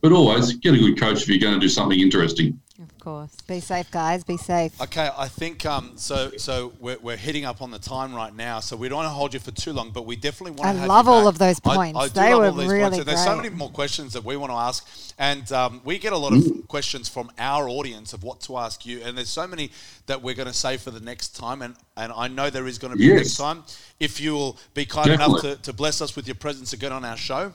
But 0.01 0.11
always 0.11 0.53
get 0.53 0.73
a 0.73 0.77
good 0.77 0.99
coach 0.99 1.21
if 1.21 1.27
you're 1.29 1.39
going 1.39 1.53
to 1.53 1.59
do 1.59 1.69
something 1.69 1.99
interesting. 1.99 2.59
Of 3.03 3.05
course. 3.05 3.35
Be 3.49 3.59
safe, 3.59 3.91
guys. 3.91 4.23
Be 4.23 4.37
safe. 4.37 4.79
Okay, 4.81 5.09
I 5.17 5.27
think 5.27 5.65
um, 5.65 5.91
so. 5.97 6.31
So 6.37 6.71
we're, 6.79 6.97
we're 7.01 7.17
hitting 7.17 7.43
up 7.43 7.61
on 7.61 7.69
the 7.69 7.77
time 7.77 8.15
right 8.15 8.33
now, 8.33 8.61
so 8.61 8.77
we 8.77 8.87
don't 8.87 8.95
want 8.99 9.07
to 9.07 9.09
hold 9.09 9.33
you 9.33 9.41
for 9.41 9.51
too 9.51 9.73
long, 9.73 9.91
but 9.91 10.05
we 10.05 10.15
definitely 10.15 10.51
want 10.51 10.69
I 10.69 10.71
to. 10.71 10.79
have 10.79 10.87
love 10.87 11.05
you 11.07 11.11
all 11.11 11.23
back. 11.25 11.33
of 11.33 11.37
those 11.37 11.59
points. 11.59 11.99
I, 11.99 12.07
do 12.07 12.13
They 12.13 12.33
love 12.33 12.39
were 12.39 12.45
all 12.45 12.51
these 12.53 12.71
really 12.71 12.81
points. 12.83 12.97
And 12.99 13.07
there's 13.09 13.23
so 13.25 13.35
many 13.35 13.49
more 13.49 13.69
questions 13.69 14.13
that 14.13 14.23
we 14.23 14.37
want 14.37 14.53
to 14.53 14.55
ask, 14.55 14.87
and 15.19 15.51
um, 15.51 15.81
we 15.83 15.99
get 15.99 16.13
a 16.13 16.17
lot 16.17 16.31
of 16.31 16.65
questions 16.69 17.09
from 17.09 17.29
our 17.37 17.67
audience 17.67 18.13
of 18.13 18.23
what 18.23 18.39
to 18.43 18.57
ask 18.57 18.85
you, 18.85 19.01
and 19.03 19.17
there's 19.17 19.27
so 19.27 19.45
many 19.47 19.69
that 20.05 20.21
we're 20.21 20.33
going 20.35 20.47
to 20.47 20.53
save 20.53 20.79
for 20.81 20.91
the 20.91 21.01
next 21.01 21.35
time, 21.35 21.61
and 21.61 21.75
and 21.97 22.13
I 22.15 22.29
know 22.29 22.49
there 22.49 22.67
is 22.67 22.77
going 22.77 22.93
to 22.93 22.97
be 22.97 23.07
Yes. 23.07 23.17
next 23.17 23.35
time. 23.35 23.63
If 23.99 24.21
you 24.21 24.33
will 24.33 24.57
be 24.75 24.85
kind 24.85 25.09
enough 25.11 25.41
to, 25.41 25.57
to 25.57 25.73
bless 25.73 25.99
us 26.01 26.15
with 26.15 26.25
your 26.25 26.35
presence 26.35 26.71
again 26.71 26.93
on 26.93 27.03
our 27.03 27.17
show. 27.17 27.51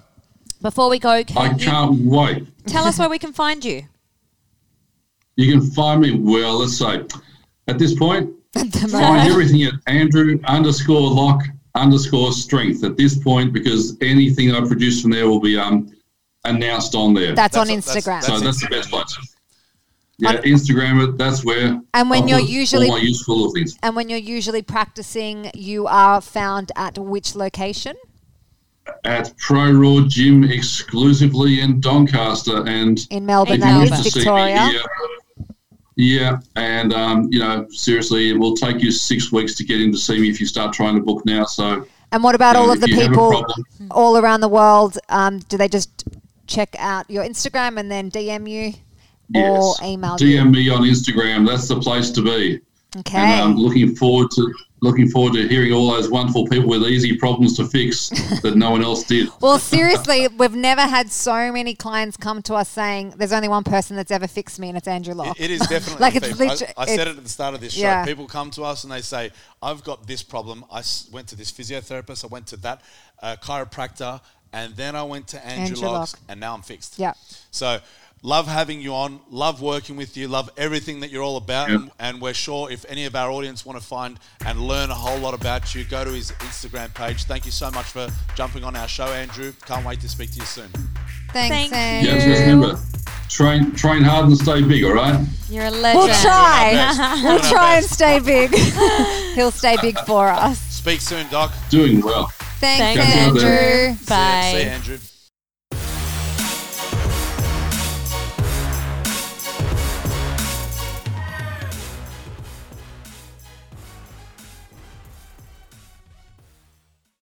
Before 0.60 0.90
we 0.90 0.98
go, 0.98 1.08
I 1.10 1.22
can 1.24 1.58
you 1.58 1.64
can't 1.64 2.00
wait. 2.04 2.66
tell 2.66 2.84
us 2.84 2.98
where 2.98 3.08
we 3.08 3.18
can 3.18 3.32
find 3.32 3.64
you? 3.64 3.84
You 5.38 5.52
can 5.52 5.60
find 5.70 6.00
me, 6.00 6.18
well, 6.18 6.58
let's 6.58 6.76
say, 6.76 7.04
at 7.68 7.78
this 7.78 7.94
point, 7.94 8.28
At 8.56 8.72
the 8.72 8.88
moment. 8.88 8.92
find 9.04 9.30
everything 9.30 9.62
at 9.62 9.74
Andrew 9.86 10.36
underscore 10.46 11.00
Locke 11.00 11.44
underscore 11.76 12.32
strength 12.32 12.82
at 12.82 12.96
this 12.96 13.16
point 13.16 13.52
because 13.52 13.96
anything 14.00 14.52
I 14.52 14.66
produce 14.66 15.00
from 15.00 15.12
there 15.12 15.28
will 15.28 15.38
be 15.38 15.56
um, 15.56 15.92
announced 16.44 16.96
on 16.96 17.14
there. 17.14 17.36
That's, 17.36 17.56
on 17.56 17.68
That's- 17.68 17.84
that's- 17.86 18.04
Instagram. 18.04 18.22
so 18.24 18.32
that's 18.32 18.42
that's 18.42 18.60
the 18.62 18.68
best 18.68 18.90
place. 18.90 19.36
Yeah, 20.18 20.32
Instagram. 20.42 21.16
That's 21.16 21.44
where. 21.44 21.80
And 21.94 22.10
when 22.10 22.24
I'll 22.24 22.28
you're 22.30 22.40
usually- 22.40 22.88
all 22.90 22.96
my 22.96 23.02
useful 23.02 23.52
things 23.52 23.76
and 23.84 23.94
when 23.94 24.08
you're 24.08 24.18
usually 24.18 24.62
practicing, 24.62 25.52
you 25.54 25.86
are 25.86 26.20
found 26.20 26.72
at 26.74 26.98
which 26.98 27.36
location? 27.36 27.94
at 29.04 29.36
Pro 29.36 29.70
Raw 29.70 30.00
Gym 30.08 30.42
exclusively 30.44 31.60
in 31.60 31.78
Doncaster, 31.78 32.66
and 32.66 32.98
In 33.10 33.26
Melbourne, 33.26 33.62
In 33.62 33.62
if 33.62 33.66
you 33.68 33.70
that 33.74 33.78
wish 33.80 33.90
Melbourne. 33.90 34.06
is, 34.06 34.16
me 34.16 34.20
Victoria. 34.22 34.82
Yeah, 35.98 36.38
and 36.54 36.92
um, 36.92 37.28
you 37.32 37.40
know, 37.40 37.66
seriously, 37.70 38.30
it 38.30 38.38
will 38.38 38.54
take 38.54 38.80
you 38.80 38.92
six 38.92 39.32
weeks 39.32 39.56
to 39.56 39.64
get 39.64 39.80
in 39.80 39.90
to 39.90 39.98
see 39.98 40.18
me 40.20 40.30
if 40.30 40.38
you 40.40 40.46
start 40.46 40.72
trying 40.72 40.94
to 40.94 41.02
book 41.02 41.26
now. 41.26 41.44
So 41.44 41.86
And 42.12 42.22
what 42.22 42.36
about 42.36 42.50
you 42.50 42.54
know, 42.54 42.66
all 42.66 42.70
of 42.70 42.80
the 42.80 42.88
you 42.88 42.96
people 42.96 43.44
all 43.90 44.16
around 44.16 44.40
the 44.40 44.48
world? 44.48 44.96
Um, 45.08 45.40
do 45.40 45.58
they 45.58 45.68
just 45.68 46.04
check 46.46 46.76
out 46.78 47.10
your 47.10 47.24
Instagram 47.24 47.80
and 47.80 47.90
then 47.90 48.12
DM 48.12 48.48
you 48.48 48.68
or 49.34 49.74
Yes. 49.80 49.82
email 49.82 50.16
you? 50.20 50.38
DM 50.38 50.52
me 50.52 50.70
on 50.70 50.82
Instagram. 50.82 51.44
That's 51.44 51.66
the 51.66 51.80
place 51.80 52.10
to 52.12 52.22
be. 52.22 52.60
Okay. 52.98 53.18
And 53.18 53.32
I'm 53.32 53.56
looking 53.56 53.96
forward 53.96 54.30
to 54.36 54.54
looking 54.80 55.08
forward 55.08 55.32
to 55.34 55.48
hearing 55.48 55.72
all 55.72 55.90
those 55.90 56.08
wonderful 56.08 56.46
people 56.46 56.68
with 56.68 56.82
easy 56.84 57.16
problems 57.16 57.56
to 57.56 57.64
fix 57.66 58.08
that 58.42 58.54
no 58.56 58.70
one 58.70 58.82
else 58.82 59.02
did. 59.04 59.28
Well, 59.40 59.58
seriously, 59.58 60.28
we've 60.28 60.54
never 60.54 60.82
had 60.82 61.10
so 61.10 61.50
many 61.52 61.74
clients 61.74 62.16
come 62.16 62.42
to 62.42 62.54
us 62.54 62.68
saying 62.68 63.14
there's 63.16 63.32
only 63.32 63.48
one 63.48 63.64
person 63.64 63.96
that's 63.96 64.10
ever 64.10 64.26
fixed 64.26 64.58
me, 64.60 64.68
and 64.68 64.78
it's 64.78 64.86
Andrew 64.88 65.14
Locke. 65.14 65.38
It- 65.40 65.44
it 65.44 65.50
is 65.50 65.60
definitely 65.68 66.00
Like, 66.00 66.14
it's 66.16 66.38
literally- 66.38 66.72
I, 66.76 66.82
I 66.82 66.86
said 66.86 67.08
it 67.08 67.16
at 67.16 67.22
the 67.22 67.28
start 67.28 67.54
of 67.54 67.60
this 67.60 67.72
show. 67.74 67.80
yeah. 67.82 68.04
People 68.04 68.26
come 68.26 68.50
to 68.52 68.62
us 68.62 68.84
and 68.84 68.92
they 68.92 69.00
say, 69.00 69.30
"I've 69.62 69.82
got 69.84 70.06
this 70.06 70.22
problem. 70.22 70.64
I 70.70 70.78
s- 70.80 71.08
went 71.12 71.28
to 71.28 71.36
this 71.36 71.50
physiotherapist. 71.50 72.24
I 72.24 72.28
went 72.28 72.46
to 72.48 72.56
that 72.58 72.82
uh, 73.22 73.36
chiropractor, 73.40 74.20
and 74.52 74.76
then 74.76 74.94
I 74.96 75.02
went 75.02 75.28
to 75.28 75.44
Andrew, 75.44 75.76
Andrew 75.76 75.88
Locks, 75.88 76.14
Locke. 76.14 76.20
and 76.28 76.40
now 76.40 76.54
I'm 76.54 76.62
fixed." 76.62 76.98
Yeah. 76.98 77.14
So. 77.50 77.80
Love 78.22 78.48
having 78.48 78.80
you 78.80 78.94
on. 78.94 79.20
Love 79.30 79.62
working 79.62 79.96
with 79.96 80.16
you. 80.16 80.26
Love 80.26 80.50
everything 80.56 81.00
that 81.00 81.10
you're 81.10 81.22
all 81.22 81.36
about. 81.36 81.70
Yep. 81.70 81.80
And, 81.80 81.90
and 82.00 82.20
we're 82.20 82.34
sure 82.34 82.70
if 82.70 82.84
any 82.88 83.04
of 83.04 83.14
our 83.14 83.30
audience 83.30 83.64
want 83.64 83.78
to 83.80 83.84
find 83.86 84.18
and 84.44 84.60
learn 84.60 84.90
a 84.90 84.94
whole 84.94 85.18
lot 85.18 85.34
about 85.34 85.72
you, 85.74 85.84
go 85.84 86.04
to 86.04 86.10
his 86.10 86.32
Instagram 86.32 86.92
page. 86.94 87.24
Thank 87.24 87.44
you 87.46 87.52
so 87.52 87.70
much 87.70 87.86
for 87.86 88.08
jumping 88.34 88.64
on 88.64 88.74
our 88.74 88.88
show, 88.88 89.06
Andrew. 89.06 89.52
Can't 89.66 89.86
wait 89.86 90.00
to 90.00 90.08
speak 90.08 90.32
to 90.32 90.40
you 90.40 90.44
soon. 90.46 90.68
Thanks, 91.32 91.70
Thank 91.70 91.72
Andrew. 91.72 92.12
Yeah, 92.12 92.24
just 92.26 92.40
remember, 92.42 92.80
train 93.28 93.72
train 93.76 94.02
hard 94.02 94.26
and 94.26 94.36
stay 94.36 94.62
big. 94.62 94.84
All 94.84 94.94
right. 94.94 95.24
You're 95.48 95.66
a 95.66 95.70
legend. 95.70 95.98
We'll 96.04 96.22
try. 96.22 96.94
We'll 97.22 97.38
Doing 97.38 97.44
our 97.44 97.50
try 97.50 97.76
and 97.76 97.86
stay 97.86 98.18
big. 98.18 98.50
He'll 99.34 99.50
stay 99.52 99.76
big 99.80 99.98
for 100.00 100.28
us. 100.28 100.58
Speak 100.58 101.00
soon, 101.00 101.28
Doc. 101.28 101.52
Doing 101.70 102.00
well. 102.00 102.26
Thanks, 102.60 103.00
Thanks, 103.00 103.16
Andrew. 103.16 103.48
Andrew. 103.48 103.94
See- 103.96 104.08
Bye. 104.08 104.50
See 104.54 104.62
you, 104.64 104.68
Andrew. 104.70 104.98